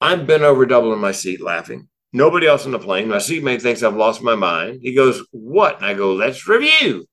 I'm 0.00 0.24
bent 0.24 0.44
over 0.44 0.64
double 0.66 0.92
in 0.92 1.00
my 1.00 1.12
seat 1.12 1.42
laughing. 1.42 1.88
Nobody 2.12 2.46
else 2.46 2.64
on 2.64 2.72
the 2.72 2.78
plane. 2.78 3.08
My 3.08 3.16
seatmate 3.16 3.60
thinks 3.60 3.82
I've 3.82 3.96
lost 3.96 4.22
my 4.22 4.34
mind. 4.34 4.80
He 4.82 4.94
goes, 4.94 5.24
What? 5.32 5.76
And 5.76 5.84
I 5.84 5.94
go, 5.94 6.14
Let's 6.14 6.48
review. 6.48 7.06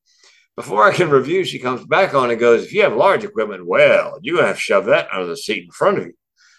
Before 0.56 0.88
I 0.88 0.94
can 0.94 1.10
review, 1.10 1.44
she 1.44 1.60
comes 1.60 1.86
back 1.86 2.14
on 2.14 2.32
and 2.32 2.40
goes, 2.40 2.64
If 2.64 2.74
you 2.74 2.84
have 2.84 2.96
large 2.96 3.24
equipment, 3.24 3.66
well, 3.66 4.20
to 4.24 4.36
have 4.38 4.56
to 4.56 4.62
shove 4.62 4.86
that 4.86 5.10
under 5.12 5.28
the 5.28 5.38
seat 5.38 5.66
in 5.66 5.72
front 5.72 5.98
of 6.00 6.06
you. 6.06 6.14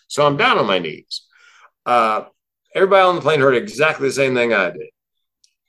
So 0.07 0.27
I'm 0.27 0.37
down 0.37 0.59
on 0.59 0.66
my 0.66 0.79
knees. 0.79 1.23
Uh, 1.85 2.25
everybody 2.79 3.03
on 3.03 3.16
the 3.16 3.20
plane 3.20 3.41
heard 3.41 3.55
exactly 3.55 4.09
the 4.09 4.14
same 4.14 4.35
thing 4.35 4.53
I 4.53 4.70
did. 4.70 4.89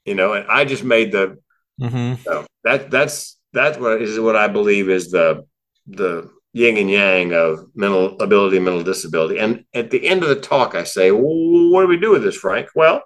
You 0.06 0.16
know, 0.16 0.34
and 0.34 0.48
I 0.48 0.66
just 0.66 0.84
made 0.84 1.12
the 1.12 1.38
Mm-hmm. 1.80 2.22
so 2.24 2.46
that 2.66 2.92
that's 2.92 3.40
that's 3.54 3.78
what 3.78 4.02
is 4.02 4.20
what 4.20 4.36
I 4.36 4.48
believe 4.48 4.90
is 4.90 5.12
the 5.12 5.46
the 5.88 6.30
yin 6.52 6.78
and 6.78 6.90
yang 6.90 7.34
of 7.34 7.68
mental 7.74 8.20
ability, 8.20 8.60
mental 8.60 8.84
disability. 8.84 9.40
And 9.40 9.64
at 9.74 9.90
the 9.90 10.06
end 10.06 10.24
of 10.24 10.30
the 10.30 10.42
talk, 10.42 10.76
I 10.76 10.84
say, 10.84 11.12
well, 11.12 11.70
what 11.72 11.82
do 11.82 11.88
we 11.88 11.98
do 11.98 12.12
with 12.12 12.24
this, 12.24 12.36
Frank? 12.36 12.70
Well, 12.76 13.04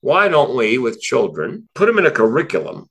why 0.00 0.28
don't 0.28 0.56
we, 0.56 0.78
with 0.78 1.00
children, 1.00 1.68
put 1.74 1.86
them 1.86 1.98
in 1.98 2.06
a 2.06 2.10
curriculum 2.10 2.88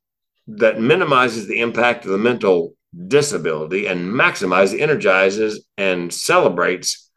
that 0.47 0.79
minimizes 0.79 1.47
the 1.47 1.59
impact 1.59 2.05
of 2.05 2.11
the 2.11 2.17
mental 2.17 2.73
disability 3.07 3.87
and 3.87 4.11
maximizes, 4.13 4.79
energizes, 4.79 5.65
and 5.77 6.13
celebrates 6.13 7.09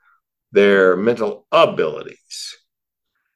their 0.52 0.96
mental 0.96 1.46
abilities, 1.52 2.56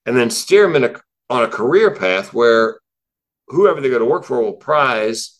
and 0.09 0.17
then 0.17 0.31
steer 0.31 0.63
them 0.63 0.83
in 0.83 0.85
a, 0.85 0.95
on 1.29 1.45
a 1.45 1.49
career 1.49 1.95
path 1.95 2.33
where 2.33 2.81
whoever 3.49 3.81
they 3.81 3.91
go 3.91 3.99
to 3.99 4.07
work 4.07 4.25
for 4.25 4.41
will 4.41 4.55
prize 4.55 5.39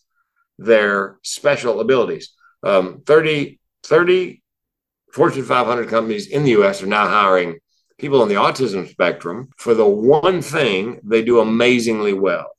their 0.59 1.17
special 1.23 1.79
abilities. 1.79 2.33
Um, 2.61 3.01
30, 3.05 3.59
30 3.83 4.43
Fortune 5.11 5.43
500 5.43 5.89
companies 5.89 6.27
in 6.27 6.43
the 6.43 6.51
US 6.51 6.83
are 6.83 6.87
now 6.87 7.07
hiring 7.07 7.57
people 7.97 8.21
on 8.21 8.27
the 8.27 8.35
autism 8.35 8.87
spectrum 8.87 9.49
for 9.57 9.73
the 9.73 9.87
one 9.87 10.43
thing 10.43 11.01
they 11.03 11.23
do 11.23 11.39
amazingly 11.39 12.13
well 12.13 12.51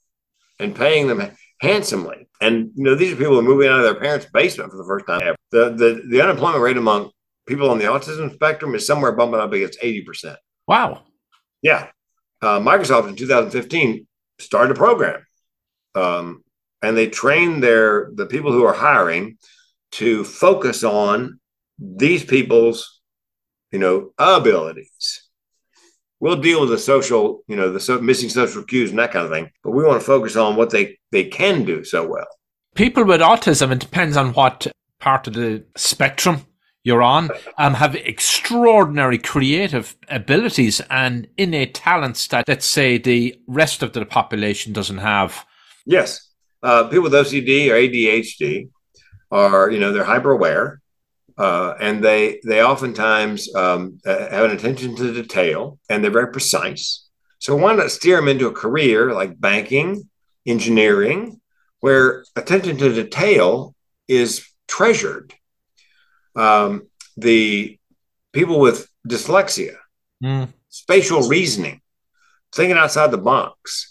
and 0.58 0.74
paying 0.74 1.06
them 1.06 1.30
handsomely. 1.60 2.28
And 2.40 2.72
you 2.74 2.82
know, 2.82 2.96
these 2.96 3.12
are 3.12 3.16
people 3.16 3.34
who 3.34 3.38
are 3.38 3.42
moving 3.42 3.68
out 3.68 3.78
of 3.78 3.84
their 3.84 4.00
parents' 4.00 4.26
basement 4.32 4.72
for 4.72 4.78
the 4.78 4.84
first 4.84 5.06
time 5.06 5.20
ever. 5.22 5.36
The, 5.52 5.70
the, 5.70 6.02
the 6.08 6.22
unemployment 6.22 6.62
rate 6.62 6.76
among 6.76 7.12
people 7.46 7.70
on 7.70 7.78
the 7.78 7.84
autism 7.84 8.34
spectrum 8.34 8.74
is 8.74 8.84
somewhere 8.84 9.12
bumping 9.12 9.40
up 9.40 9.52
against 9.52 9.80
80%. 9.80 10.36
Wow. 10.66 11.04
Yeah. 11.62 11.88
Uh, 12.42 12.58
Microsoft 12.58 13.08
in 13.08 13.16
2015 13.16 14.06
started 14.38 14.76
a 14.76 14.78
program. 14.78 15.26
Um, 15.94 16.42
and 16.82 16.96
they 16.96 17.08
trained 17.08 17.62
their 17.62 18.10
the 18.14 18.26
people 18.26 18.52
who 18.52 18.64
are 18.64 18.72
hiring 18.72 19.36
to 19.92 20.24
focus 20.24 20.84
on 20.84 21.40
these 21.78 22.24
people's, 22.24 23.00
you 23.70 23.78
know, 23.78 24.12
abilities. 24.18 25.28
We'll 26.20 26.36
deal 26.36 26.60
with 26.60 26.70
the 26.70 26.78
social, 26.78 27.42
you 27.48 27.56
know, 27.56 27.72
the 27.72 27.80
so, 27.80 28.00
missing 28.00 28.28
social 28.28 28.62
cues 28.62 28.90
and 28.90 28.98
that 28.98 29.12
kind 29.12 29.24
of 29.24 29.32
thing, 29.32 29.50
but 29.64 29.70
we 29.70 29.84
want 29.84 30.00
to 30.00 30.06
focus 30.06 30.36
on 30.36 30.56
what 30.56 30.70
they 30.70 30.98
they 31.10 31.24
can 31.24 31.64
do 31.64 31.84
so 31.84 32.06
well. 32.06 32.28
People 32.74 33.04
with 33.04 33.20
autism, 33.20 33.72
it 33.72 33.80
depends 33.80 34.16
on 34.16 34.32
what 34.32 34.66
part 35.00 35.26
of 35.26 35.34
the 35.34 35.64
spectrum 35.76 36.46
you're 36.84 37.02
on, 37.02 37.30
um, 37.58 37.74
have 37.74 37.94
extraordinary 37.94 39.18
creative 39.18 39.96
abilities 40.08 40.80
and 40.90 41.28
innate 41.36 41.74
talents 41.74 42.26
that, 42.28 42.48
let's 42.48 42.66
say, 42.66 42.98
the 42.98 43.38
rest 43.46 43.82
of 43.82 43.92
the 43.92 44.04
population 44.06 44.72
doesn't 44.72 44.98
have. 44.98 45.44
Yes, 45.84 46.30
uh, 46.62 46.84
people 46.84 47.04
with 47.04 47.12
OCD 47.12 47.70
or 47.70 47.74
ADHD 47.74 48.68
are, 49.30 49.70
you 49.70 49.78
know, 49.78 49.92
they're 49.92 50.04
hyper 50.04 50.30
aware, 50.30 50.80
uh, 51.38 51.74
and 51.80 52.02
they 52.02 52.40
they 52.44 52.62
oftentimes 52.62 53.54
um, 53.54 53.98
have 54.04 54.44
an 54.44 54.50
attention 54.50 54.96
to 54.96 55.12
detail, 55.12 55.78
and 55.88 56.02
they're 56.02 56.10
very 56.10 56.32
precise. 56.32 57.08
So 57.38 57.56
why 57.56 57.74
not 57.74 57.90
steer 57.90 58.16
them 58.16 58.28
into 58.28 58.46
a 58.48 58.52
career 58.52 59.14
like 59.14 59.40
banking, 59.40 60.08
engineering, 60.46 61.40
where 61.80 62.24
attention 62.36 62.76
to 62.78 62.92
detail 62.92 63.74
is 64.08 64.46
treasured. 64.68 65.34
Um, 66.36 66.88
the 67.16 67.78
people 68.32 68.58
with 68.60 68.88
dyslexia, 69.08 69.76
Mm. 70.22 70.48
spatial 70.68 71.22
reasoning, 71.28 71.80
thinking 72.54 72.76
outside 72.76 73.10
the 73.10 73.18
box. 73.18 73.86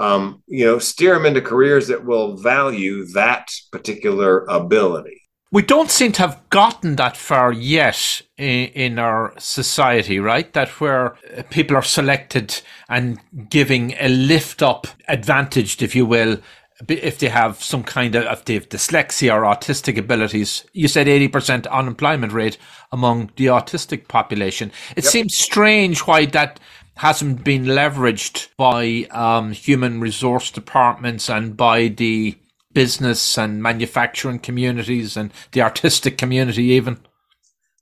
Um, 0.00 0.42
you 0.46 0.64
know, 0.64 0.78
steer 0.78 1.14
them 1.14 1.26
into 1.26 1.40
careers 1.40 1.88
that 1.88 2.04
will 2.04 2.36
value 2.36 3.04
that 3.14 3.48
particular 3.72 4.44
ability. 4.46 5.22
We 5.50 5.62
don't 5.62 5.90
seem 5.90 6.12
to 6.12 6.22
have 6.22 6.40
gotten 6.50 6.96
that 6.96 7.16
far 7.16 7.52
yet 7.52 8.22
in, 8.36 8.66
in 8.74 8.98
our 8.98 9.32
society, 9.38 10.18
right? 10.20 10.52
That 10.52 10.68
where 10.80 11.14
uh, 11.36 11.42
people 11.50 11.76
are 11.76 11.82
selected 11.82 12.60
and 12.88 13.18
giving 13.48 13.94
a 13.98 14.08
lift 14.08 14.62
up 14.62 14.86
advantaged, 15.08 15.82
if 15.82 15.96
you 15.96 16.06
will, 16.06 16.38
if 16.86 17.18
they 17.18 17.28
have 17.28 17.62
some 17.62 17.82
kind 17.82 18.14
of, 18.14 18.24
if 18.24 18.44
they 18.44 18.54
have 18.54 18.68
dyslexia 18.68 19.34
or 19.34 19.42
autistic 19.42 19.98
abilities. 19.98 20.64
You 20.72 20.88
said 20.88 21.06
80% 21.06 21.68
unemployment 21.70 22.32
rate 22.32 22.58
among 22.92 23.30
the 23.36 23.46
autistic 23.46 24.08
population. 24.08 24.70
It 24.96 25.04
seems 25.04 25.34
strange 25.34 26.00
why 26.00 26.26
that 26.26 26.60
hasn't 26.96 27.44
been 27.44 27.64
leveraged 27.64 28.48
by 28.56 29.06
um, 29.10 29.52
human 29.52 30.00
resource 30.00 30.50
departments 30.50 31.30
and 31.30 31.56
by 31.56 31.88
the 31.88 32.36
business 32.72 33.38
and 33.38 33.62
manufacturing 33.62 34.38
communities 34.38 35.16
and 35.16 35.32
the 35.52 35.62
artistic 35.62 36.18
community 36.18 36.64
even 36.64 36.98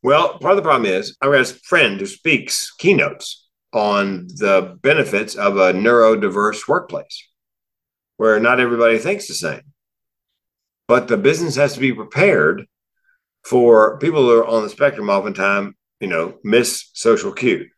Well, 0.02 0.38
part 0.38 0.52
of 0.52 0.56
the 0.56 0.62
problem 0.62 0.90
is 0.90 1.16
I've 1.20 1.32
got 1.32 1.50
a 1.50 1.54
friend 1.64 1.98
who 1.98 2.06
speaks 2.06 2.72
keynotes 2.78 3.46
on 3.72 4.26
the 4.28 4.78
benefits 4.82 5.34
of 5.34 5.56
a 5.56 5.72
neurodiverse 5.72 6.68
workplace 6.68 7.26
where 8.16 8.38
not 8.40 8.60
everybody 8.60 8.98
thinks 8.98 9.28
the 9.28 9.34
same. 9.34 9.62
But 10.88 11.08
the 11.08 11.16
business 11.16 11.56
has 11.56 11.74
to 11.74 11.80
be 11.80 11.92
prepared 11.92 12.66
for 13.44 13.98
people 13.98 14.22
who 14.22 14.38
are 14.38 14.46
on 14.46 14.62
the 14.62 14.70
spectrum 14.70 15.08
oftentimes, 15.08 15.74
you 16.00 16.08
know, 16.08 16.38
miss 16.42 16.90
social 16.94 17.32
cues. 17.32 17.70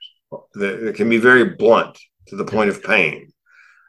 that 0.54 0.94
can 0.96 1.08
be 1.08 1.18
very 1.18 1.44
blunt 1.44 1.98
to 2.28 2.36
the 2.36 2.44
point 2.44 2.70
of 2.70 2.82
pain. 2.82 3.32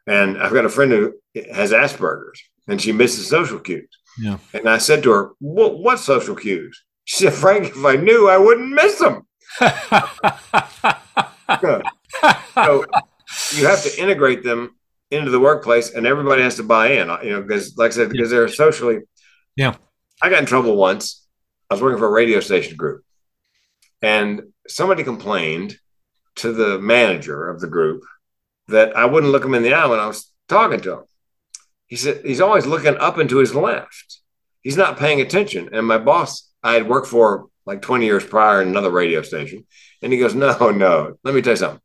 And 0.08 0.42
I've 0.42 0.54
got 0.54 0.66
a 0.66 0.70
friend 0.70 0.92
who 0.92 1.14
has 1.54 1.72
Asperger's 1.72 2.42
and 2.68 2.82
she 2.82 2.92
misses 2.92 3.28
social 3.28 3.60
cues. 3.60 3.90
Yeah. 4.18 4.38
And 4.54 4.68
I 4.70 4.78
said 4.78 5.04
to 5.04 5.12
her, 5.12 5.32
what, 5.40 5.80
what 5.80 6.00
social 6.00 6.36
cues? 6.36 6.84
She 7.06 7.26
said, 7.26 7.34
Frank, 7.34 7.68
if 7.68 7.86
I 7.86 7.96
knew, 7.96 8.30
I 8.30 8.38
wouldn't 8.38 8.70
miss 8.70 9.00
them. 9.00 9.26
so 12.54 12.86
you 13.56 13.66
have 13.68 13.84
to 13.84 13.96
integrate 13.98 14.44
them 14.44 14.76
into 15.12 15.32
the 15.32 15.40
workplace 15.40 15.92
and 15.92 16.06
everybody 16.06 16.42
has 16.42 16.56
to 16.56 16.64
buy 16.64 16.94
in, 16.94 17.10
uh, 17.10 17.20
you 17.24 17.32
know, 17.32 17.42
because 17.42 17.78
like 17.78 17.92
I 17.92 17.96
said, 17.96 18.10
because 18.10 18.30
they're 18.30 18.48
socially. 18.48 19.00
Yeah. 19.56 19.76
I 20.22 20.30
got 20.30 20.40
in 20.40 20.46
trouble 20.46 20.76
once. 20.76 21.26
I 21.70 21.74
was 21.74 21.82
working 21.82 22.00
for 22.00 22.08
a 22.08 22.12
radio 22.12 22.40
station 22.40 22.78
group 22.78 23.04
and 24.02 24.42
somebody 24.68 25.04
complained 25.04 25.78
to 26.38 26.52
the 26.52 26.80
manager 26.80 27.50
of 27.50 27.60
the 27.60 27.68
group 27.68 28.04
that 28.68 28.96
I 28.96 29.06
wouldn't 29.06 29.32
look 29.32 29.44
him 29.44 29.56
in 29.56 29.64
the 29.64 29.74
eye 29.74 29.88
when 29.88 30.00
I 30.00 30.08
was 30.08 30.32
talking 30.48 30.80
to 30.82 30.94
him. 31.00 31.04
He 31.88 31.96
said 31.96 32.22
he's 32.24 32.42
always 32.42 32.66
looking 32.66 32.98
up 32.98 33.18
and 33.18 33.30
to 33.30 33.38
his 33.38 33.56
left. 33.56 34.22
He's 34.62 34.78
not 34.78 34.98
paying 34.98 35.22
attention. 35.22 35.70
And 35.74 35.88
my 35.88 35.98
boss, 35.98 36.50
I 36.64 36.74
had 36.74 36.88
worked 36.88 37.08
for 37.08 37.48
like 37.66 37.82
20 37.82 38.06
years 38.06 38.26
prior 38.26 38.62
in 38.62 38.68
another 38.68 38.92
radio 38.92 39.22
station. 39.22 39.66
And 40.02 40.14
he 40.14 40.20
goes, 40.20 40.36
No, 40.36 40.72
no, 40.72 41.18
let 41.24 41.34
me 41.34 41.42
tell 41.42 41.54
you 41.54 41.58
something. 41.58 41.82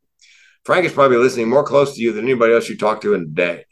Frank 0.65 0.85
is 0.85 0.93
probably 0.93 1.17
listening 1.17 1.47
more 1.47 1.63
close 1.63 1.95
to 1.95 2.01
you 2.01 2.11
than 2.11 2.25
anybody 2.25 2.53
else 2.53 2.67
you 2.67 2.75
talk 2.77 3.01
to 3.01 3.13
in 3.13 3.21
a 3.21 3.25
day. 3.25 3.65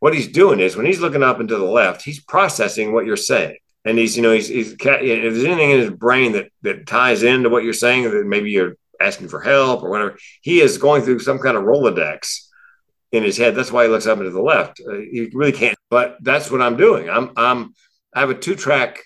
What 0.00 0.14
he's 0.14 0.28
doing 0.28 0.60
is 0.60 0.76
when 0.76 0.86
he's 0.86 1.00
looking 1.00 1.22
up 1.22 1.40
and 1.40 1.48
to 1.48 1.56
the 1.56 1.64
left, 1.64 2.02
he's 2.02 2.20
processing 2.20 2.92
what 2.92 3.06
you're 3.06 3.16
saying. 3.16 3.58
And 3.84 3.98
he's, 3.98 4.16
you 4.16 4.22
know, 4.22 4.32
he's, 4.32 4.48
he's 4.48 4.72
if 4.72 4.78
there's 4.80 5.44
anything 5.44 5.70
in 5.70 5.80
his 5.80 5.90
brain 5.90 6.32
that 6.32 6.50
that 6.62 6.86
ties 6.86 7.22
into 7.22 7.50
what 7.50 7.62
you're 7.62 7.72
saying, 7.72 8.02
that 8.04 8.26
maybe 8.26 8.50
you're 8.50 8.76
asking 9.00 9.28
for 9.28 9.40
help 9.40 9.82
or 9.82 9.90
whatever, 9.90 10.18
he 10.40 10.60
is 10.60 10.78
going 10.78 11.02
through 11.02 11.20
some 11.20 11.38
kind 11.38 11.56
of 11.56 11.62
Rolodex 11.62 12.46
in 13.12 13.22
his 13.22 13.36
head. 13.36 13.54
That's 13.54 13.70
why 13.70 13.84
he 13.84 13.90
looks 13.90 14.06
up 14.06 14.18
and 14.18 14.26
to 14.26 14.30
the 14.30 14.42
left. 14.42 14.80
Uh, 14.80 14.94
he 14.94 15.30
really 15.32 15.52
can't. 15.52 15.78
But 15.88 16.16
that's 16.22 16.50
what 16.50 16.62
I'm 16.62 16.76
doing. 16.76 17.08
I'm 17.08 17.30
I'm 17.36 17.74
I 18.12 18.20
have 18.20 18.30
a 18.30 18.34
two 18.34 18.56
track 18.56 19.02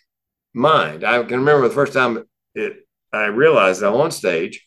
mind. 0.55 1.05
I 1.05 1.23
can 1.25 1.41
remember 1.41 1.69
the 1.69 1.75
first 1.75 1.93
time 1.93 2.25
it 2.55 2.87
I 3.13 3.27
realized 3.27 3.83
I'm 3.83 3.95
on 3.95 4.13
stage. 4.13 4.65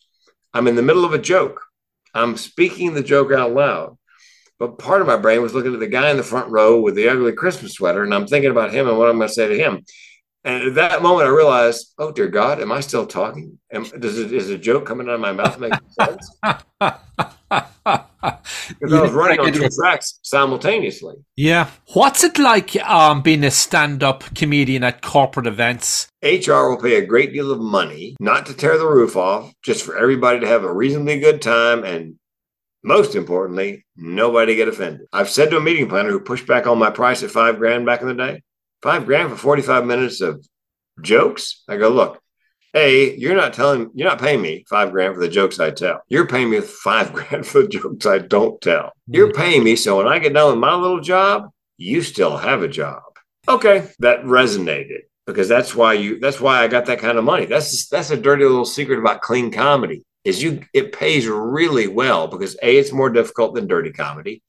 I'm 0.54 0.68
in 0.68 0.76
the 0.76 0.84
middle 0.84 1.06
of 1.06 1.14
a 1.14 1.18
joke. 1.18 1.63
I'm 2.14 2.38
speaking 2.38 2.94
the 2.94 3.04
joke 3.04 3.32
out 3.32 3.54
loud. 3.54 3.98
But 4.60 4.78
part 4.78 5.02
of 5.02 5.08
my 5.08 5.18
brain 5.18 5.42
was 5.42 5.54
looking 5.54 5.74
at 5.74 5.80
the 5.80 5.88
guy 5.88 6.10
in 6.10 6.18
the 6.18 6.24
front 6.24 6.50
row 6.50 6.80
with 6.80 6.96
the 6.96 7.10
ugly 7.10 7.34
Christmas 7.34 7.74
sweater, 7.74 8.04
and 8.04 8.14
I'm 8.14 8.28
thinking 8.28 8.52
about 8.52 8.74
him 8.74 8.88
and 8.88 8.98
what 8.98 9.10
I'm 9.10 9.18
going 9.18 9.28
to 9.28 9.34
say 9.34 9.48
to 9.48 9.58
him. 9.58 9.84
And 10.46 10.64
at 10.64 10.76
that 10.76 11.02
moment, 11.02 11.28
I 11.28 11.32
realized, 11.32 11.94
oh 11.98 12.12
dear 12.12 12.28
God, 12.28 12.62
am 12.62 12.72
I 12.72 12.82
still 12.82 13.06
talking? 13.06 13.60
Am, 13.72 13.84
does 13.84 14.20
it, 14.20 14.32
is 14.32 14.50
a 14.50 14.58
joke 14.58 14.86
coming 14.86 15.08
out 15.08 15.16
of 15.16 15.22
my 15.22 15.32
mouth 15.32 15.60
making 15.60 15.80
sense? 16.00 16.38
Because 18.24 18.94
I 18.94 19.02
was 19.02 19.12
running 19.12 19.40
on 19.40 19.52
two 19.52 19.70
tracks 19.70 20.20
simultaneously. 20.24 21.16
Yeah. 21.36 21.70
What's 21.94 22.24
it 22.24 22.40
like 22.40 22.76
um, 22.84 23.22
being 23.22 23.44
a 23.44 23.52
stand-up 23.52 24.36
comedian 24.36 24.84
at 24.84 25.02
corporate 25.02 25.48
events? 25.48 26.08
HR 26.24 26.70
will 26.70 26.82
pay 26.82 26.96
a 26.96 27.06
great 27.06 27.34
deal 27.34 27.52
of 27.52 27.60
money 27.60 28.16
not 28.20 28.46
to 28.46 28.54
tear 28.54 28.78
the 28.78 28.88
roof 28.88 29.18
off, 29.18 29.54
just 29.62 29.84
for 29.84 29.98
everybody 29.98 30.40
to 30.40 30.48
have 30.48 30.64
a 30.64 30.74
reasonably 30.74 31.20
good 31.20 31.42
time 31.42 31.84
and 31.84 32.16
most 32.84 33.16
importantly, 33.16 33.86
nobody 33.96 34.56
get 34.56 34.68
offended. 34.68 35.08
I've 35.14 35.30
said 35.30 35.50
to 35.50 35.58
a 35.58 35.62
meeting 35.62 35.88
planner 35.88 36.12
who 36.12 36.20
pushed 36.20 36.48
back 36.48 36.68
on 36.68 36.78
my 36.78 36.90
price 36.90 37.24
at 37.24 37.32
five 37.32 37.58
grand 37.58 37.86
back 37.86 38.02
in 38.02 38.08
the 38.08 38.14
day, 38.14 38.42
five 38.82 39.06
grand 39.06 39.30
for 39.30 39.38
45 39.38 39.86
minutes 39.86 40.22
of 40.22 40.46
jokes. 41.02 41.64
I 41.68 41.78
go, 41.78 41.90
look, 41.90 42.22
hey, 42.74 43.16
you're 43.16 43.36
not 43.36 43.54
telling, 43.54 43.92
you're 43.94 44.10
not 44.10 44.20
paying 44.20 44.42
me 44.42 44.66
five 44.68 44.92
grand 44.92 45.14
for 45.14 45.22
the 45.22 45.30
jokes 45.30 45.60
I 45.60 45.72
tell. 45.72 46.02
You're 46.10 46.28
paying 46.28 46.50
me 46.50 46.60
five 46.60 47.14
grand 47.14 47.46
for 47.46 47.62
the 47.62 47.68
jokes 47.68 48.06
I 48.06 48.18
don't 48.18 48.60
tell. 48.60 48.94
You're 49.08 49.30
mm-hmm. 49.30 49.42
paying 49.42 49.64
me 49.64 49.76
so 49.76 49.98
when 49.98 50.08
I 50.08 50.20
get 50.20 50.34
done 50.34 50.52
with 50.52 50.60
my 50.60 50.76
little 50.76 51.02
job, 51.02 51.52
you 51.78 52.02
still 52.02 52.38
have 52.38 52.64
a 52.64 52.68
job. 52.68 53.04
Okay, 53.48 53.88
that 54.00 54.24
resonated 54.24 55.02
because 55.28 55.50
that's 55.50 55.76
why 55.76 55.94
you. 55.94 56.20
That's 56.20 56.40
why 56.40 56.64
I 56.64 56.68
got 56.68 56.86
that 56.86 57.00
kind 57.00 57.18
of 57.18 57.26
money. 57.26 57.46
That's 57.46 57.88
that's 57.90 58.10
a 58.10 58.18
dirty 58.18 58.46
little 58.46 58.66
secret 58.66 59.00
about 59.00 59.22
clean 59.22 59.52
comedy. 59.52 60.06
Is 60.24 60.42
you 60.42 60.64
it 60.74 60.94
pays 60.94 61.28
really 61.28 61.88
well 61.88 62.28
because 62.28 62.56
a 62.64 62.78
it's 62.78 62.94
more 62.94 63.10
difficult 63.10 63.54
than 63.54 63.68
dirty 63.68 63.92
comedy, 63.92 64.42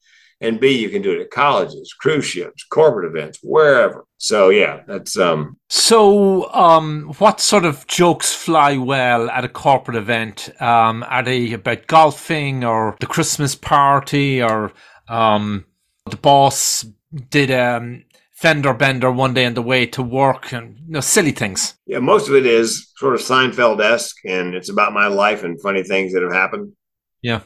and 0.45 0.59
B, 0.59 0.77
you 0.77 0.89
can 0.89 1.01
do 1.01 1.11
it 1.11 1.21
at 1.21 1.31
colleges, 1.31 1.93
cruise 1.99 2.25
ships, 2.25 2.63
corporate 2.63 3.09
events, 3.09 3.39
wherever. 3.41 4.05
So 4.17 4.49
yeah, 4.49 4.83
that's 4.87 5.17
um. 5.17 5.57
So 5.69 6.51
um, 6.53 7.13
what 7.17 7.39
sort 7.39 7.65
of 7.65 7.85
jokes 7.87 8.33
fly 8.33 8.77
well 8.77 9.29
at 9.29 9.45
a 9.45 9.49
corporate 9.49 9.97
event? 9.97 10.49
Um, 10.61 11.03
are 11.07 11.23
they 11.23 11.53
about 11.53 11.87
golfing 11.87 12.63
or 12.63 12.95
the 12.99 13.07
Christmas 13.07 13.55
party 13.55 14.41
or 14.41 14.71
um, 15.07 15.65
the 16.09 16.17
boss 16.17 16.85
did 17.29 17.49
um 17.51 18.03
fender 18.35 18.73
bender 18.73 19.09
one 19.11 19.33
day 19.33 19.45
on 19.45 19.53
the 19.53 19.61
way 19.61 19.85
to 19.85 20.03
work 20.03 20.51
and 20.51 20.77
you 20.85 20.93
know 20.93 21.01
silly 21.01 21.31
things? 21.31 21.75
Yeah, 21.85 21.99
most 21.99 22.27
of 22.29 22.35
it 22.35 22.45
is 22.45 22.91
sort 22.97 23.15
of 23.15 23.21
Seinfeld 23.21 23.81
esque, 23.81 24.17
and 24.25 24.53
it's 24.53 24.69
about 24.69 24.93
my 24.93 25.07
life 25.07 25.43
and 25.43 25.61
funny 25.61 25.83
things 25.83 26.13
that 26.13 26.23
have 26.23 26.33
happened. 26.33 26.73
Yeah. 27.21 27.41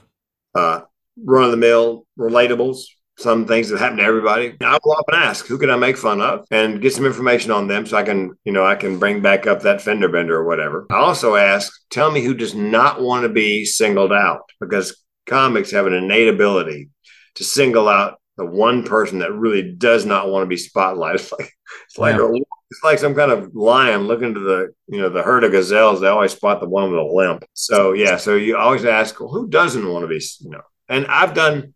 Uh, 0.53 0.81
run 1.23 1.43
of 1.43 1.51
the 1.51 1.57
mill 1.57 2.05
relatables, 2.17 2.83
some 3.17 3.45
things 3.45 3.69
that 3.69 3.79
happen 3.79 3.97
to 3.97 4.03
everybody. 4.03 4.55
I 4.61 4.79
will 4.83 4.93
often 4.93 5.15
ask, 5.15 5.45
who 5.45 5.57
can 5.57 5.69
I 5.69 5.75
make 5.75 5.97
fun 5.97 6.21
of 6.21 6.45
and 6.51 6.81
get 6.81 6.93
some 6.93 7.05
information 7.05 7.51
on 7.51 7.67
them 7.67 7.85
so 7.85 7.97
I 7.97 8.03
can, 8.03 8.31
you 8.45 8.53
know, 8.53 8.65
I 8.65 8.75
can 8.75 8.97
bring 8.97 9.21
back 9.21 9.45
up 9.45 9.61
that 9.61 9.81
fender 9.81 10.09
bender 10.09 10.35
or 10.35 10.45
whatever. 10.45 10.87
I 10.89 10.95
also 10.95 11.35
ask, 11.35 11.71
tell 11.89 12.11
me 12.11 12.23
who 12.23 12.33
does 12.33 12.55
not 12.55 13.01
want 13.01 13.23
to 13.23 13.29
be 13.29 13.65
singled 13.65 14.13
out 14.13 14.49
because 14.59 15.03
comics 15.27 15.71
have 15.71 15.85
an 15.85 15.93
innate 15.93 16.29
ability 16.29 16.89
to 17.35 17.43
single 17.43 17.89
out 17.89 18.19
the 18.37 18.45
one 18.45 18.83
person 18.83 19.19
that 19.19 19.33
really 19.33 19.73
does 19.73 20.05
not 20.05 20.29
want 20.29 20.43
to 20.43 20.47
be 20.47 20.61
spotlighted. 20.61 21.31
It's 21.31 21.31
like, 21.31 21.53
it's 21.85 21.97
like, 21.99 22.15
yeah. 22.15 22.23
a, 22.23 22.33
it's 22.71 22.83
like 22.83 22.97
some 22.97 23.13
kind 23.13 23.31
of 23.31 23.53
lion 23.53 24.07
looking 24.07 24.33
to 24.33 24.39
the, 24.39 24.73
you 24.87 24.99
know, 24.99 25.09
the 25.09 25.21
herd 25.21 25.43
of 25.43 25.51
gazelles. 25.51 26.01
They 26.01 26.07
always 26.07 26.31
spot 26.31 26.59
the 26.59 26.67
one 26.67 26.89
with 26.89 26.99
a 26.99 27.03
limp. 27.03 27.45
So 27.53 27.93
yeah, 27.93 28.17
so 28.17 28.35
you 28.35 28.57
always 28.57 28.85
ask, 28.85 29.19
well, 29.19 29.29
who 29.29 29.47
doesn't 29.47 29.87
want 29.87 30.03
to 30.03 30.07
be, 30.07 30.23
you 30.39 30.49
know, 30.49 30.61
and 30.89 31.05
I've 31.07 31.33
done, 31.33 31.75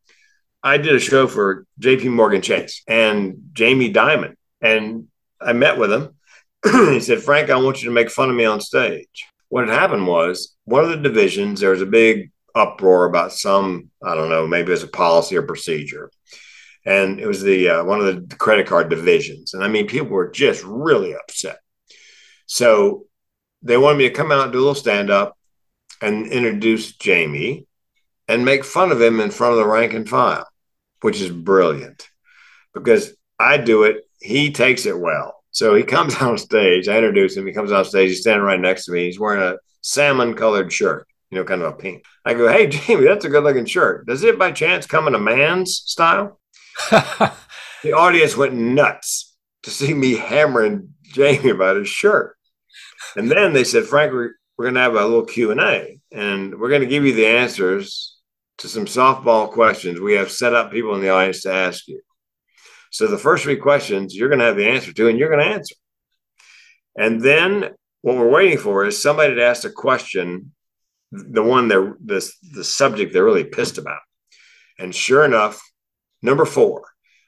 I 0.63 0.77
did 0.77 0.95
a 0.95 0.99
show 0.99 1.27
for 1.27 1.65
JP 1.79 2.11
Morgan 2.11 2.41
Chase 2.41 2.81
and 2.87 3.51
Jamie 3.53 3.93
Dimon. 3.93 4.35
And 4.59 5.07
I 5.39 5.53
met 5.53 5.77
with 5.77 5.93
him. 5.93 6.15
he 6.91 6.99
said, 6.99 7.21
Frank, 7.21 7.49
I 7.49 7.57
want 7.57 7.81
you 7.81 7.89
to 7.89 7.93
make 7.93 8.09
fun 8.09 8.29
of 8.29 8.35
me 8.35 8.45
on 8.45 8.59
stage. 8.59 9.27
What 9.49 9.67
had 9.67 9.77
happened 9.77 10.07
was 10.07 10.55
one 10.65 10.83
of 10.83 10.89
the 10.89 10.97
divisions, 10.97 11.59
there 11.59 11.69
was 11.69 11.81
a 11.81 11.85
big 11.85 12.31
uproar 12.55 13.05
about 13.05 13.33
some, 13.33 13.91
I 14.03 14.15
don't 14.15 14.29
know, 14.29 14.47
maybe 14.47 14.69
it 14.69 14.71
was 14.71 14.83
a 14.83 14.87
policy 14.87 15.37
or 15.37 15.43
procedure. 15.43 16.09
And 16.85 17.19
it 17.19 17.27
was 17.27 17.41
the 17.41 17.69
uh, 17.69 17.83
one 17.83 18.01
of 18.01 18.29
the 18.29 18.35
credit 18.35 18.67
card 18.67 18.89
divisions. 18.89 19.53
And 19.53 19.63
I 19.63 19.67
mean, 19.67 19.87
people 19.87 20.09
were 20.09 20.29
just 20.29 20.63
really 20.63 21.15
upset. 21.15 21.59
So 22.45 23.05
they 23.61 23.77
wanted 23.77 23.99
me 23.99 24.09
to 24.09 24.13
come 24.13 24.31
out 24.31 24.45
and 24.45 24.51
do 24.51 24.57
a 24.57 24.59
little 24.59 24.75
stand 24.75 25.09
up 25.09 25.37
and 26.01 26.27
introduce 26.27 26.93
Jamie 26.93 27.67
and 28.27 28.45
make 28.45 28.63
fun 28.63 28.91
of 28.91 29.01
him 29.01 29.19
in 29.19 29.31
front 29.31 29.53
of 29.53 29.59
the 29.59 29.67
rank 29.67 29.93
and 29.93 30.07
file, 30.07 30.47
which 31.01 31.21
is 31.21 31.31
brilliant 31.31 32.09
because 32.73 33.15
I 33.39 33.57
do 33.57 33.83
it. 33.83 34.03
He 34.19 34.51
takes 34.51 34.85
it 34.85 34.97
well. 34.97 35.43
So 35.51 35.75
he 35.75 35.83
comes 35.83 36.15
on 36.21 36.37
stage. 36.37 36.87
I 36.87 36.97
introduce 36.97 37.37
him. 37.37 37.47
He 37.47 37.53
comes 37.53 37.71
on 37.71 37.85
stage. 37.85 38.09
He's 38.09 38.21
standing 38.21 38.43
right 38.43 38.59
next 38.59 38.85
to 38.85 38.91
me. 38.91 39.05
He's 39.05 39.19
wearing 39.19 39.41
a 39.41 39.57
salmon 39.81 40.33
colored 40.33 40.71
shirt, 40.71 41.07
you 41.29 41.37
know, 41.37 41.43
kind 41.43 41.61
of 41.61 41.73
a 41.73 41.77
pink. 41.77 42.05
I 42.25 42.33
go, 42.33 42.51
Hey, 42.51 42.67
Jamie, 42.67 43.05
that's 43.05 43.25
a 43.25 43.29
good 43.29 43.43
looking 43.43 43.65
shirt. 43.65 44.07
Does 44.07 44.23
it 44.23 44.39
by 44.39 44.51
chance 44.51 44.85
come 44.85 45.07
in 45.07 45.15
a 45.15 45.19
man's 45.19 45.83
style? 45.85 46.39
the 46.89 47.93
audience 47.93 48.35
went 48.35 48.53
nuts 48.53 49.35
to 49.63 49.69
see 49.69 49.93
me 49.93 50.15
hammering 50.15 50.93
Jamie 51.03 51.51
about 51.51 51.77
his 51.77 51.87
shirt. 51.87 52.35
And 53.15 53.29
then 53.29 53.53
they 53.53 53.63
said, 53.63 53.85
Frank, 53.85 54.11
we're, 54.11 54.31
we're 54.57 54.65
going 54.65 54.75
to 54.75 54.81
have 54.81 54.95
a 54.95 55.05
little 55.05 55.25
Q&A 55.25 55.99
and 56.11 56.59
we're 56.59 56.69
going 56.69 56.81
to 56.81 56.87
give 56.87 57.05
you 57.05 57.13
the 57.13 57.27
answers 57.27 58.12
to 58.59 58.67
some 58.67 58.85
softball 58.85 59.51
questions 59.51 59.99
we 59.99 60.13
have 60.13 60.31
set 60.31 60.53
up 60.53 60.71
people 60.71 60.95
in 60.95 61.01
the 61.01 61.09
audience 61.09 61.41
to 61.41 61.53
ask 61.53 61.87
you. 61.87 62.01
So 62.91 63.07
the 63.07 63.17
first 63.17 63.43
three 63.43 63.57
questions 63.57 64.15
you're 64.15 64.29
going 64.29 64.39
to 64.39 64.45
have 64.45 64.57
the 64.57 64.67
answer 64.67 64.93
to, 64.93 65.07
and 65.07 65.17
you're 65.17 65.29
going 65.29 65.43
to 65.43 65.53
answer. 65.53 65.75
And 66.95 67.21
then 67.21 67.71
what 68.01 68.17
we're 68.17 68.29
waiting 68.29 68.59
for 68.59 68.85
is 68.85 69.01
somebody 69.01 69.35
to 69.35 69.43
ask 69.43 69.65
a 69.65 69.71
question, 69.71 70.53
the 71.11 71.43
one 71.43 71.67
they're 71.67 71.97
the, 72.03 72.29
the 72.53 72.63
subject 72.63 73.13
they're 73.13 73.25
really 73.25 73.43
pissed 73.43 73.77
about. 73.77 74.01
And 74.77 74.93
sure 74.93 75.25
enough, 75.25 75.61
number 76.21 76.45
four, 76.45 76.83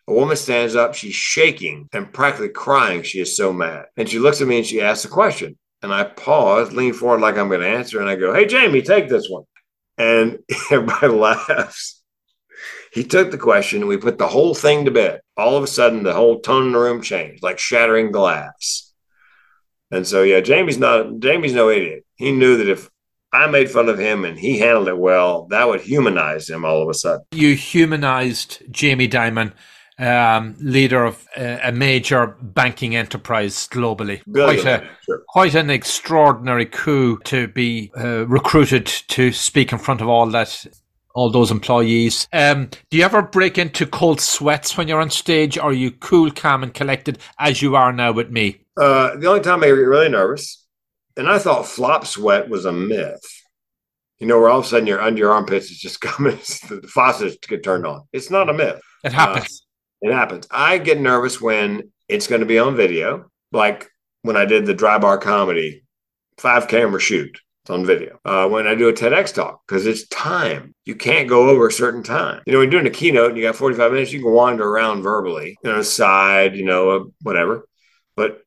a 0.08 0.14
woman 0.14 0.38
stands 0.38 0.76
up, 0.76 0.94
she's 0.94 1.16
shaking 1.16 1.90
and 1.94 2.14
practically 2.14 2.50
crying. 2.50 3.02
She 3.02 3.20
is 3.20 3.36
so 3.36 3.52
mad. 3.52 3.86
And 3.98 4.08
she 4.08 4.20
looks 4.20 4.42
at 4.42 4.48
me 4.48 4.58
and 4.58 4.66
she 4.66 4.82
asks 4.82 5.06
a 5.06 5.10
question. 5.10 5.58
And 5.82 5.94
I 5.94 6.04
pause, 6.04 6.74
lean 6.74 6.94
forward 6.94 7.22
like 7.22 7.38
I'm 7.38 7.48
going 7.48 7.62
to 7.62 7.68
answer, 7.68 8.00
and 8.00 8.10
I 8.10 8.16
go, 8.16 8.34
Hey, 8.34 8.46
Jamie, 8.46 8.82
take 8.82 9.10
this 9.10 9.30
one 9.30 9.44
and 9.98 10.40
everybody 10.72 11.08
laughs. 11.08 12.02
He 12.92 13.04
took 13.04 13.32
the 13.32 13.38
question 13.38 13.82
and 13.82 13.90
we 13.90 13.98
put 13.98 14.18
the 14.18 14.28
whole 14.28 14.56
thing 14.56 14.86
to 14.86 14.92
bed. 14.92 15.22
All 15.36 15.58
of 15.58 15.64
a 15.64 15.68
sudden, 15.68 16.04
the 16.04 16.14
whole 16.14 16.40
tone 16.40 16.68
in 16.68 16.72
the 16.72 16.80
room 16.80 17.02
changed, 17.02 17.44
like 17.44 17.60
shattering 17.60 18.12
glass. 18.12 18.94
And 19.92 20.08
so, 20.08 20.24
yeah, 20.24 20.40
Jamie's 20.40 20.78
not 20.78 21.20
Jamie's 21.20 21.54
no 21.54 21.70
idiot. 21.70 22.06
He 22.16 22.32
knew 22.32 22.58
that 22.58 22.70
if 22.70 22.90
I 23.32 23.48
made 23.48 23.70
fun 23.70 23.90
of 23.90 24.00
him 24.00 24.24
and 24.24 24.40
he 24.40 24.60
handled 24.60 24.88
it 24.88 24.98
well, 24.98 25.46
that 25.48 25.68
would 25.68 25.82
humanize 25.82 26.50
him 26.50 26.64
all 26.64 26.82
of 26.82 26.90
a 26.90 26.94
sudden. 26.94 27.26
You 27.32 27.54
humanized 27.54 28.64
Jamie 28.72 29.10
Dimon, 29.10 29.52
um, 29.98 30.56
leader 30.60 31.06
of 31.06 31.26
a, 31.38 31.70
a, 31.70 31.72
major 31.72 32.36
banking 32.42 32.96
enterprise 32.96 33.68
globally. 33.68 34.22
Quite, 34.32 34.66
a, 34.66 34.88
sure. 35.06 35.24
quite 35.30 35.56
an 35.56 35.70
extraordinary 35.70 36.66
coup 36.66 37.18
to 37.26 37.48
be 37.48 37.92
uh, 37.98 38.28
recruited 38.28 38.86
to 38.86 39.32
speak 39.32 39.72
in 39.72 39.78
front 39.78 40.02
of 40.02 40.10
all 40.10 40.28
that 40.28 40.66
all 41.14 41.30
those 41.30 41.50
employees. 41.50 42.28
Um, 42.34 42.70
do 42.90 42.98
you 42.98 43.04
ever 43.06 43.22
break 43.22 43.58
into 43.58 43.86
cold 43.86 44.20
sweats 44.20 44.78
when 44.78 44.90
you're 44.90 45.00
on 45.00 45.10
stage, 45.10 45.58
or 45.58 45.70
are 45.70 45.74
you 45.74 45.92
cool, 45.92 46.30
calm, 46.30 46.62
and 46.62 46.74
collected 46.74 47.20
as 47.40 47.62
you 47.62 47.78
are 47.78 47.94
now 47.94 48.12
with 48.12 48.30
me? 48.30 48.66
Uh, 48.76 49.16
the 49.16 49.28
only 49.28 49.40
time 49.40 49.64
I 49.64 49.68
get 49.68 49.72
really 49.72 50.10
nervous 50.10 50.66
and 51.18 51.28
I 51.28 51.40
thought 51.40 51.68
flop 51.68 52.06
sweat 52.06 52.50
was 52.50 52.66
a 52.66 52.72
myth. 52.72 53.24
You 54.20 54.28
know, 54.28 54.40
where 54.40 54.50
all 54.50 54.60
of 54.60 54.66
a 54.66 54.68
sudden 54.68 54.88
your 54.88 55.02
under 55.02 55.20
your 55.20 55.32
armpits 55.32 55.72
is 55.72 55.80
just 55.80 56.02
coming, 56.02 56.38
the 56.38 56.88
faucets 56.94 57.38
get 57.48 57.64
turned 57.64 57.86
on. 57.86 58.04
It's 58.14 58.30
not 58.30 58.50
a 58.50 58.54
myth. 58.54 58.82
It 59.04 59.14
happens. 59.14 59.65
It 60.06 60.14
happens. 60.14 60.48
I 60.52 60.78
get 60.78 61.00
nervous 61.00 61.42
when 61.42 61.92
it's 62.08 62.28
going 62.28 62.42
to 62.42 62.46
be 62.46 62.60
on 62.60 62.76
video, 62.76 63.32
like 63.52 63.90
when 64.22 64.38
I 64.38 64.46
did 64.46 64.68
the 64.68 64.74
dry 64.76 65.00
bar 65.00 65.18
comedy, 65.18 65.84
five 66.38 66.68
camera 66.68 67.00
shoot. 67.00 67.42
It's 67.64 67.72
on 67.72 67.88
video. 67.88 68.20
Uh, 68.24 68.48
when 68.48 68.68
I 68.68 68.76
do 68.76 68.88
a 68.88 68.94
TEDx 68.94 69.34
talk, 69.34 69.64
because 69.68 69.88
it's 69.88 70.08
time. 70.10 70.76
You 70.86 70.94
can't 70.94 71.28
go 71.28 71.50
over 71.50 71.68
a 71.68 71.72
certain 71.72 72.04
time. 72.04 72.44
You 72.46 72.54
know, 72.54 72.60
when 72.60 72.70
you're 72.70 72.80
doing 72.80 72.94
a 72.94 72.96
keynote 72.96 73.30
and 73.30 73.38
you 73.38 73.44
got 73.44 73.56
45 73.56 73.94
minutes, 73.94 74.12
you 74.12 74.22
can 74.22 74.32
wander 74.32 74.64
around 74.64 75.02
verbally, 75.02 75.58
you 75.64 75.72
know, 75.72 75.82
side, 75.82 76.56
you 76.56 76.66
know, 76.66 76.90
uh, 76.92 77.04
whatever. 77.24 77.68
But, 78.16 78.42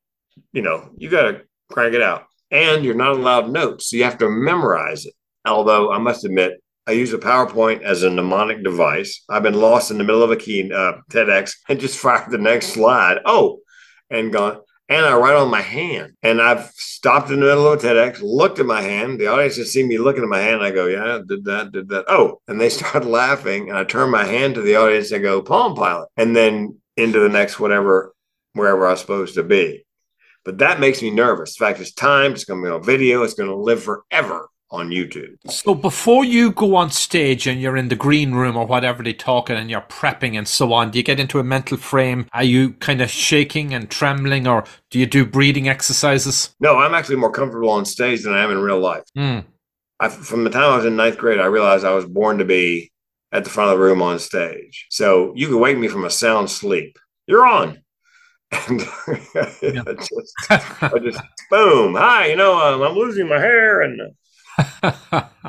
you 0.52 0.62
know, 0.62 0.90
you 0.96 1.11
got 1.11 1.22
to 1.22 1.42
crank 1.72 1.94
it 1.94 2.02
out 2.02 2.26
and 2.52 2.84
you're 2.84 2.94
not 2.94 3.16
allowed 3.16 3.50
notes. 3.50 3.90
So 3.90 3.96
you 3.96 4.04
have 4.04 4.18
to 4.18 4.30
memorize 4.30 5.06
it. 5.06 5.14
Although 5.44 5.90
I 5.90 5.98
must 5.98 6.24
admit, 6.24 6.62
I 6.89 6.93
use 6.93 7.12
a 7.12 7.18
PowerPoint 7.18 7.82
as 7.82 8.03
a 8.03 8.09
mnemonic 8.09 8.64
device. 8.64 9.22
I've 9.28 9.43
been 9.43 9.61
lost 9.61 9.91
in 9.91 9.99
the 9.99 10.05
middle 10.05 10.22
of 10.22 10.30
a 10.30 10.36
key 10.36 10.72
uh, 10.72 10.95
TEDx 11.11 11.53
and 11.68 11.78
just 11.78 11.99
fired 11.99 12.30
the 12.30 12.39
next 12.39 12.68
slide. 12.68 13.18
Oh, 13.26 13.61
and 14.09 14.32
gone. 14.32 14.61
And 14.89 15.05
I 15.05 15.14
write 15.14 15.36
on 15.36 15.51
my 15.51 15.61
hand. 15.61 16.14
And 16.22 16.41
I've 16.41 16.64
stopped 16.76 17.28
in 17.28 17.41
the 17.41 17.47
middle 17.47 17.70
of 17.70 17.84
a 17.84 17.86
TEDx, 17.86 18.22
looked 18.22 18.59
at 18.59 18.64
my 18.64 18.80
hand. 18.80 19.20
The 19.20 19.26
audience 19.26 19.57
has 19.59 19.70
seen 19.70 19.86
me 19.86 19.99
looking 19.99 20.22
at 20.22 20.30
my 20.30 20.41
hand. 20.41 20.62
I 20.62 20.70
go, 20.70 20.86
yeah, 20.86 21.18
did 21.28 21.45
that, 21.45 21.72
did 21.72 21.91
that. 21.91 22.07
Oh, 22.09 22.41
and 22.49 22.59
they 22.59 22.68
start 22.70 23.05
laughing. 23.05 23.68
And 23.68 23.76
I 23.76 23.84
turn 23.84 24.11
my 24.11 24.24
hand 24.24 24.55
to 24.55 24.62
the 24.62 24.76
audience 24.76 25.12
and 25.12 25.22
go, 25.22 25.43
Palm 25.43 25.74
Pilot. 25.74 26.09
And 26.16 26.34
then 26.34 26.78
into 26.97 27.20
the 27.20 27.28
next 27.28 27.61
whatever, 27.61 28.14
wherever 28.55 28.86
I 28.86 28.93
was 28.93 29.01
supposed 29.01 29.34
to 29.34 29.43
be. 29.43 29.84
But 30.43 30.57
that 30.59 30.80
makes 30.80 31.03
me 31.03 31.11
nervous. 31.11 31.61
In 31.61 31.66
fact, 31.66 31.80
it's 31.80 31.93
time. 31.93 32.32
It's 32.32 32.45
going 32.47 32.62
to 32.62 32.66
be 32.66 32.72
on 32.72 32.82
video. 32.82 33.24
It's 33.24 33.34
going 33.34 33.51
to 33.51 33.57
live 33.57 33.82
forever 33.82 34.49
on 34.71 34.91
YouTube. 34.91 35.37
So 35.49 35.75
before 35.75 36.25
you 36.25 36.53
go 36.53 36.77
on 36.77 36.91
stage 36.91 37.47
and 37.47 37.61
you're 37.61 37.77
in 37.77 37.89
the 37.89 37.97
green 37.97 38.33
room 38.33 38.57
or 38.57 38.66
whatever 38.66 39.03
they're 39.03 39.12
talking 39.12 39.57
and 39.57 39.71
you're 39.71 39.81
prepping 39.83 40.37
and 40.37 40.47
so 40.47 40.73
on, 40.73 40.91
do 40.91 40.99
you 40.99 41.03
get 41.03 41.21
into 41.21 41.39
a 41.39 41.45
mental 41.45 41.77
frame? 41.77 42.27
Are 42.33 42.45
you 42.45 42.73
kind 42.75 43.01
of 43.01 43.11
shaking 43.11 43.73
and 43.73 43.91
trembling 43.91 44.47
or 44.47 44.64
do 44.91 44.99
you 44.99 45.07
do 45.07 45.25
breathing 45.25 45.69
exercises? 45.69 46.55
No, 46.61 46.77
I'm 46.77 46.95
actually 46.95 47.16
more 47.16 47.33
comfortable 47.33 47.71
on 47.71 47.85
stage 47.85 48.23
than 48.23 48.35
I 48.35 48.43
am 48.43 48.51
in 48.51 48.59
real 48.59 48.81
life. 48.81 49.05
Mm. 49.16 49.45
I, 50.01 50.09
from 50.09 50.45
the 50.45 50.51
time 50.51 50.73
I 50.73 50.77
was 50.77 50.85
in 50.85 50.97
ninth 50.97 51.19
grade, 51.19 51.41
I 51.41 51.47
realized 51.47 51.85
I 51.85 51.95
was 51.95 52.07
born 52.07 52.39
to 52.39 52.45
be 52.45 52.93
at 53.33 53.45
the 53.45 53.51
front 53.51 53.71
of 53.71 53.79
the 53.79 53.85
room 53.85 54.03
on 54.03 54.19
stage. 54.19 54.87
So 54.91 55.33
you 55.35 55.49
could 55.49 55.59
wake 55.59 55.79
me 55.79 55.89
from 55.89 56.05
a 56.05 56.11
sound 56.11 56.51
sleep. 56.51 56.99
You're 57.27 57.47
on 57.47 57.83
and 58.69 58.81
just, 59.99 60.35
I 60.51 60.99
just 61.03 61.21
boom, 61.51 61.95
hi, 61.95 62.29
you 62.29 62.37
know, 62.37 62.59
um, 62.59 62.83
I'm 62.83 62.97
losing 62.97 63.29
my 63.29 63.39
hair, 63.39 63.83
and 63.83 64.01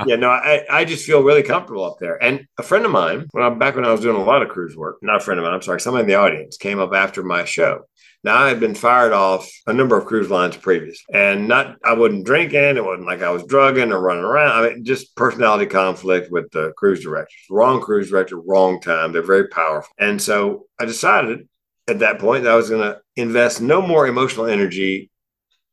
yeah, 0.05 0.15
no, 0.15 0.29
I, 0.29 0.65
I 0.69 0.85
just 0.85 1.05
feel 1.05 1.23
really 1.23 1.43
comfortable 1.43 1.83
up 1.83 1.97
there. 1.99 2.21
And 2.21 2.45
a 2.57 2.63
friend 2.63 2.85
of 2.85 2.91
mine, 2.91 3.27
when 3.31 3.43
I'm 3.43 3.59
back 3.59 3.75
when 3.75 3.85
I 3.85 3.91
was 3.91 4.01
doing 4.01 4.15
a 4.15 4.23
lot 4.23 4.41
of 4.41 4.49
cruise 4.49 4.75
work, 4.75 4.97
not 5.01 5.17
a 5.17 5.19
friend 5.19 5.39
of 5.39 5.43
mine, 5.43 5.53
I'm 5.53 5.61
sorry, 5.61 5.81
somebody 5.81 6.03
in 6.03 6.07
the 6.07 6.15
audience 6.15 6.57
came 6.57 6.79
up 6.79 6.93
after 6.93 7.23
my 7.23 7.45
show. 7.45 7.85
Now 8.23 8.37
I 8.37 8.49
had 8.49 8.59
been 8.59 8.75
fired 8.75 9.13
off 9.13 9.49
a 9.65 9.73
number 9.73 9.97
of 9.97 10.05
cruise 10.05 10.29
lines 10.29 10.57
previous, 10.57 11.01
and 11.13 11.47
not 11.47 11.77
I 11.85 11.93
wasn't 11.93 12.25
drinking. 12.25 12.75
It 12.75 12.83
wasn't 12.83 13.07
like 13.07 13.21
I 13.21 13.29
was 13.31 13.45
drugging 13.45 13.93
or 13.93 14.01
running 14.01 14.25
around. 14.25 14.51
I 14.51 14.69
mean, 14.69 14.83
just 14.83 15.15
personality 15.15 15.65
conflict 15.67 16.29
with 16.29 16.51
the 16.51 16.73
cruise 16.75 17.01
directors. 17.01 17.39
Wrong 17.49 17.79
cruise 17.79 18.09
director, 18.09 18.37
wrong 18.37 18.81
time. 18.81 19.13
They're 19.13 19.21
very 19.21 19.47
powerful, 19.47 19.93
and 19.97 20.21
so 20.21 20.65
I 20.77 20.85
decided 20.85 21.47
at 21.87 21.99
that 21.99 22.19
point 22.19 22.43
that 22.43 22.51
I 22.51 22.57
was 22.57 22.69
going 22.69 22.81
to 22.81 22.99
invest 23.15 23.61
no 23.61 23.81
more 23.81 24.05
emotional 24.05 24.47
energy 24.47 25.09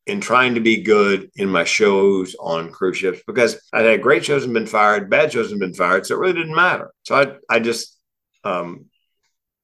in 0.07 0.21
trying 0.21 0.55
to 0.55 0.61
be 0.61 0.83
good 0.83 1.31
in 1.35 1.49
my 1.49 1.65
shows 1.65 2.37
on 2.39 2.71
cruise 2.71 2.97
ships 2.97 3.21
because 3.27 3.61
I 3.73 3.83
had 3.83 4.03
great 4.03 4.25
shows 4.25 4.45
and 4.45 4.55
been 4.55 4.67
fired, 4.67 5.11
bad 5.11 5.33
shows 5.33 5.51
and 5.51 5.61
been 5.61 5.75
fired, 5.75 6.07
so 6.07 6.15
it 6.15 6.19
really 6.19 6.35
didn't 6.35 6.55
matter. 6.55 6.93
So 7.03 7.17
I 7.17 7.55
I 7.55 7.59
just 7.59 7.99
um, 8.45 8.87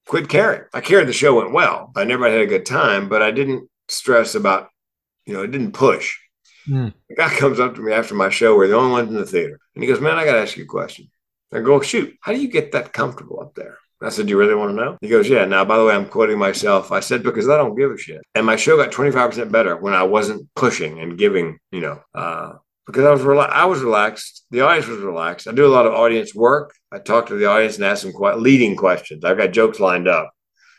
quit 0.06 0.28
caring. 0.28 0.62
I 0.74 0.80
cared 0.80 1.06
the 1.06 1.12
show 1.12 1.36
went 1.36 1.52
well. 1.52 1.92
I 1.96 2.04
never 2.04 2.28
had 2.28 2.40
a 2.40 2.46
good 2.46 2.66
time, 2.66 3.08
but 3.08 3.22
I 3.22 3.30
didn't 3.30 3.68
stress 3.88 4.34
about, 4.34 4.68
you 5.26 5.34
know, 5.34 5.42
it 5.42 5.52
didn't 5.52 5.72
push. 5.72 6.18
Mm. 6.68 6.92
The 7.08 7.14
guy 7.14 7.28
comes 7.36 7.60
up 7.60 7.74
to 7.74 7.80
me 7.80 7.92
after 7.92 8.14
my 8.14 8.28
show. 8.28 8.56
We're 8.56 8.68
the 8.68 8.76
only 8.76 8.92
ones 8.92 9.10
in 9.10 9.16
the 9.16 9.26
theater, 9.26 9.58
and 9.74 9.82
he 9.82 9.88
goes, 9.88 10.00
"Man, 10.00 10.18
I 10.18 10.24
got 10.24 10.32
to 10.32 10.40
ask 10.40 10.56
you 10.56 10.64
a 10.64 10.66
question." 10.66 11.10
I 11.52 11.60
go, 11.60 11.80
"Shoot, 11.80 12.16
how 12.20 12.32
do 12.32 12.40
you 12.40 12.48
get 12.48 12.72
that 12.72 12.92
comfortable 12.92 13.40
up 13.40 13.54
there?" 13.54 13.78
I 14.04 14.08
said, 14.08 14.26
Do 14.26 14.30
you 14.30 14.38
really 14.38 14.54
want 14.54 14.70
to 14.70 14.76
know? 14.76 14.98
He 15.00 15.08
goes, 15.08 15.28
Yeah. 15.28 15.44
Now, 15.44 15.64
by 15.64 15.78
the 15.78 15.84
way, 15.84 15.94
I'm 15.94 16.06
quoting 16.06 16.38
myself. 16.38 16.92
I 16.92 17.00
said, 17.00 17.22
Because 17.22 17.48
I 17.48 17.56
don't 17.56 17.76
give 17.76 17.90
a 17.90 17.98
shit. 17.98 18.20
And 18.34 18.46
my 18.46 18.56
show 18.56 18.76
got 18.76 18.92
25% 18.92 19.50
better 19.50 19.76
when 19.76 19.94
I 19.94 20.02
wasn't 20.02 20.48
pushing 20.54 21.00
and 21.00 21.18
giving, 21.18 21.58
you 21.70 21.80
know, 21.80 22.00
uh, 22.14 22.54
because 22.86 23.04
I 23.04 23.10
was 23.10 23.22
rela- 23.22 23.50
I 23.50 23.64
was 23.64 23.80
relaxed. 23.80 24.44
The 24.50 24.62
audience 24.62 24.88
was 24.88 24.98
relaxed. 24.98 25.46
I 25.46 25.52
do 25.52 25.66
a 25.66 25.68
lot 25.68 25.86
of 25.86 25.92
audience 25.92 26.34
work. 26.34 26.74
I 26.90 26.98
talk 26.98 27.26
to 27.26 27.36
the 27.36 27.46
audience 27.46 27.76
and 27.76 27.84
ask 27.84 28.02
them 28.02 28.12
quite 28.12 28.38
leading 28.38 28.76
questions. 28.76 29.24
I've 29.24 29.38
got 29.38 29.52
jokes 29.52 29.80
lined 29.80 30.08
up. 30.08 30.32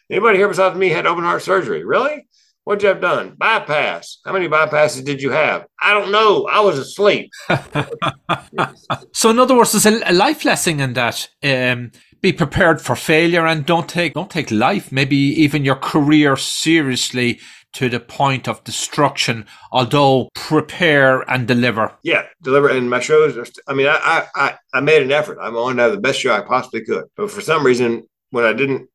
Anybody 0.10 0.38
here 0.38 0.50
besides 0.50 0.78
me 0.78 0.90
had 0.90 1.08
open 1.08 1.24
heart 1.24 1.42
surgery? 1.42 1.84
Really? 1.84 2.28
What'd 2.66 2.82
you 2.82 2.90
have 2.90 3.02
done? 3.02 3.36
Bypass. 3.38 4.20
How 4.26 4.32
many 4.32 4.48
bypasses 4.48 5.04
did 5.04 5.22
you 5.22 5.32
have? 5.32 5.66
I 5.82 5.94
don't 5.94 6.12
know. 6.12 6.46
I 6.46 6.62
was 6.62 6.80
asleep. 6.80 7.32
so, 9.14 9.32
in 9.32 9.40
other 9.40 9.56
words, 9.56 9.74
there's 9.74 9.86
a, 9.86 10.14
life 10.14 10.46
lesson 10.46 10.80
in 10.80 10.94
that. 10.94 11.28
Um, 11.44 11.92
be 12.24 12.34
prepared 12.34 12.82
for 12.82 12.96
failure 12.96 13.46
and 13.46 13.66
don't 13.66 13.88
take 13.88 14.14
don't 14.14 14.32
take 14.32 14.50
life, 14.50 14.92
maybe 14.92 15.18
even 15.18 15.66
your 15.66 15.76
career 15.76 16.36
seriously 16.38 17.40
to 17.74 17.90
the 17.90 18.00
point 18.00 18.48
of 18.48 18.64
destruction, 18.64 19.46
although 19.72 20.30
prepare 20.34 21.30
and 21.30 21.48
deliver. 21.48 21.92
Yeah, 22.04 22.24
deliver. 22.42 22.70
And 22.70 22.90
my 22.90 23.00
shows, 23.00 23.36
are, 23.36 23.46
I 23.68 23.74
mean, 23.74 23.88
I, 23.88 24.26
I, 24.36 24.56
I 24.74 24.80
made 24.80 25.02
an 25.02 25.12
effort. 25.12 25.40
I'm 25.42 25.58
on 25.58 25.76
to 25.76 25.82
have 25.82 25.92
the 25.92 26.00
best 26.00 26.20
show 26.20 26.34
I 26.34 26.42
possibly 26.42 26.86
could. 26.86 27.06
But 27.18 27.30
for 27.30 27.42
some 27.42 27.66
reason, 27.66 28.04
when 28.30 28.46
I 28.46 28.54
didn't 28.54 28.90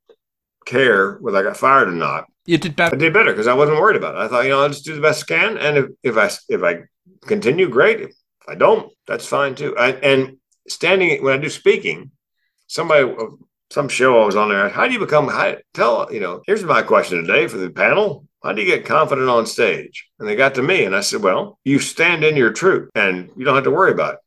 care 0.64 1.16
whether 1.16 1.38
I 1.38 1.42
got 1.42 1.56
fired 1.56 1.88
or 1.88 1.92
not, 1.92 2.26
you 2.46 2.56
did 2.56 2.76
better. 2.76 2.94
I 2.94 2.98
did 2.98 3.12
better 3.12 3.32
because 3.32 3.48
I 3.48 3.52
wasn't 3.52 3.78
worried 3.78 3.96
about 3.96 4.14
it. 4.14 4.20
I 4.20 4.28
thought, 4.28 4.44
you 4.44 4.50
know, 4.50 4.62
I'll 4.62 4.68
just 4.68 4.84
do 4.84 4.94
the 4.94 5.02
best 5.02 5.30
I 5.30 5.34
can. 5.34 5.58
And 5.58 5.76
if, 5.76 5.86
if 6.02 6.16
I, 6.16 6.30
if 6.48 6.62
I 6.62 6.84
continue, 7.26 7.68
great. 7.68 8.00
If 8.00 8.14
I 8.48 8.54
don't, 8.54 8.90
that's 9.06 9.26
fine 9.26 9.54
too. 9.54 9.76
I, 9.76 9.90
and 9.90 10.38
standing, 10.68 11.22
when 11.22 11.34
I 11.34 11.42
do 11.42 11.50
speaking, 11.50 12.12
somebody 12.68 13.12
some 13.70 13.88
show 13.88 14.22
I 14.22 14.26
was 14.26 14.36
on 14.36 14.48
there. 14.48 14.68
How 14.68 14.86
do 14.86 14.92
you 14.92 14.98
become? 14.98 15.28
How, 15.28 15.56
tell 15.74 16.12
you 16.12 16.20
know. 16.20 16.42
Here's 16.46 16.62
my 16.64 16.82
question 16.82 17.18
today 17.18 17.48
for 17.48 17.58
the 17.58 17.70
panel. 17.70 18.24
How 18.42 18.52
do 18.52 18.62
you 18.62 18.68
get 18.68 18.86
confident 18.86 19.28
on 19.28 19.46
stage? 19.46 20.08
And 20.18 20.28
they 20.28 20.36
got 20.36 20.54
to 20.54 20.62
me, 20.62 20.84
and 20.84 20.94
I 20.94 21.00
said, 21.00 21.22
"Well, 21.22 21.58
you 21.64 21.78
stand 21.80 22.24
in 22.24 22.36
your 22.36 22.52
truth, 22.52 22.90
and 22.94 23.30
you 23.36 23.44
don't 23.44 23.56
have 23.56 23.64
to 23.64 23.70
worry 23.70 23.92
about 23.92 24.14
it. 24.14 24.20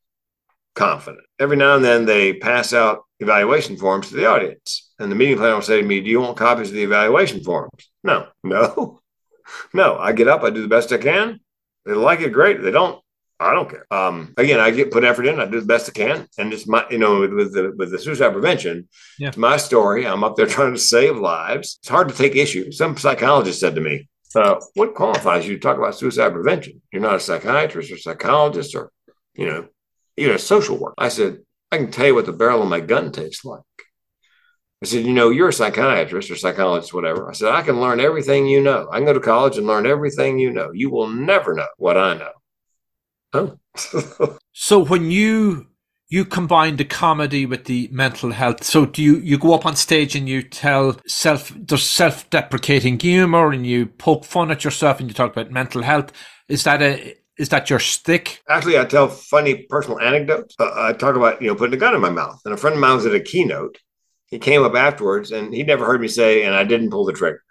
confident." 0.75 1.23
Every 1.39 1.57
now 1.57 1.75
and 1.75 1.83
then, 1.83 2.05
they 2.05 2.33
pass 2.33 2.73
out 2.73 3.03
evaluation 3.19 3.77
forms 3.77 4.09
to 4.09 4.15
the 4.15 4.25
audience, 4.27 4.91
and 4.99 5.11
the 5.11 5.15
meeting 5.15 5.37
planner 5.37 5.55
will 5.55 5.61
say 5.61 5.81
to 5.81 5.87
me, 5.87 6.01
"Do 6.01 6.09
you 6.09 6.21
want 6.21 6.37
copies 6.37 6.69
of 6.69 6.75
the 6.75 6.83
evaluation 6.83 7.43
forms?" 7.43 7.89
No, 8.03 8.27
no, 8.43 9.01
no. 9.73 9.97
I 9.97 10.11
get 10.11 10.27
up, 10.27 10.43
I 10.43 10.49
do 10.49 10.61
the 10.61 10.67
best 10.67 10.91
I 10.91 10.97
can. 10.97 11.39
They 11.85 11.93
like 11.93 12.19
it, 12.21 12.29
great. 12.31 12.61
They 12.61 12.71
don't, 12.71 13.01
I 13.41 13.53
don't 13.53 13.69
care. 13.69 13.91
Um, 13.91 14.33
again, 14.37 14.59
I 14.59 14.69
get 14.69 14.91
put 14.91 15.03
effort 15.03 15.25
in. 15.25 15.39
I 15.39 15.45
do 15.45 15.59
the 15.59 15.65
best 15.65 15.89
I 15.89 15.93
can, 15.93 16.27
and 16.37 16.53
it's 16.53 16.67
my, 16.67 16.85
you 16.91 16.99
know, 16.99 17.21
with, 17.21 17.33
with 17.33 17.53
the 17.53 17.73
with 17.75 17.91
the 17.91 17.97
suicide 17.97 18.33
prevention, 18.33 18.87
yeah. 19.17 19.29
it's 19.29 19.37
my 19.37 19.57
story. 19.57 20.05
I'm 20.05 20.23
up 20.23 20.35
there 20.35 20.45
trying 20.45 20.73
to 20.73 20.79
save 20.79 21.17
lives. 21.17 21.79
It's 21.81 21.89
hard 21.89 22.09
to 22.09 22.15
take 22.15 22.35
issue. 22.35 22.71
Some 22.71 22.95
psychologist 22.97 23.59
said 23.59 23.75
to 23.75 23.81
me, 23.81 24.07
uh, 24.35 24.59
"What 24.75 24.93
qualifies 24.93 25.47
you 25.47 25.55
to 25.55 25.59
talk 25.59 25.77
about 25.77 25.95
suicide 25.95 26.33
prevention? 26.33 26.81
You're 26.93 27.01
not 27.01 27.15
a 27.15 27.19
psychiatrist 27.19 27.91
or 27.91 27.97
psychologist, 27.97 28.75
or 28.75 28.91
you 29.33 29.47
know, 29.47 29.67
you're 30.15 30.35
a 30.35 30.39
social 30.39 30.77
worker." 30.77 30.95
I 30.99 31.09
said, 31.09 31.39
"I 31.71 31.77
can 31.77 31.89
tell 31.89 32.05
you 32.05 32.15
what 32.15 32.27
the 32.27 32.33
barrel 32.33 32.61
of 32.61 32.69
my 32.69 32.79
gun 32.79 33.11
tastes 33.11 33.43
like." 33.43 33.61
I 34.83 34.87
said, 34.87 35.05
you 35.05 35.13
know, 35.13 35.29
you're 35.29 35.49
a 35.49 35.53
psychiatrist 35.53 36.31
or 36.31 36.35
psychologist, 36.35 36.91
whatever. 36.91 37.29
I 37.29 37.33
said, 37.33 37.51
I 37.51 37.61
can 37.61 37.79
learn 37.79 37.99
everything 37.99 38.47
you 38.47 38.61
know. 38.61 38.89
I 38.91 38.97
can 38.97 39.05
go 39.05 39.13
to 39.13 39.19
college 39.19 39.59
and 39.59 39.67
learn 39.67 39.85
everything 39.85 40.39
you 40.39 40.51
know. 40.51 40.71
You 40.73 40.89
will 40.89 41.07
never 41.07 41.53
know 41.53 41.67
what 41.77 41.97
I 41.97 42.15
know. 42.15 42.31
Oh. 43.33 43.57
so 44.53 44.79
when 44.79 45.11
you 45.11 45.67
you 46.11 46.25
combine 46.25 46.75
the 46.75 46.83
comedy 46.83 47.45
with 47.45 47.63
the 47.65 47.87
mental 47.89 48.31
health. 48.31 48.65
So 48.65 48.85
do 48.85 49.01
you 49.01 49.17
you 49.19 49.37
go 49.37 49.53
up 49.53 49.65
on 49.65 49.77
stage 49.77 50.13
and 50.13 50.27
you 50.27 50.43
tell 50.43 50.99
self 51.07 51.53
there's 51.55 51.89
self 51.89 52.29
deprecating 52.29 52.99
humor 52.99 53.51
and 53.51 53.65
you 53.65 53.85
poke 53.87 54.25
fun 54.25 54.51
at 54.51 54.65
yourself 54.65 54.99
and 54.99 55.09
you 55.09 55.13
talk 55.13 55.31
about 55.31 55.51
mental 55.51 55.81
health. 55.81 56.11
Is 56.49 56.65
that 56.65 56.81
a 56.81 57.15
Is 57.37 57.49
that 57.49 57.69
your 57.69 57.79
stick? 57.79 58.41
Actually, 58.49 58.77
I 58.77 58.85
tell 58.85 59.07
funny 59.07 59.65
personal 59.69 60.01
anecdotes. 60.01 60.53
Uh, 60.59 60.69
I 60.75 60.93
talk 60.93 61.15
about, 61.15 61.41
you 61.41 61.47
know, 61.47 61.55
putting 61.55 61.73
a 61.73 61.77
gun 61.77 61.95
in 61.95 62.01
my 62.01 62.09
mouth. 62.09 62.41
And 62.43 62.53
a 62.53 62.57
friend 62.57 62.75
of 62.75 62.81
mine 62.81 62.97
was 62.97 63.05
at 63.05 63.15
a 63.15 63.21
keynote. 63.21 63.77
He 64.25 64.37
came 64.37 64.63
up 64.63 64.75
afterwards 64.75 65.31
and 65.31 65.53
he 65.53 65.63
never 65.63 65.85
heard 65.85 66.01
me 66.01 66.09
say, 66.09 66.43
and 66.43 66.53
I 66.53 66.65
didn't 66.65 66.91
pull 66.91 67.05
the 67.05 67.13
trigger. 67.13 67.41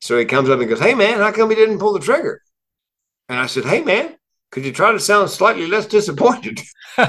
So 0.00 0.18
he 0.18 0.24
comes 0.24 0.48
up 0.48 0.58
and 0.58 0.68
goes, 0.68 0.80
Hey, 0.80 0.94
man, 0.94 1.18
how 1.18 1.30
come 1.30 1.50
you 1.50 1.56
didn't 1.56 1.78
pull 1.78 1.92
the 1.92 2.00
trigger? 2.00 2.42
And 3.28 3.38
I 3.38 3.46
said, 3.46 3.64
Hey, 3.64 3.82
man, 3.82 4.16
could 4.50 4.64
you 4.64 4.72
try 4.72 4.92
to 4.92 4.98
sound 4.98 5.30
slightly 5.30 5.66
less 5.66 5.86
disappointed? 5.86 6.60
you 6.98 7.04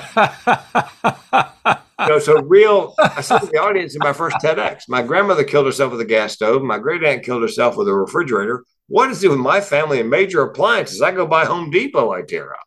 know, 2.00 2.20
so 2.20 2.42
real. 2.44 2.94
I 3.00 3.22
said 3.22 3.40
to 3.40 3.48
the 3.48 3.60
audience 3.60 3.96
in 3.96 4.00
my 4.00 4.14
first 4.14 4.38
TEDx, 4.38 4.84
my 4.88 5.02
grandmother 5.02 5.44
killed 5.44 5.66
herself 5.66 5.92
with 5.92 6.02
a 6.02 6.06
gas 6.06 6.34
stove. 6.34 6.62
My 6.62 6.78
great 6.78 7.04
aunt 7.04 7.24
killed 7.24 7.42
herself 7.42 7.78
with 7.78 7.88
a 7.88 7.94
refrigerator. 7.94 8.64
What 8.88 9.10
is 9.10 9.24
it 9.24 9.30
with 9.30 9.40
my 9.40 9.62
family 9.62 10.00
and 10.00 10.10
major 10.10 10.42
appliances? 10.42 11.02
I 11.02 11.12
go 11.12 11.26
buy 11.26 11.46
Home 11.46 11.72
Depot, 11.72 12.12
I 12.12 12.22
tear 12.22 12.54
up. 12.54 12.60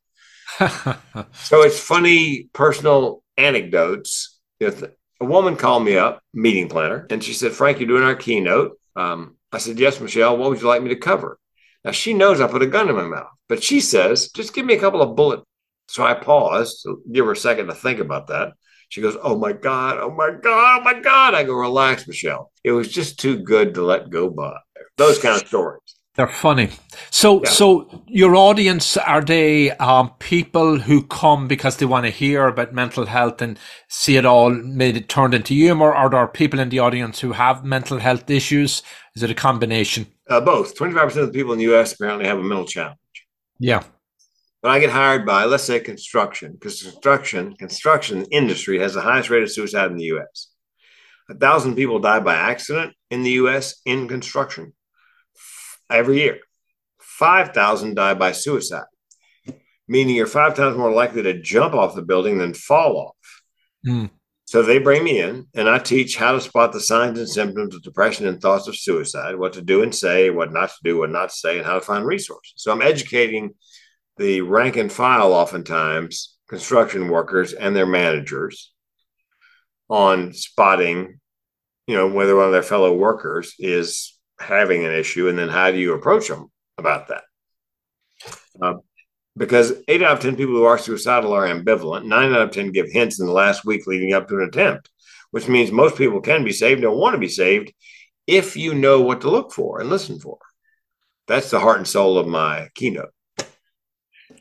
so 1.35 1.63
it's 1.63 1.79
funny 1.79 2.49
personal 2.53 3.23
anecdotes. 3.37 4.39
If 4.59 4.83
a 5.21 5.25
woman 5.25 5.57
called 5.57 5.85
me 5.85 5.97
up, 5.97 6.21
meeting 6.33 6.69
planner, 6.69 7.07
and 7.11 7.23
she 7.23 7.33
said, 7.33 7.53
Frank, 7.53 7.79
you're 7.79 7.89
doing 7.89 8.05
our 8.05 8.15
keynote. 8.15 8.79
Um, 8.97 9.37
I 9.53 9.59
said, 9.59 9.79
Yes, 9.79 10.01
Michelle, 10.01 10.37
what 10.37 10.51
would 10.51 10.61
you 10.61 10.67
like 10.67 10.83
me 10.83 10.89
to 10.91 10.97
cover? 10.97 11.39
Now 11.85 11.91
she 11.91 12.15
knows 12.15 12.41
I 12.41 12.47
put 12.47 12.63
a 12.63 12.67
gun 12.67 12.89
in 12.89 12.97
my 12.97 13.05
mouth, 13.05 13.29
but 13.49 13.63
she 13.63 13.81
says, 13.81 14.29
just 14.29 14.55
give 14.55 14.65
me 14.65 14.75
a 14.75 14.81
couple 14.81 15.03
of 15.03 15.17
bullets. 15.17 15.45
So 15.89 16.05
I 16.05 16.15
pause 16.15 16.83
to 16.83 17.03
give 17.13 17.27
her 17.27 17.33
a 17.33 17.37
second 17.37 17.67
to 17.67 17.75
think 17.75 18.01
about 18.01 18.29
that. 18.29 18.53
She 18.89 19.03
goes, 19.03 19.17
Oh 19.23 19.37
my 19.37 19.53
God, 19.53 19.99
oh 19.99 20.11
my 20.11 20.31
God, 20.31 20.81
oh 20.81 20.85
my 20.85 21.01
God. 21.01 21.35
I 21.35 21.45
go, 21.45 21.55
Relax, 21.55 22.07
Michelle. 22.07 22.51
It 22.63 22.73
was 22.73 22.89
just 22.89 23.19
too 23.19 23.39
good 23.39 23.75
to 23.75 23.83
let 23.83 24.11
go 24.11 24.31
by. 24.31 24.57
Those 24.97 25.19
kind 25.19 25.41
of 25.41 25.47
stories. 25.47 25.81
They're 26.15 26.29
funny. 26.29 26.71
So, 27.11 27.43
yeah. 27.43 27.51
so 27.51 28.05
your 28.07 28.37
audience 28.37 28.97
are 28.97 29.21
they 29.21 29.73
um, 29.73 30.13
people 30.21 30.79
who 30.79 31.03
come 31.03 31.49
because 31.49 31.77
they 31.77 31.87
want 31.87 32.07
to 32.07 32.11
hear 32.11 32.47
about 32.47 32.73
mental 32.73 33.07
health 33.07 33.43
and 33.43 33.59
see 33.89 34.17
it 34.17 34.25
all 34.25 34.51
made 34.51 34.97
it 34.97 35.09
turned 35.09 35.35
into 35.35 35.55
humor, 35.55 35.89
or 35.89 35.95
are 35.95 36.11
there 36.11 36.29
people 36.29 36.61
in 36.61 36.69
the 36.69 36.79
audience 36.79 37.19
who 37.19 37.33
have 37.33 37.65
mental 37.65 37.99
health 37.99 38.31
issues? 38.31 38.81
Is 39.17 39.25
it 39.25 39.31
a 39.31 39.35
combination? 39.35 40.07
Uh, 40.29 40.41
both. 40.41 40.75
Twenty 40.75 40.95
five 40.95 41.05
percent 41.05 41.25
of 41.25 41.33
the 41.33 41.39
people 41.39 41.53
in 41.53 41.59
the 41.59 41.65
U.S. 41.65 41.93
apparently 41.93 42.27
have 42.27 42.39
a 42.39 42.43
mental 42.43 42.67
challenge. 42.67 42.99
Yeah. 43.59 43.83
But 44.63 44.71
I 44.71 44.81
get 44.81 44.91
hired 44.91 45.27
by, 45.27 45.45
let's 45.45 45.65
say, 45.65 45.79
construction, 45.81 46.53
because 46.53 46.83
construction 46.83 47.55
construction 47.57 48.25
industry 48.31 48.79
has 48.79 48.95
the 48.95 49.03
highest 49.03 49.29
rate 49.29 49.43
of 49.43 49.53
suicide 49.53 49.91
in 49.91 49.99
the 49.99 50.05
U.S. 50.05 50.49
A 51.29 51.35
thousand 51.35 51.77
people 51.77 51.99
die 51.99 52.21
by 52.21 52.35
accident 52.35 52.95
in 53.11 53.23
the 53.23 53.33
U.S. 53.33 53.81
in 53.85 54.09
construction 54.09 54.73
every 55.91 56.21
year. 56.21 56.41
5,000 56.99 57.95
die 57.95 58.15
by 58.15 58.33
suicide, 58.33 58.87
meaning 59.87 60.17
you're 60.17 60.27
five 60.27 60.57
times 60.57 60.77
more 60.77 60.93
likely 60.93 61.23
to 61.23 61.41
jump 61.41 61.75
off 61.75 61.95
the 61.95 62.03
building 62.03 62.39
than 62.39 62.55
fall 62.55 62.97
off. 62.97 63.43
Mm. 63.87 64.11
So 64.55 64.63
they 64.63 64.79
bring 64.79 65.03
me 65.03 65.21
in 65.21 65.49
and 65.55 65.69
I 65.69 65.81
teach 65.81 66.17
how 66.17 66.31
to 66.31 66.41
spot 66.41 66.73
the 66.73 66.79
signs 66.79 67.19
and 67.19 67.29
symptoms 67.29 67.75
of 67.75 67.83
depression 67.83 68.29
and 68.29 68.41
thoughts 68.41 68.69
of 68.69 68.77
suicide, 68.77 69.35
what 69.35 69.55
to 69.55 69.61
do 69.61 69.83
and 69.83 69.93
say, 69.93 70.31
what 70.31 70.53
not 70.53 70.69
to 70.69 70.77
do, 70.85 70.99
what 70.99 71.11
not 71.11 71.31
to 71.31 71.35
say, 71.35 71.57
and 71.57 71.67
how 71.67 71.75
to 71.75 71.81
find 71.81 72.07
resources. 72.07 72.53
So 72.59 72.71
I'm 72.71 72.81
educating 72.81 73.55
the 74.17 74.43
rank 74.43 74.77
and 74.77 74.93
file, 74.93 75.33
oftentimes, 75.33 76.37
construction 76.49 77.09
workers 77.09 77.53
and 77.53 77.75
their 77.75 77.85
managers 77.85 78.73
on 79.89 80.33
spotting, 80.33 81.19
you 81.89 81.97
know, 81.97 82.07
whether 82.07 82.37
one 82.37 82.47
of 82.47 82.53
their 82.53 82.63
fellow 82.63 82.97
workers 82.97 83.55
is 83.59 84.17
having 84.39 84.85
an 84.85 84.93
issue, 84.93 85.27
and 85.27 85.37
then 85.37 85.49
how 85.49 85.73
do 85.73 85.79
you 85.79 85.95
approach 85.95 86.29
them 86.29 86.47
about 86.79 87.09
that? 87.09 87.25
Uh, 88.63 88.75
because 89.37 89.73
eight 89.89 90.03
out 90.03 90.13
of 90.13 90.21
10 90.21 90.37
people 90.37 90.55
who 90.55 90.65
are 90.65 90.79
suicidal 90.79 91.33
are 91.33 91.47
ambivalent. 91.47 92.05
Nine 92.05 92.33
out 92.33 92.43
of 92.43 92.51
10 92.51 92.73
give 92.73 92.91
hints 92.91 93.21
in 93.21 93.27
the 93.27 93.33
last 93.33 93.65
week 93.65 93.87
leading 93.87 94.13
up 94.13 94.29
to 94.29 94.37
an 94.37 94.49
attempt, 94.49 94.91
which 95.31 95.49
means 95.49 95.73
most 95.73 95.97
people 95.97 96.21
can 96.21 96.45
be 96.45 96.53
saved 96.53 96.85
and 96.85 96.95
want 96.95 97.15
to 97.15 97.19
be 97.19 97.29
saved 97.29 97.73
if 98.27 98.57
you 98.57 98.75
know 98.75 99.01
what 99.01 99.21
to 99.21 99.31
look 99.31 99.53
for 99.53 99.81
and 99.81 99.91
listen 99.91 100.19
for. 100.19 100.39
That's 101.27 101.51
the 101.51 101.61
heart 101.61 101.79
and 101.79 101.89
soul 101.89 102.19
of 102.19 102.27
my 102.27 102.69
keynote. 102.75 103.11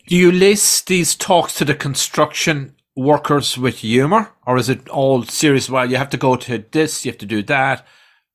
Do 0.08 0.16
you 0.18 0.32
list 0.32 0.88
these 0.88 1.16
talks 1.16 1.56
to 1.56 1.66
the 1.66 1.76
construction 1.76 2.76
workers 2.96 3.58
with 3.58 3.78
humor, 3.78 4.32
or 4.46 4.58
is 4.58 4.70
it 4.70 4.90
all 4.90 5.24
serious? 5.24 5.70
Well, 5.70 5.90
you 5.90 5.96
have 5.96 6.10
to 6.10 6.18
go 6.18 6.36
to 6.36 6.64
this, 6.72 7.06
you 7.06 7.12
have 7.12 7.20
to 7.20 7.26
do 7.26 7.42
that 7.44 7.86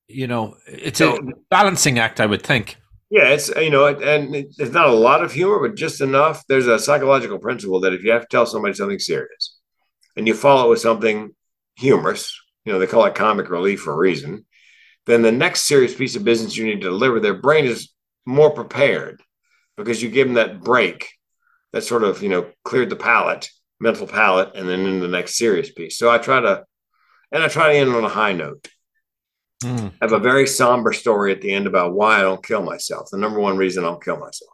you 0.08 0.26
know, 0.26 0.56
it's 0.66 0.98
so, 0.98 1.16
a 1.16 1.20
balancing 1.50 1.98
act, 1.98 2.20
I 2.20 2.26
would 2.26 2.42
think. 2.42 2.76
Yeah, 3.10 3.30
it's 3.30 3.50
uh, 3.54 3.60
you 3.60 3.70
know, 3.70 3.86
and 3.86 4.34
it's 4.34 4.72
not 4.72 4.88
a 4.88 4.92
lot 4.92 5.24
of 5.24 5.32
humor, 5.32 5.66
but 5.66 5.76
just 5.76 6.00
enough. 6.00 6.44
There's 6.48 6.66
a 6.66 6.78
psychological 6.78 7.38
principle 7.38 7.80
that 7.80 7.94
if 7.94 8.02
you 8.04 8.10
have 8.12 8.22
to 8.22 8.28
tell 8.30 8.44
somebody 8.46 8.74
something 8.74 8.98
serious, 8.98 9.56
and 10.16 10.26
you 10.26 10.34
follow 10.34 10.66
it 10.66 10.70
with 10.70 10.80
something 10.80 11.30
humorous, 11.76 12.38
you 12.64 12.72
know, 12.72 12.78
they 12.78 12.86
call 12.86 13.06
it 13.06 13.14
comic 13.14 13.48
relief 13.48 13.80
for 13.80 13.92
a 13.94 13.96
reason. 13.96 14.44
Then 15.06 15.22
the 15.22 15.32
next 15.32 15.64
serious 15.64 15.94
piece 15.94 16.16
of 16.16 16.24
business 16.24 16.56
you 16.56 16.66
need 16.66 16.82
to 16.82 16.90
deliver, 16.90 17.18
their 17.18 17.34
brain 17.40 17.64
is 17.64 17.90
more 18.26 18.50
prepared 18.50 19.22
because 19.76 20.02
you 20.02 20.10
give 20.10 20.26
them 20.26 20.34
that 20.34 20.60
break, 20.62 21.08
that 21.72 21.84
sort 21.84 22.04
of 22.04 22.22
you 22.22 22.28
know 22.28 22.50
cleared 22.64 22.90
the 22.90 22.96
palate, 22.96 23.48
mental 23.80 24.06
palate, 24.06 24.54
and 24.54 24.68
then 24.68 24.80
in 24.80 25.00
the 25.00 25.08
next 25.08 25.36
serious 25.38 25.72
piece. 25.72 25.98
So 25.98 26.10
I 26.10 26.18
try 26.18 26.40
to, 26.40 26.64
and 27.32 27.42
I 27.42 27.48
try 27.48 27.72
to 27.72 27.78
end 27.78 27.90
on 27.94 28.04
a 28.04 28.08
high 28.10 28.34
note. 28.34 28.68
Mm. 29.62 29.88
I 30.00 30.04
have 30.04 30.12
a 30.12 30.18
very 30.18 30.46
somber 30.46 30.92
story 30.92 31.32
at 31.32 31.40
the 31.40 31.52
end 31.52 31.66
about 31.66 31.94
why 31.94 32.18
I 32.18 32.22
don't 32.22 32.44
kill 32.44 32.62
myself. 32.62 33.08
The 33.10 33.18
number 33.18 33.40
one 33.40 33.56
reason 33.56 33.84
I 33.84 33.88
don't 33.88 34.04
kill 34.04 34.18
myself. 34.18 34.52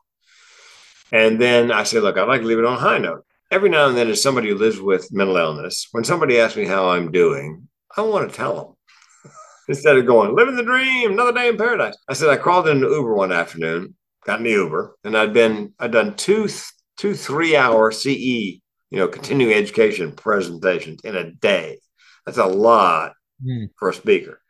And 1.13 1.41
then 1.41 1.71
I 1.71 1.83
say, 1.83 2.01
look, 2.01 2.17
I'd 2.17 2.29
like 2.29 2.41
to 2.41 2.47
leave 2.47 2.59
it 2.59 2.65
on 2.65 2.75
a 2.75 2.81
high 2.81 2.99
note. 2.99 3.25
Every 3.51 3.69
now 3.69 3.87
and 3.87 3.97
then, 3.97 4.09
as 4.09 4.23
somebody 4.23 4.49
who 4.49 4.57
lives 4.57 4.81
with 4.81 5.13
mental 5.13 5.37
illness, 5.37 5.89
when 5.93 6.05
somebody 6.05 6.41
asks 6.41 6.57
me 6.57 6.65
how 6.65 6.89
I'm 6.89 7.13
doing, 7.13 7.69
I 7.97 8.01
want 8.01 8.29
to 8.29 8.37
tell 8.37 8.77
them 9.23 9.33
instead 9.69 9.97
of 9.97 10.07
going, 10.07 10.35
living 10.35 10.57
the 10.57 10.65
dream, 10.65 11.13
another 11.13 11.33
day 11.33 11.49
in 11.49 11.57
paradise. 11.57 11.97
I 12.09 12.15
said, 12.15 12.31
I 12.31 12.37
crawled 12.37 12.67
into 12.67 12.89
Uber 12.89 13.15
one 13.15 13.31
afternoon, 13.31 13.95
got 14.25 14.39
in 14.39 14.45
the 14.45 14.51
Uber, 14.51 14.97
and 15.05 15.17
I'd 15.17 15.35
been, 15.35 15.75
I'd 15.79 15.93
done 15.93 16.17
two, 16.17 16.49
two 16.97 17.15
three 17.15 17.55
hour 17.55 17.93
CE, 17.93 18.07
you 18.17 18.61
know, 18.91 19.07
continuing 19.07 19.53
education 19.53 20.13
presentations 20.13 21.03
in 21.05 21.15
a 21.15 21.31
day. 21.31 21.79
That's 22.25 22.39
a 22.39 22.47
lot 22.47 23.13
mm. 23.45 23.69
for 23.77 23.91
a 23.91 23.95
speaker. 23.95 24.41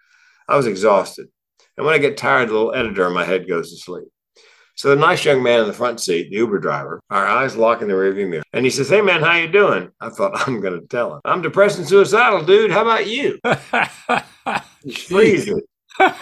I 0.49 0.57
was 0.57 0.66
exhausted. 0.66 1.28
And 1.76 1.84
when 1.84 1.95
I 1.95 1.99
get 1.99 2.16
tired, 2.16 2.49
the 2.49 2.53
little 2.53 2.74
editor 2.74 3.07
in 3.07 3.12
my 3.12 3.24
head 3.24 3.49
goes 3.49 3.70
to 3.70 3.76
sleep. 3.76 4.05
So 4.76 4.88
the 4.88 4.97
nice 4.97 5.24
young 5.24 5.42
man 5.42 5.61
in 5.61 5.66
the 5.68 5.72
front 5.72 6.01
seat, 6.01 6.30
the 6.30 6.36
Uber 6.36 6.59
driver, 6.59 7.01
our 7.09 7.26
eyes 7.26 7.57
lock 7.57 7.80
in 7.80 7.88
the 7.88 7.95
rearview 7.95 8.28
mirror. 8.28 8.42
And 8.53 8.64
he 8.64 8.70
says, 8.70 8.88
Hey 8.88 9.01
man, 9.01 9.22
how 9.22 9.36
you 9.36 9.47
doing? 9.47 9.90
I 10.01 10.09
thought 10.09 10.49
I'm 10.49 10.61
gonna 10.61 10.80
tell 10.82 11.14
him. 11.14 11.20
I'm 11.24 11.42
depressed 11.42 11.78
and 11.78 11.86
suicidal, 11.86 12.45
dude. 12.45 12.72
How 12.72 12.82
about 12.82 13.07
you? 13.07 13.38
He's 14.84 15.03
freezing. 15.05 15.62
and 16.01 16.14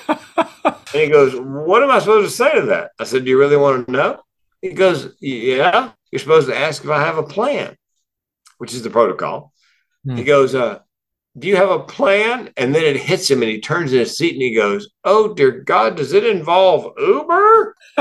he 0.93 1.09
goes, 1.09 1.35
What 1.35 1.83
am 1.83 1.91
I 1.91 1.99
supposed 1.99 2.31
to 2.31 2.37
say 2.37 2.55
to 2.55 2.67
that? 2.67 2.91
I 2.99 3.05
said, 3.05 3.25
Do 3.25 3.31
you 3.31 3.39
really 3.39 3.57
want 3.57 3.87
to 3.87 3.93
know? 3.93 4.21
He 4.61 4.71
goes, 4.71 5.15
Yeah. 5.21 5.93
You're 6.11 6.19
supposed 6.19 6.49
to 6.49 6.59
ask 6.59 6.85
if 6.85 6.91
I 6.91 7.01
have 7.01 7.17
a 7.17 7.23
plan, 7.23 7.75
which 8.59 8.75
is 8.75 8.83
the 8.83 8.91
protocol. 8.91 9.51
Hmm. 10.05 10.17
He 10.17 10.25
goes, 10.25 10.55
uh, 10.55 10.81
do 11.39 11.49
you 11.49 11.57
have 11.57 11.71
a 11.71 11.81
plan? 11.81 12.51
And 12.57 12.75
then 12.75 12.85
it 12.85 12.97
hits 12.97 13.31
him 13.31 13.43
and 13.43 13.51
he 13.51 13.61
turns 13.61 13.93
in 13.93 14.01
his 14.01 14.17
seat 14.17 14.35
and 14.35 14.43
he 14.43 14.55
goes, 14.55 14.89
Oh, 15.05 15.33
dear 15.35 15.51
God, 15.51 15.97
does 15.97 16.13
it 16.13 16.25
involve 16.25 16.93
Uber? 16.99 17.77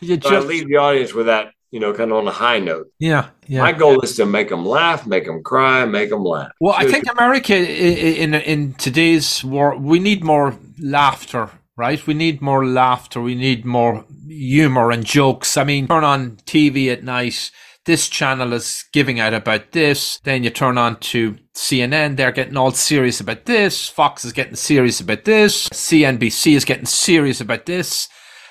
you 0.00 0.16
just... 0.16 0.32
I 0.32 0.38
leave 0.40 0.68
the 0.68 0.76
audience 0.76 1.12
with 1.12 1.26
that, 1.26 1.52
you 1.70 1.80
know, 1.80 1.92
kind 1.92 2.12
of 2.12 2.18
on 2.18 2.28
a 2.28 2.32
high 2.32 2.60
note. 2.60 2.86
Yeah. 2.98 3.30
yeah 3.46 3.62
My 3.62 3.72
goal 3.72 4.00
is 4.00 4.16
to 4.16 4.26
make 4.26 4.48
them 4.48 4.64
laugh, 4.64 5.06
make 5.06 5.26
them 5.26 5.42
cry, 5.42 5.84
make 5.86 6.10
them 6.10 6.24
laugh. 6.24 6.52
Well, 6.60 6.74
I 6.76 6.90
think 6.90 7.04
America 7.10 7.54
in, 7.56 8.34
in 8.34 8.74
today's 8.74 9.42
world, 9.44 9.82
we 9.82 9.98
need 9.98 10.22
more 10.22 10.56
laughter 10.78 11.50
right? 11.76 12.06
We 12.06 12.14
need 12.14 12.40
more 12.40 12.64
laughter. 12.64 13.20
We 13.20 13.34
need 13.34 13.64
more 13.64 14.04
humor 14.28 14.92
and 14.92 15.04
jokes. 15.04 15.56
I 15.56 15.64
mean, 15.64 15.88
turn 15.88 16.04
on 16.04 16.36
TV 16.46 16.92
at 16.92 17.02
night 17.02 17.50
this 17.84 18.08
channel 18.08 18.52
is 18.52 18.84
giving 18.92 19.20
out 19.20 19.34
about 19.34 19.72
this. 19.72 20.18
Then 20.24 20.42
you 20.42 20.50
turn 20.50 20.78
on 20.78 20.98
to 21.00 21.36
CNN, 21.54 22.16
they're 22.16 22.32
getting 22.32 22.56
all 22.56 22.72
serious 22.72 23.20
about 23.20 23.44
this. 23.44 23.88
Fox 23.88 24.24
is 24.24 24.32
getting 24.32 24.56
serious 24.56 25.00
about 25.00 25.24
this. 25.24 25.68
CNBC 25.68 26.54
is 26.54 26.64
getting 26.64 26.86
serious 26.86 27.40
about 27.40 27.66
this. 27.66 28.08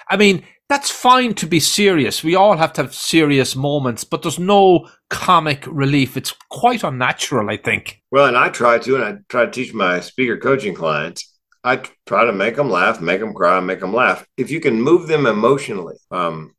I 0.10 0.18
mean, 0.18 0.44
that's 0.70 0.90
fine 0.90 1.34
to 1.36 1.46
be 1.46 1.60
serious. 1.60 2.24
We 2.24 2.36
all 2.36 2.58
have 2.58 2.74
to 2.74 2.84
have 2.84 2.96
serious 2.96 3.56
moments, 3.56 4.04
but 4.04 4.22
there's 4.22 4.40
no 4.40 4.90
comic 5.10 5.66
relief. 5.68 6.16
It's 6.18 6.34
quite 6.50 6.84
unnatural, 6.84 7.50
I 7.50 7.58
think. 7.58 8.02
Well, 8.12 8.28
and 8.28 8.38
I 8.38 8.50
try 8.50 8.80
to, 8.80 8.96
and 8.96 9.04
I 9.04 9.18
try 9.30 9.46
to 9.46 9.52
teach 9.52 9.74
my 9.74 10.00
speaker 10.00 10.38
coaching 10.38 10.74
clients. 10.74 11.32
I 11.64 11.82
try 12.06 12.26
to 12.26 12.34
make 12.34 12.56
them 12.56 12.70
laugh, 12.70 13.02
make 13.02 13.20
them 13.20 13.34
cry, 13.34 13.60
make 13.60 13.80
them 13.80 13.94
laugh. 13.94 14.26
If 14.38 14.52
you 14.52 14.60
can 14.60 14.82
move 14.82 15.08
them 15.08 15.26
emotionally, 15.26 15.96
um, 16.12 16.54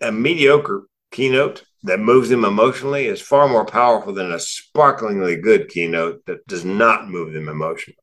a 0.00 0.10
mediocre 0.10 0.86
keynote 1.12 1.64
that 1.82 2.00
moves 2.00 2.28
them 2.28 2.44
emotionally 2.44 3.06
is 3.06 3.20
far 3.20 3.48
more 3.48 3.64
powerful 3.64 4.12
than 4.12 4.32
a 4.32 4.38
sparklingly 4.38 5.36
good 5.36 5.68
keynote 5.68 6.24
that 6.26 6.46
does 6.46 6.64
not 6.64 7.08
move 7.08 7.32
them 7.32 7.48
emotionally. 7.48 7.96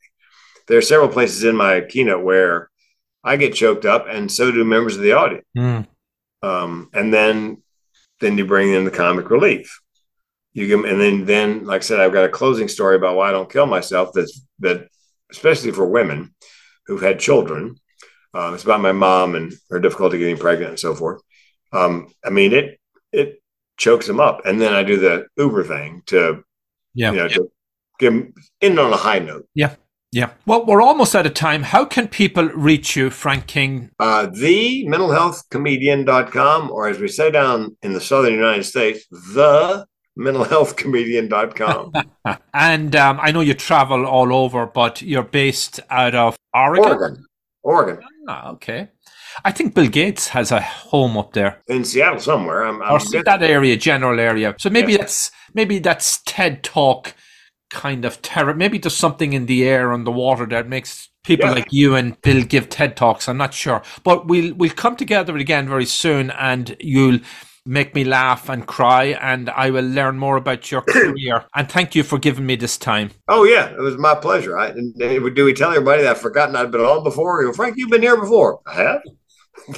There 0.67 0.77
are 0.77 0.81
several 0.81 1.09
places 1.09 1.43
in 1.43 1.55
my 1.55 1.81
keynote 1.81 2.23
where 2.23 2.69
I 3.23 3.37
get 3.37 3.55
choked 3.55 3.85
up, 3.85 4.05
and 4.09 4.31
so 4.31 4.51
do 4.51 4.63
members 4.63 4.95
of 4.95 5.01
the 5.01 5.13
audience. 5.13 5.45
Mm. 5.57 5.87
Um, 6.41 6.89
and 6.93 7.13
then 7.13 7.61
then 8.19 8.37
you 8.37 8.45
bring 8.45 8.73
in 8.73 8.85
the 8.85 8.91
comic 8.91 9.29
relief. 9.29 9.79
You 10.53 10.67
can, 10.67 10.85
and 10.89 11.01
then 11.01 11.25
then 11.25 11.65
like 11.65 11.81
I 11.81 11.83
said, 11.83 11.99
I've 11.99 12.13
got 12.13 12.25
a 12.25 12.29
closing 12.29 12.67
story 12.67 12.95
about 12.95 13.15
why 13.15 13.29
I 13.29 13.31
don't 13.31 13.51
kill 13.51 13.65
myself. 13.65 14.11
That's 14.13 14.41
that 14.59 14.87
especially 15.31 15.71
for 15.71 15.85
women 15.85 16.33
who've 16.85 17.01
had 17.01 17.19
children. 17.19 17.75
Uh, 18.33 18.51
it's 18.53 18.63
about 18.63 18.81
my 18.81 18.91
mom 18.91 19.35
and 19.35 19.53
her 19.69 19.79
difficulty 19.79 20.17
getting 20.17 20.37
pregnant 20.37 20.71
and 20.71 20.79
so 20.79 20.95
forth. 20.95 21.21
Um, 21.71 22.07
I 22.23 22.29
mean, 22.29 22.53
it 22.53 22.79
it 23.11 23.42
chokes 23.77 24.07
them 24.07 24.19
up, 24.19 24.41
and 24.45 24.59
then 24.61 24.73
I 24.73 24.83
do 24.83 24.97
the 24.99 25.25
Uber 25.37 25.63
thing 25.63 26.03
to, 26.07 26.43
Yeah. 26.93 27.11
you 27.11 27.17
know, 27.17 27.27
to 27.29 27.51
give 27.99 28.13
them 28.13 28.33
in 28.61 28.79
on 28.79 28.93
a 28.93 28.97
high 28.97 29.19
note. 29.19 29.47
Yeah. 29.55 29.75
Yeah. 30.11 30.29
Well, 30.45 30.63
we're 30.65 30.81
almost 30.81 31.15
out 31.15 31.25
of 31.25 31.33
time. 31.33 31.63
How 31.63 31.85
can 31.85 32.07
people 32.07 32.45
reach 32.49 32.95
you, 32.95 33.09
Frank 33.09 33.47
King? 33.47 33.89
Uh, 33.99 34.27
the 34.27 34.85
mentalhealthcomedian.com, 34.87 36.69
or 36.69 36.87
as 36.87 36.99
we 36.99 37.07
say 37.07 37.31
down 37.31 37.75
in 37.81 37.93
the 37.93 37.99
southern 38.01 38.33
United 38.33 38.63
States, 38.63 39.07
the 39.09 39.87
mentalhealthcomedian.com. 40.19 41.93
And 42.53 42.95
um, 42.95 43.19
I 43.19 43.31
know 43.31 43.41
you 43.41 43.55
travel 43.55 44.05
all 44.05 44.31
over, 44.33 44.67
but 44.67 45.01
you're 45.01 45.23
based 45.23 45.79
out 45.89 46.13
of 46.13 46.37
Oregon. 46.53 46.85
Oregon. 46.85 47.25
Oregon. 47.63 47.99
Ah, 48.29 48.51
okay. 48.51 48.89
I 49.45 49.51
think 49.51 49.73
Bill 49.73 49.87
Gates 49.87 50.27
has 50.29 50.51
a 50.51 50.61
home 50.61 51.17
up 51.17 51.33
there, 51.33 51.61
In 51.67 51.83
Seattle 51.85 52.19
somewhere. 52.19 52.63
I'm, 52.63 52.81
I'm 52.81 52.93
or 52.93 53.23
that 53.23 53.43
area, 53.43 53.75
general 53.77 54.19
area. 54.19 54.55
So 54.59 54.69
maybe 54.69 54.93
Yeah. 54.93 54.99
that's 54.99 55.31
maybe 55.53 55.79
that's 55.79 56.21
TED 56.25 56.63
Talk 56.63 57.13
kind 57.71 58.05
of 58.05 58.21
terror. 58.21 58.53
Maybe 58.53 58.77
there's 58.77 58.95
something 58.95 59.33
in 59.33 59.45
the 59.47 59.67
air 59.67 59.91
and 59.91 60.05
the 60.05 60.11
water 60.11 60.45
that 60.47 60.67
makes 60.69 61.09
people 61.23 61.47
Yeah. 61.49 61.55
like 61.55 61.67
you 61.71 61.95
and 61.95 62.21
Bill 62.21 62.43
give 62.43 62.69
TED 62.69 62.95
Talks. 62.95 63.27
I'm 63.27 63.37
not 63.37 63.53
sure, 63.53 63.81
but 64.03 64.27
we'll 64.27 64.53
we'll 64.53 64.71
come 64.71 64.95
together 64.95 65.35
again 65.37 65.67
very 65.67 65.85
soon, 65.85 66.31
and 66.31 66.75
you'll 66.79 67.19
make 67.65 67.95
me 67.95 68.03
laugh 68.03 68.49
and 68.49 68.67
cry, 68.67 69.05
and 69.21 69.49
I 69.49 69.69
will 69.69 69.85
learn 69.85 70.17
more 70.17 70.35
about 70.35 70.69
your 70.69 70.81
career. 70.87 71.45
And 71.55 71.71
thank 71.71 71.95
you 71.95 72.03
for 72.03 72.19
giving 72.19 72.45
me 72.45 72.57
this 72.57 72.77
time. 72.77 73.11
Oh 73.29 73.45
yeah, 73.45 73.69
it 73.71 73.79
was 73.79 73.97
my 73.97 74.15
pleasure. 74.15 74.57
I 74.59 74.71
do 74.73 75.45
we 75.45 75.53
tell 75.53 75.71
everybody 75.71 76.03
that 76.03 76.11
I've 76.17 76.21
forgotten 76.21 76.55
I've 76.57 76.71
been 76.71 76.81
on 76.81 77.03
before? 77.03 77.41
You 77.41 77.53
Frank, 77.53 77.77
you've 77.77 77.89
been 77.89 78.01
here 78.01 78.19
before. 78.19 78.59
I 78.67 78.73
have. 78.75 79.01
and 79.67 79.77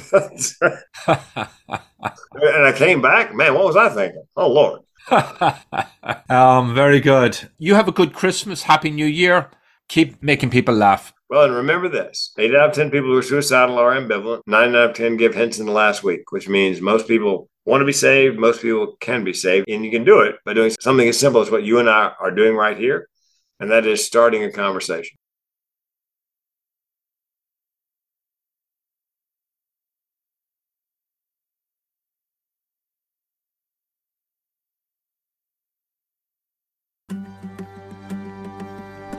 I 2.66 2.72
came 2.74 3.02
back. 3.02 3.34
Man, 3.34 3.54
what 3.54 3.64
was 3.64 3.76
I 3.76 3.88
thinking? 3.90 4.24
Oh 4.36 4.48
Lord. 4.48 4.82
um, 6.30 6.74
very 6.74 7.00
good. 7.00 7.38
You 7.58 7.74
have 7.74 7.88
a 7.88 7.92
good 7.92 8.12
Christmas. 8.12 8.64
Happy 8.64 8.90
New 8.90 9.06
Year. 9.06 9.50
Keep 9.88 10.22
making 10.22 10.50
people 10.50 10.74
laugh. 10.74 11.12
Well, 11.28 11.44
and 11.44 11.54
remember 11.54 11.88
this: 11.88 12.32
eight 12.38 12.54
out 12.54 12.70
of 12.70 12.74
ten 12.74 12.90
people 12.90 13.10
who 13.10 13.18
are 13.18 13.22
suicidal 13.22 13.78
are 13.78 13.94
ambivalent. 13.94 14.42
Nine 14.46 14.74
out 14.74 14.90
of 14.90 14.96
ten 14.96 15.16
give 15.16 15.34
hints 15.34 15.58
in 15.58 15.66
the 15.66 15.72
last 15.72 16.02
week, 16.02 16.32
which 16.32 16.48
means 16.48 16.80
most 16.80 17.06
people 17.06 17.48
want 17.64 17.80
to 17.80 17.86
be 17.86 17.92
saved. 17.92 18.38
Most 18.38 18.62
people 18.62 18.96
can 19.00 19.24
be 19.24 19.32
saved, 19.32 19.68
and 19.68 19.84
you 19.84 19.90
can 19.90 20.04
do 20.04 20.20
it 20.20 20.36
by 20.44 20.54
doing 20.54 20.72
something 20.80 21.08
as 21.08 21.18
simple 21.18 21.40
as 21.40 21.50
what 21.50 21.64
you 21.64 21.78
and 21.78 21.90
I 21.90 22.12
are 22.18 22.30
doing 22.30 22.56
right 22.56 22.76
here, 22.76 23.08
and 23.60 23.70
that 23.70 23.86
is 23.86 24.04
starting 24.04 24.44
a 24.44 24.50
conversation. 24.50 25.18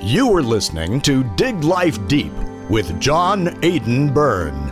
You 0.07 0.33
are 0.37 0.41
listening 0.41 1.01
to 1.01 1.25
Dig 1.35 1.65
Life 1.65 2.07
Deep 2.07 2.31
with 2.69 2.97
John 2.97 3.59
Aidan 3.61 4.13
Byrne. 4.13 4.71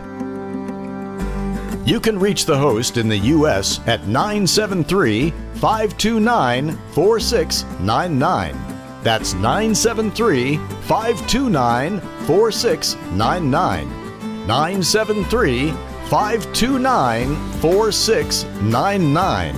You 1.84 2.00
can 2.00 2.18
reach 2.18 2.46
the 2.46 2.56
host 2.56 2.96
in 2.96 3.06
the 3.06 3.18
U.S. 3.18 3.80
at 3.86 4.06
973 4.06 5.32
529 5.56 6.78
4699. 6.94 8.56
That's 9.02 9.34
973 9.34 10.56
529 10.56 12.00
4699. 12.00 14.46
973 14.46 15.70
529 16.08 17.36
4699. 17.60 19.54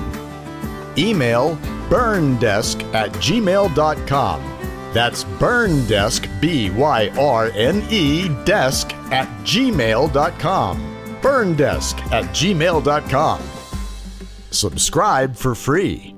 Email 0.99 1.57
byrnedesk 1.89 2.83
at 2.93 3.12
gmail.com. 3.12 4.58
That's 4.93 5.24
byrnedesk, 5.24 6.41
B 6.41 6.70
Y 6.70 7.09
R 7.18 7.51
N 7.55 7.84
E, 7.91 8.28
desk 8.45 8.93
at 9.12 9.28
gmail.com. 9.45 10.78
Byrnedesk 11.20 12.12
at 12.12 12.24
gmail.com. 12.26 13.43
Subscribe 14.51 15.36
for 15.36 15.55
free. 15.55 16.18